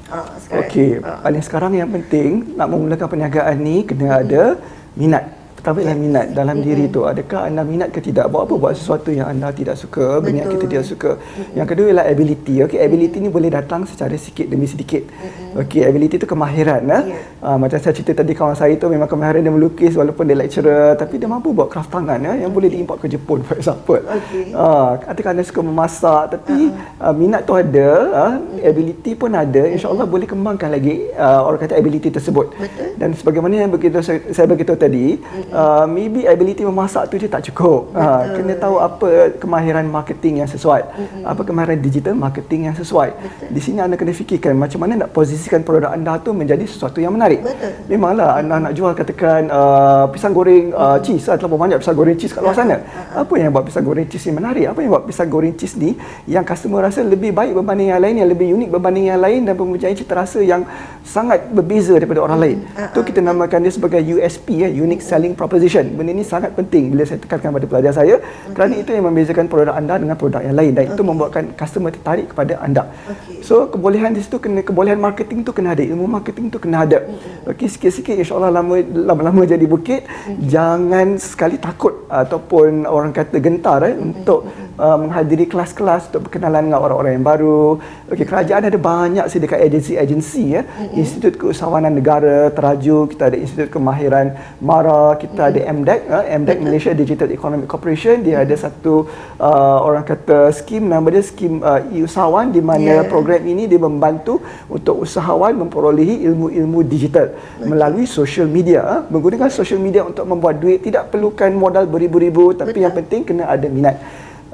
Ha, 0.06 0.22
Okey, 0.62 1.01
ha. 1.01 1.26
paling 1.26 1.41
sekarang 1.41 1.74
yang 1.74 1.89
penting 1.89 2.53
nak 2.53 2.70
memulakan 2.70 3.10
perniagaan 3.10 3.58
ni 3.58 3.82
kena 3.82 4.22
ada 4.22 4.62
minat 4.93 5.26
pertama 5.66 5.97
minat 5.97 6.30
dalam 6.30 6.61
mm-hmm. 6.61 6.78
diri 6.78 6.86
tu 6.93 7.01
adakah 7.09 7.49
anda 7.49 7.66
minat 7.66 7.89
ke 7.89 7.97
tidak 7.97 8.30
buat 8.30 8.45
apa 8.45 8.53
buat 8.61 8.74
sesuatu 8.78 9.09
yang 9.09 9.34
anda 9.34 9.49
tidak 9.49 9.74
suka 9.82 10.22
yang 10.30 10.45
kita 10.45 10.66
tidak 10.70 10.86
suka 10.86 11.11
mm-hmm. 11.18 11.57
yang 11.57 11.66
kedua 11.66 11.86
ialah 11.89 12.05
ability 12.05 12.61
okey 12.61 12.78
ability 12.78 13.18
mm-hmm. 13.18 13.34
ni 13.34 13.38
boleh 13.38 13.49
datang 13.49 13.82
secara 13.89 14.13
sikit 14.13 14.45
demi 14.45 14.70
sedikit 14.70 15.09
mm-hmm. 15.09 15.61
okey 15.66 15.82
ability 15.89 16.22
tu 16.22 16.30
kemahiran 16.30 16.86
eh? 16.86 17.18
yeah. 17.18 17.22
uh, 17.41 17.57
macam 17.57 17.82
saya 17.82 17.97
cerita 17.97 18.13
tadi 18.22 18.38
kawan 18.38 18.53
saya 18.53 18.78
tu 18.78 18.86
memang 18.93 19.09
kemahiran 19.09 19.41
dia 19.41 19.53
melukis 19.57 19.97
walaupun 19.97 20.30
dia 20.30 20.38
lecturer 20.38 20.93
tapi 21.01 21.18
dia 21.18 21.26
mampu 21.26 21.49
buat 21.49 21.74
craft 21.74 21.89
tangan 21.89 22.22
eh? 22.22 22.45
yang 22.45 22.53
boleh 22.53 22.70
diimport 22.70 23.01
ke 23.01 23.09
Jepun 23.09 23.41
for 23.41 23.57
example 23.57 23.97
okey 23.97 24.53
uh, 24.53 25.01
adakah 25.09 25.34
anda 25.34 25.41
suka 25.41 25.66
memasak 25.66 26.38
tapi 26.38 26.70
uh-huh. 26.70 27.09
uh, 27.09 27.13
minat 27.18 27.41
tu 27.41 27.57
ada 27.57 27.89
uh, 28.13 28.34
ability 28.61 29.18
pun 29.18 29.34
ada 29.34 29.66
insyaallah 29.66 30.05
boleh 30.05 30.30
kembangkan 30.30 30.70
lagi 30.70 31.09
uh, 31.18 31.41
orang 31.41 31.57
kata 31.57 31.74
ability 31.74 32.13
tersebut 32.13 32.53
Betul. 32.53 32.93
dan 33.01 33.09
sebagaimana 33.18 33.66
yang 33.66 33.74
begitu 33.74 33.97
saya, 34.05 34.22
saya 34.30 34.45
beritahu 34.45 34.78
tadi 34.78 35.18
uh, 35.56 35.86
maybe 35.88 36.28
ability 36.28 36.68
memasak 36.68 37.08
tu 37.08 37.16
je 37.16 37.32
tak 37.32 37.47
cukup. 37.47 37.95
Uh, 37.95 38.36
kena 38.36 38.53
tahu 38.60 38.76
apa 38.84 39.32
kemahiran 39.39 39.88
marketing 39.88 40.43
yang 40.43 40.49
sesuai. 40.51 40.84
Mm-hmm. 40.84 41.24
Apa 41.24 41.41
kemahiran 41.47 41.78
digital 41.80 42.14
marketing 42.20 42.68
yang 42.68 42.76
sesuai. 42.76 43.16
Betul. 43.16 43.47
Di 43.56 43.62
sini 43.64 43.80
anda 43.80 43.95
kena 43.95 44.12
fikirkan 44.12 44.53
macam 44.60 44.84
mana 44.84 45.08
nak 45.08 45.16
posisikan 45.16 45.64
produk 45.64 45.95
anda 45.95 46.20
tu 46.20 46.36
menjadi 46.36 46.68
sesuatu 46.68 46.99
yang 46.99 47.16
menarik. 47.16 47.39
Betul. 47.39 47.88
Memanglah 47.88 48.36
anda 48.36 48.60
nak 48.60 48.74
jual 48.76 48.91
katakan 48.91 49.47
uh, 49.47 50.06
pisang 50.12 50.36
goreng 50.36 50.76
uh, 50.76 50.99
cheese 50.99 51.32
atau 51.32 51.47
banyak 51.47 51.80
pisang 51.80 51.95
goreng 51.95 52.20
cheese 52.20 52.36
kat 52.36 52.43
luar 52.43 52.53
sana. 52.53 52.84
Apa 53.16 53.39
yang 53.39 53.56
buat 53.56 53.64
pisang 53.64 53.88
goreng 53.88 54.06
cheese 54.12 54.28
ni 54.28 54.36
menarik? 54.36 54.68
Apa 54.68 54.84
yang 54.84 54.91
buat 54.91 55.08
pisang 55.08 55.32
goreng 55.32 55.56
cheese 55.56 55.80
ni 55.80 55.95
yang 56.28 56.43
customer 56.43 56.84
rasa 56.84 56.99
lebih 57.06 57.32
baik 57.32 57.56
berbanding 57.56 57.95
yang 57.95 58.01
lain, 58.03 58.16
yang 58.20 58.30
lebih 58.30 58.51
unik 58.51 58.70
berbanding 58.76 59.08
yang 59.08 59.22
lain 59.24 59.47
dan 59.47 59.56
mempunyai 59.56 59.95
cita 59.95 60.14
rasa 60.18 60.43
yang 60.43 60.68
sangat 61.06 61.47
berbeza 61.53 61.95
daripada 61.95 62.20
orang 62.26 62.39
lain. 62.41 62.58
Uh-huh. 62.66 62.89
Tu 62.91 62.99
kita 63.14 63.22
namakan 63.22 63.64
dia 63.64 63.72
sebagai 63.72 64.01
USP 64.01 64.66
ya, 64.66 64.68
unique 64.68 65.06
selling 65.06 65.38
proposition. 65.46 65.86
Benda 65.93 66.12
ini 66.18 66.26
sangat 66.26 66.58
penting 66.58 66.89
bila 66.89 67.06
saya 67.06 67.22
tekankan 67.22 67.54
pada 67.54 67.66
pelajar 67.70 67.93
saya 67.93 68.18
okay. 68.18 68.58
kerana 68.58 68.74
itu 68.82 68.89
yang 68.98 69.06
membezakan 69.06 69.46
produk 69.46 69.78
anda 69.78 70.02
dengan 70.02 70.18
produk 70.18 70.41
yang 70.41 70.58
lain 70.58 70.74
dan 70.74 70.84
okay. 70.89 70.93
itu 70.98 71.02
membuatkan 71.06 71.43
customer 71.54 71.93
tertarik 71.93 72.34
kepada 72.34 72.58
anda. 72.66 72.89
Okay. 73.06 73.46
So 73.46 73.70
kebolehan 73.70 74.18
di 74.18 74.26
situ 74.26 74.41
kena 74.41 74.66
kebolehan 74.66 74.98
marketing 74.98 75.46
tu 75.46 75.54
kena 75.54 75.78
ada, 75.78 75.86
ilmu 75.86 76.10
marketing 76.10 76.50
tu 76.50 76.58
kena 76.58 76.82
ada. 76.89 77.06
Okey 77.46 77.70
sikit-sikit 77.70 78.18
insya-Allah 78.18 78.50
lama 78.50 78.82
lama-lama 78.82 79.46
jadi 79.46 79.66
bukit. 79.70 80.10
Mm-hmm. 80.10 80.50
Jangan 80.50 81.08
sekali 81.22 81.62
takut 81.62 82.10
ataupun 82.10 82.89
orang 82.89 83.14
kata 83.14 83.38
gentar 83.38 83.86
eh 83.86 83.93
untuk 83.93 84.50
uh, 84.80 84.98
menghadiri 85.00 85.46
kelas-kelas 85.50 86.12
untuk 86.12 86.30
berkenalan 86.30 86.70
dengan 86.70 86.80
orang-orang 86.84 87.20
yang 87.20 87.26
baru. 87.26 87.80
Okey, 88.12 88.26
kerajaan 88.28 88.68
ada 88.68 88.80
banyak 88.80 89.26
dekat 89.26 89.60
agensi-agensi 89.62 90.44
ya. 90.56 90.62
Mm-hmm. 90.64 91.02
Institut 91.02 91.34
Keusahawanan 91.40 91.94
Negara 91.94 92.50
teraju, 92.52 93.08
kita 93.10 93.34
ada 93.34 93.38
Institut 93.38 93.70
Kemahiran 93.72 94.36
MARA, 94.60 95.18
kita 95.20 95.42
mm-hmm. 95.50 95.52
ada 95.52 95.60
MDEC, 95.76 96.02
uh, 96.10 96.26
MDEC 96.42 96.58
Malaysia 96.62 96.92
Digital 96.96 97.30
Economic 97.32 97.68
Corporation. 97.70 98.22
Dia 98.22 98.42
mm-hmm. 98.42 98.46
ada 98.46 98.56
satu 98.56 98.94
uh, 99.40 99.80
orang 99.84 100.04
kata 100.06 100.50
skim 100.56 100.88
nama 100.88 101.08
dia 101.12 101.24
skim 101.24 101.62
uh, 101.62 101.82
e-usahawan 101.92 102.50
di 102.52 102.62
mana 102.62 103.04
yeah. 103.04 103.08
program 103.08 103.42
ini 103.46 103.68
dia 103.70 103.80
membantu 103.82 104.42
untuk 104.68 105.06
usahawan 105.06 105.54
memperolehi 105.56 106.26
ilmu-ilmu 106.26 106.86
digital 106.86 107.34
okay. 107.34 107.68
melalui 107.68 108.06
social 108.06 108.50
media. 108.50 108.82
Uh, 108.86 109.02
menggunakan 109.10 109.50
social 109.52 109.80
media 109.80 110.02
untuk 110.04 110.26
membuat 110.28 110.58
duit 110.60 110.82
tidak 110.82 111.10
perlukan 111.14 111.50
modal 111.54 111.86
beribu-ribu 111.88 112.52
tapi 112.54 112.76
Betul. 112.76 112.84
yang 112.84 112.94
penting 112.94 113.22
kena 113.24 113.44
ada 113.48 113.68
minat 113.70 113.96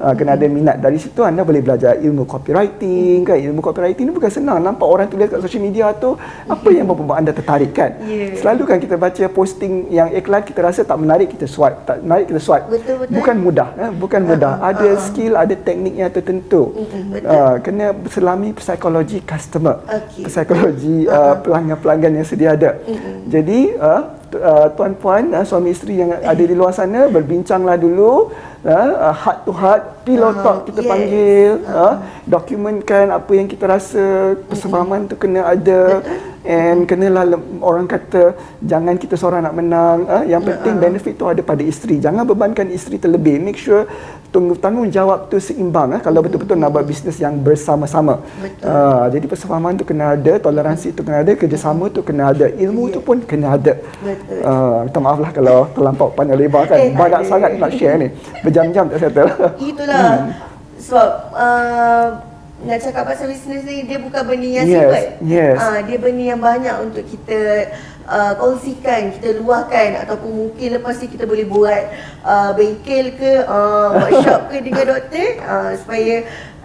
uh, 0.02 0.14
kena 0.18 0.34
ada 0.34 0.45
minat 0.49 0.82
dari 0.82 0.97
situ 0.97 1.22
anda 1.22 1.45
boleh 1.45 1.62
belajar 1.62 2.02
ilmu 2.02 2.26
copywriting 2.26 3.22
kan? 3.22 3.38
Ilmu 3.38 3.62
copywriting 3.62 4.10
ni 4.10 4.14
bukan 4.14 4.32
senang. 4.34 4.58
Nampak 4.60 4.88
orang 4.88 5.08
tulis 5.08 5.30
kat 5.30 5.39
social 5.39 5.62
media 5.62 5.93
tu 5.93 6.18
apa 6.49 6.68
yang 6.74 6.89
membuat 6.89 7.22
anda 7.22 7.32
tertarik 7.32 7.72
kan? 7.72 8.02
Yeah. 8.04 8.36
selalu 8.41 8.62
kan 8.66 8.78
kita 8.82 8.95
baca 8.97 9.24
posting 9.30 9.93
yang 9.93 10.10
iklan 10.12 10.41
kita 10.41 10.60
rasa 10.66 10.82
tak 10.82 10.97
menarik 10.97 11.30
kita 11.30 11.45
swipe. 11.45 11.86
Tak 11.86 12.02
menarik 12.02 12.26
kita 12.34 12.41
swipe. 12.41 12.66
Betul, 12.68 12.95
betul. 13.06 13.16
bukan 13.22 13.36
mudah 13.38 13.70
eh? 13.78 13.91
bukan 13.93 14.22
mudah. 14.26 14.54
Uh, 14.58 14.70
ada 14.74 14.89
uh, 14.89 14.99
skill 14.99 15.34
ada 15.38 15.54
teknik 15.54 15.93
yang 15.93 16.10
tertentu. 16.10 16.74
Uh, 17.22 17.62
kena 17.62 17.93
selami 18.10 18.52
psikologi 18.58 19.22
customer. 19.22 19.86
Okay. 19.86 20.26
psikologi 20.26 21.06
uh, 21.06 21.38
pelanggan-pelanggan 21.45 22.12
yang 22.18 22.28
sedia 22.28 22.58
ada. 22.58 22.74
Uh-huh. 22.82 23.28
jadi 23.30 23.60
uh, 23.78 24.02
uh, 24.36 24.68
tuan-puan 24.76 25.32
uh, 25.36 25.45
suami 25.45 25.76
isteri 25.76 25.99
yang 25.99 26.16
ada 26.16 26.43
di 26.43 26.56
luar 26.56 26.72
sana 26.72 27.12
berbincanglah 27.12 27.76
dulu 27.76 28.32
uh, 28.66 29.14
heart 29.14 29.39
to 29.45 29.51
heart 29.53 29.84
pillow 30.05 30.32
uh, 30.32 30.41
talk 30.41 30.57
kita 30.70 30.82
yes. 30.86 30.89
panggil. 30.89 31.51
Uh, 31.66 31.72
uh, 31.72 31.93
dokumentkan 32.28 33.05
apa 33.09 33.32
yang 33.34 33.47
kita 33.49 33.66
rasa 33.66 34.36
persefahaman 34.45 35.09
tu 35.09 35.16
kena 35.18 35.45
ada 35.45 36.01
and 36.46 36.89
kenalah 36.89 37.38
orang 37.62 37.86
kata 37.86 38.34
jangan 38.62 38.98
kita 38.98 39.14
seorang 39.18 39.46
nak 39.46 39.56
menang. 39.56 40.06
Uh, 40.10 40.24
yang 40.26 40.42
penting 40.42 40.78
uh, 40.78 40.82
benefit 40.82 41.14
tu 41.18 41.26
ada 41.30 41.42
pada 41.46 41.62
isteri. 41.62 42.02
Jangan 42.02 42.26
bebankan 42.26 42.70
isteri 42.74 42.98
terlebih. 42.98 43.38
Make 43.38 43.62
sure 43.62 43.86
tunggu 44.32 44.56
tanggungjawab 44.56 45.28
tu 45.28 45.38
seimbang 45.44 45.92
eh, 45.98 46.02
kalau 46.02 46.24
betul-betul 46.24 46.56
nak 46.56 46.72
buat 46.72 46.88
bisnes 46.88 47.20
yang 47.20 47.36
bersama-sama. 47.44 48.24
Uh, 48.64 49.06
jadi 49.12 49.26
persefahaman 49.28 49.76
tu 49.76 49.84
kena 49.84 50.16
ada 50.16 50.39
toleransi 50.39 50.96
tu 50.96 51.04
kena 51.04 51.22
ada 51.22 51.36
kerjasama 51.36 51.92
tu 51.92 52.00
kena 52.02 52.32
ada 52.32 52.48
ilmu 52.48 52.88
yeah. 52.88 52.94
tu 52.96 53.00
pun 53.04 53.18
kena 53.22 53.60
ada. 53.60 53.74
Betul. 54.02 54.39
Uh, 54.42 54.78
minta 54.88 55.00
maaf 55.04 55.20
lah 55.20 55.32
kalau 55.36 55.68
terlampau 55.76 56.10
panjang 56.16 56.39
lebar 56.39 56.64
kan. 56.66 56.78
Eh, 56.80 56.96
banyak 56.96 57.22
sangat 57.28 57.52
nak 57.60 57.72
share 57.76 58.00
ni. 58.00 58.08
Berjam-jam 58.42 58.88
tak 58.89 59.00
settle 59.04 59.30
itulah. 59.62 60.00
Hmm. 60.02 60.34
sebab 60.82 61.10
uh, 61.38 62.31
nak 62.62 62.78
cakap 62.78 63.03
pasal 63.09 63.34
bisnes 63.34 63.66
ni 63.66 63.89
dia 63.89 63.97
bukan 63.97 64.22
benda 64.22 64.49
yang 64.49 64.68
yes, 64.70 64.78
simple. 64.78 65.05
Yes. 65.26 65.57
Uh, 65.57 65.80
dia 65.86 65.97
benda 65.97 66.24
yang 66.24 66.41
banyak 66.41 66.76
untuk 66.86 67.03
kita 67.09 67.74
uh, 68.05 68.34
kongsikan, 68.38 69.18
kita 69.18 69.41
luahkan 69.41 70.05
ataupun 70.05 70.30
mungkin 70.30 70.78
lepas 70.78 71.01
ni 71.01 71.07
kita 71.09 71.26
boleh 71.26 71.45
buat 71.49 71.84
uh, 72.22 72.51
bengkel 72.53 73.18
ke, 73.18 73.32
uh, 73.49 73.97
workshop 73.97 74.41
ke 74.53 74.57
dengan 74.62 74.93
doktor 74.93 75.28
uh, 75.41 75.72
supaya 75.74 76.16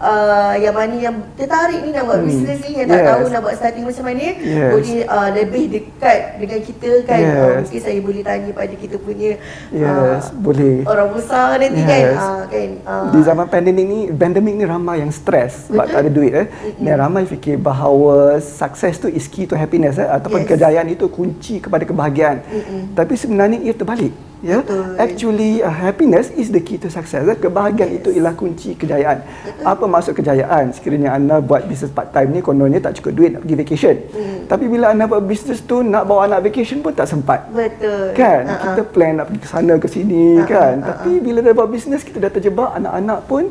uh, 0.00 0.54
yang 0.58 0.74
mana 0.74 0.96
yang 0.96 1.16
tertarik 1.36 1.80
ni 1.84 1.90
nak 1.92 2.04
buat 2.08 2.20
hmm. 2.20 2.28
bisnes 2.28 2.58
ni 2.64 2.70
yang 2.80 2.88
tak 2.88 3.00
yes. 3.00 3.08
tahu 3.08 3.24
nak 3.32 3.40
buat 3.44 3.54
starting 3.56 3.84
macam 3.84 4.04
mana 4.04 4.26
yes. 4.36 4.70
boleh 4.72 4.98
uh, 5.08 5.28
lebih 5.32 5.64
dekat 5.72 6.18
dengan 6.40 6.60
kita 6.62 6.90
kan 7.04 7.20
yes. 7.20 7.36
uh, 7.36 7.50
mungkin 7.62 7.80
saya 7.80 7.98
boleh 8.00 8.22
tanya 8.24 8.50
pada 8.52 8.74
kita 8.76 8.96
punya 9.00 9.30
yes. 9.72 9.84
uh, 9.88 10.18
boleh 10.40 10.74
orang 10.84 11.08
besar 11.12 11.46
nanti 11.60 11.82
kan? 11.82 12.00
yes. 12.00 12.16
kan, 12.16 12.30
uh, 12.30 12.44
kan? 12.48 12.70
Uh, 12.84 13.04
di 13.12 13.20
zaman 13.24 13.46
pandemik 13.48 13.86
ni 13.86 14.00
pandemik 14.12 14.54
ni 14.56 14.64
ramai 14.64 14.96
yang 15.00 15.12
stres 15.12 15.68
sebab 15.68 15.86
tak 15.88 16.00
ada 16.06 16.10
duit 16.12 16.32
eh. 16.32 16.46
Mm-hmm. 16.46 16.84
dan 16.84 16.94
ramai 17.00 17.22
fikir 17.24 17.56
bahawa 17.60 18.38
sukses 18.40 19.00
tu 19.00 19.08
is 19.08 19.24
key 19.28 19.48
to 19.48 19.56
happiness 19.56 19.96
eh? 19.96 20.08
ataupun 20.08 20.44
yes. 20.44 20.48
kejayaan 20.56 20.88
itu 20.92 21.08
kunci 21.08 21.60
kepada 21.62 21.88
kebahagiaan 21.88 22.44
mm-hmm. 22.44 22.80
tapi 22.92 23.14
sebenarnya 23.16 23.58
ia 23.64 23.72
terbalik 23.72 24.12
Ya, 24.44 24.60
yeah? 24.60 25.00
actually 25.00 25.64
uh, 25.64 25.72
happiness 25.72 26.28
is 26.36 26.52
the 26.52 26.60
key 26.60 26.76
to 26.76 26.92
success. 26.92 27.24
Eh? 27.24 27.38
Kebahagiaan 27.40 27.88
yes. 27.88 27.98
itu 28.04 28.08
ialah 28.20 28.36
kunci 28.36 28.76
kejayaan. 28.76 29.24
Betul. 29.24 29.64
Apa 29.64 29.84
maksud 29.88 30.12
kejayaan? 30.12 30.76
Sekiranya 30.76 31.16
anda 31.16 31.40
buat 31.40 31.64
bisnes 31.64 31.88
part 31.88 32.12
time 32.12 32.36
ni 32.36 32.44
kononnya 32.44 32.84
tak 32.84 33.00
cukup 33.00 33.16
duit 33.16 33.30
nak 33.32 33.48
pergi 33.48 33.56
vacation. 33.56 33.96
Hmm. 34.12 34.44
Tapi 34.44 34.64
bila 34.68 34.92
anda 34.92 35.08
buat 35.08 35.24
bisnes 35.24 35.64
tu 35.64 35.80
nak 35.80 36.04
bawa 36.04 36.28
anak 36.28 36.52
vacation 36.52 36.84
pun 36.84 36.92
tak 36.92 37.08
sempat. 37.08 37.48
Betul. 37.48 38.12
Kan? 38.12 38.44
Uh-huh. 38.44 38.60
Kita 38.76 38.82
plan 38.84 39.12
nak 39.16 39.32
pergi 39.32 39.40
ke 39.40 39.48
sana 39.48 39.74
ke 39.80 39.88
sini 39.88 40.24
uh-huh. 40.36 40.44
kan. 40.44 40.74
Uh-huh. 40.84 40.88
Tapi 40.92 41.12
bila 41.24 41.38
dah 41.40 41.52
buat 41.56 41.68
bisnes 41.72 42.04
kita 42.04 42.20
dah 42.20 42.28
terjebak 42.28 42.76
anak-anak 42.76 43.24
pun 43.24 43.48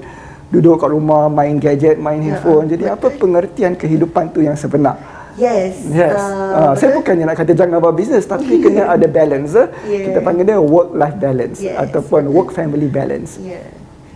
duduk 0.54 0.86
kat 0.86 0.94
rumah 0.94 1.34
main 1.34 1.58
gadget, 1.58 1.98
main 1.98 2.22
handphone. 2.22 2.70
Uh-huh. 2.70 2.74
Jadi 2.78 2.86
Betul. 2.86 2.94
apa 2.94 3.08
pengertian 3.18 3.74
kehidupan 3.74 4.30
tu 4.30 4.46
yang 4.46 4.54
sebenar? 4.54 5.15
Yes. 5.36 5.84
Yes. 5.92 6.16
Uh, 6.16 6.72
uh, 6.72 6.74
saya 6.80 6.96
bukannya 6.96 7.28
nak 7.28 7.38
kata 7.44 7.52
jangan 7.52 7.84
buat 7.84 7.96
bisnes 7.96 8.24
tapi 8.24 8.60
kena 8.64 8.88
ada 8.88 9.08
balance. 9.08 9.52
Eh? 9.56 9.68
Yeah. 9.88 10.04
Kita 10.12 10.20
panggil 10.24 10.46
dia 10.48 10.60
work 10.60 10.96
life 10.96 11.18
balance 11.20 11.60
yes. 11.60 11.76
ataupun 11.76 12.32
work 12.32 12.56
family 12.56 12.88
balance. 12.88 13.36
Yeah. 13.40 13.64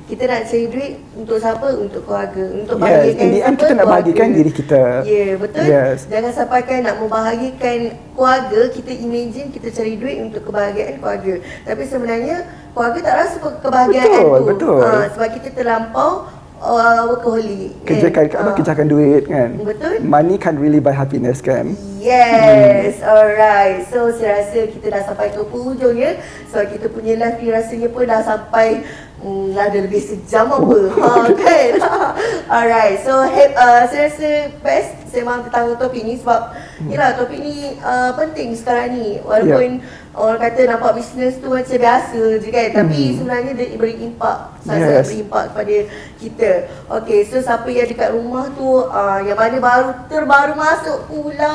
Kita 0.10 0.26
nak 0.26 0.50
cari 0.50 0.66
duit 0.74 0.94
untuk 1.14 1.38
siapa? 1.38 1.68
Untuk 1.78 2.02
keluarga. 2.10 2.42
Untuk 2.50 2.76
yes. 2.82 2.82
bahagikan 2.82 3.28
siapa? 3.30 3.60
kita 3.62 3.74
nak 3.78 3.88
bahagikan 3.94 4.28
diri 4.34 4.52
kita. 4.56 4.82
Ya, 5.06 5.14
yeah, 5.14 5.32
betul. 5.38 5.64
Yes. 5.70 5.98
Jangan 6.10 6.32
sampai 6.34 6.60
kan 6.66 6.80
nak 6.82 6.96
membahagikan 6.98 7.80
keluarga, 8.18 8.62
kita 8.74 8.92
imagine 8.98 9.48
kita 9.54 9.70
cari 9.70 9.94
duit 10.02 10.18
untuk 10.26 10.50
kebahagiaan 10.50 10.98
keluarga. 10.98 11.34
Tapi 11.62 11.84
sebenarnya 11.86 12.38
keluarga 12.74 13.00
tak 13.06 13.16
rasa 13.22 13.36
kebahagiaan 13.38 14.10
betul, 14.10 14.26
tu. 14.26 14.46
Betul. 14.50 14.82
Uh, 14.82 15.06
sebab 15.14 15.30
kita 15.30 15.50
terlampau 15.54 16.12
uh, 16.60 17.08
workaholic 17.08 17.72
kerjakan 17.88 18.26
kan? 18.30 18.40
apa 18.40 18.50
uh. 18.52 18.56
kerjakan 18.56 18.88
duit 18.88 19.24
kan 19.26 19.50
betul 19.64 19.96
money 20.04 20.36
can't 20.36 20.60
really 20.60 20.84
buy 20.84 20.94
happiness 20.94 21.40
kan 21.40 21.74
yes 22.00 23.00
hmm. 23.00 23.10
alright 23.10 23.84
so 23.88 24.12
saya 24.12 24.44
rasa 24.44 24.68
kita 24.68 24.88
dah 24.92 25.04
sampai 25.04 25.32
ke 25.32 25.42
penghujung 25.48 25.96
ya 25.96 26.20
so 26.52 26.60
kita 26.64 26.88
punya 26.92 27.16
live 27.18 27.40
ni 27.40 27.50
rasanya 27.50 27.88
pun 27.92 28.04
dah 28.08 28.22
sampai 28.22 28.84
Hmm, 29.20 29.52
ada 29.52 29.84
lebih 29.84 30.00
sejam 30.00 30.48
apa 30.48 30.80
ha, 30.96 31.28
kan 31.44 31.72
Alright 32.56 33.04
So 33.04 33.20
uh, 33.20 33.84
saya 33.92 34.08
rasa 34.08 34.48
best 34.64 34.96
Sembang 35.12 35.44
tentang 35.44 35.76
topik 35.76 36.08
ni 36.08 36.16
Sebab. 36.16 36.56
Yelah 36.88 37.12
topik 37.20 37.44
ni 37.44 37.76
uh, 37.84 38.16
Penting 38.16 38.56
sekarang 38.56 38.96
ni. 38.96 39.20
Walaupun 39.20 39.84
yeah 39.84 40.08
orang 40.20 40.42
kata 40.42 40.62
nampak 40.66 41.00
bisnes 41.00 41.40
tu 41.40 41.48
macam 41.48 41.78
biasa 41.80 42.22
je 42.44 42.50
kan 42.52 42.68
tapi 42.76 43.00
hmm. 43.00 43.16
sebenarnya 43.22 43.52
dia 43.56 43.78
beri 43.80 43.96
impak. 44.04 44.38
Sangat 44.68 44.90
yes. 44.90 45.06
beri 45.08 45.18
impak 45.24 45.44
kepada 45.54 45.76
kita. 46.20 46.52
Okey 47.00 47.20
so 47.30 47.38
siapa 47.40 47.68
yang 47.72 47.88
dekat 47.88 48.10
rumah 48.12 48.46
tu 48.58 48.68
uh, 48.90 49.20
yang 49.24 49.38
mana 49.40 49.58
baru 49.64 49.90
terbaru 50.12 50.54
masuk 50.60 51.00
pula 51.08 51.54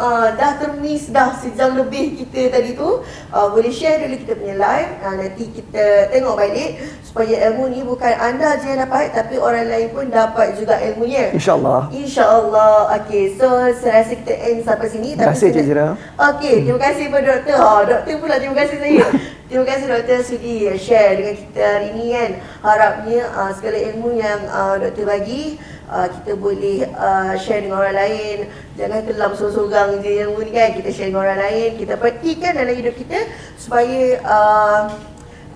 uh, 0.00 0.32
dah 0.32 0.56
termiss 0.56 1.12
dah 1.12 1.36
sejam 1.36 1.76
lebih 1.76 2.16
kita 2.16 2.56
tadi 2.56 2.72
tu 2.72 3.04
uh, 3.04 3.46
boleh 3.52 3.68
share 3.68 4.00
dulu 4.00 4.16
kita 4.24 4.32
punya 4.40 4.56
live. 4.56 4.90
Uh, 5.04 5.14
nanti 5.20 5.44
kita 5.52 5.84
tengok 6.08 6.34
balik 6.40 6.80
supaya 7.04 7.50
ilmu 7.50 7.68
ni 7.68 7.80
bukan 7.84 8.14
anda 8.16 8.56
je 8.56 8.70
yang 8.70 8.86
dapat 8.86 9.12
tapi 9.12 9.36
orang 9.36 9.68
lain 9.68 9.92
pun 9.92 10.08
dapat 10.08 10.56
juga 10.56 10.80
ilmunya. 10.80 11.36
Insyaallah. 11.36 11.92
Insyaallah. 11.92 12.96
Okey 13.04 13.36
so 13.36 13.46
saya 13.76 14.00
rasa 14.00 14.16
kita 14.16 14.32
end 14.32 14.64
sampai 14.64 14.88
sini. 14.88 15.08
Terima 15.14 15.36
kasih 15.36 15.48
Cik 15.52 15.64
Zira. 15.68 15.88
Okey 16.16 16.64
terima 16.64 16.80
kasih 16.80 17.04
kepada 17.12 17.26
doktor. 17.36 17.56
Ha 17.60 17.70
doktor 17.84 18.14
pula 18.16 18.34
terima 18.40 18.56
kasih 18.56 18.78
saya. 18.80 19.06
Terima 19.50 19.66
kasih 19.66 19.90
doktor 19.90 20.22
sudi 20.22 20.70
share 20.78 21.18
dengan 21.18 21.34
kita 21.34 21.58
hari 21.58 21.90
ini 21.90 22.14
kan. 22.14 22.30
Harapnya 22.62 23.26
uh, 23.34 23.50
segala 23.50 23.82
ilmu 23.82 24.14
yang 24.14 24.46
uh, 24.46 24.78
doktor 24.78 25.10
bagi 25.10 25.58
uh, 25.90 26.08
kita 26.08 26.38
boleh 26.38 26.86
uh, 26.94 27.34
share 27.34 27.66
dengan 27.66 27.82
orang 27.82 27.98
lain. 27.98 28.38
Jangan 28.78 29.00
kelam 29.04 29.32
seorang-seorang 29.34 29.88
je 30.00 30.12
yang 30.22 30.30
ni 30.38 30.52
kan. 30.54 30.70
Kita 30.78 30.88
share 30.94 31.10
dengan 31.10 31.26
orang 31.26 31.40
lain. 31.42 31.70
Kita 31.76 31.94
praktikan 31.98 32.52
dalam 32.54 32.74
hidup 32.78 32.94
kita 32.94 33.18
supaya 33.58 34.22
uh, 34.22 34.82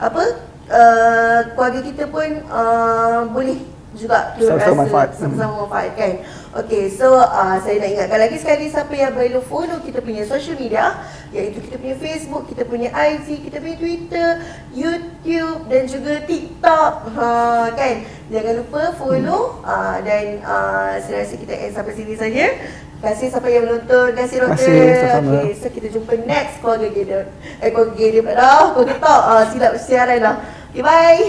apa 0.02 0.24
uh, 0.68 1.40
keluarga 1.54 1.80
kita 1.86 2.04
pun 2.10 2.28
uh, 2.50 3.30
boleh 3.30 3.62
juga 3.94 4.34
sama-sama 4.34 4.82
manfaat. 4.84 5.08
sama-sama 5.14 5.54
manfaat 5.64 5.90
kan. 5.94 6.14
Okay, 6.54 6.90
so 6.90 7.14
uh, 7.14 7.56
saya 7.62 7.82
nak 7.82 7.90
ingatkan 7.94 8.18
lagi 8.18 8.36
sekali 8.38 8.66
siapa 8.66 8.94
yang 8.94 9.14
belum 9.14 9.42
follow 9.46 9.78
kita 9.82 10.02
punya 10.02 10.26
social 10.26 10.58
media 10.58 10.98
iaitu 11.34 11.58
kita 11.66 11.76
punya 11.82 11.96
Facebook, 11.98 12.44
kita 12.46 12.62
punya 12.62 12.88
IG, 12.94 13.42
kita 13.50 13.58
punya 13.58 13.76
Twitter, 13.76 14.28
YouTube 14.70 15.60
dan 15.66 15.82
juga 15.90 16.12
TikTok. 16.22 16.92
Ha, 17.18 17.26
kan? 17.74 17.94
Jangan 18.30 18.54
lupa 18.62 18.82
follow 18.94 19.58
hmm. 19.60 19.66
uh, 19.66 19.96
dan 20.06 20.24
uh, 20.46 20.94
saya 21.02 21.26
rasa 21.26 21.34
kita 21.34 21.54
end 21.58 21.74
sampai 21.74 21.92
sini 21.98 22.14
saja. 22.14 22.46
Terima 22.54 23.20
kasih 23.20 23.26
siapa 23.36 23.48
yang 23.52 23.64
menonton. 23.68 24.16
Terima 24.16 24.24
kasih 24.24 24.38
doktor. 24.40 24.64
Terima 24.64 24.86
kasih 24.88 25.10
sama 25.12 25.32
Okay, 25.34 25.52
so 25.60 25.66
kita 25.68 25.88
jumpa 25.92 26.12
next 26.24 26.54
keluarga 26.64 26.88
Gader. 26.88 27.24
Eh, 27.60 27.68
keluarga 27.68 27.94
Gader 27.98 28.22
pula. 28.24 28.52
Keluarga 28.72 28.94
Talk. 29.02 29.22
Uh, 29.28 29.44
silap 29.52 29.72
siaran 29.76 30.18
lah. 30.24 30.36
Okay, 30.72 30.80
bye. 30.80 31.24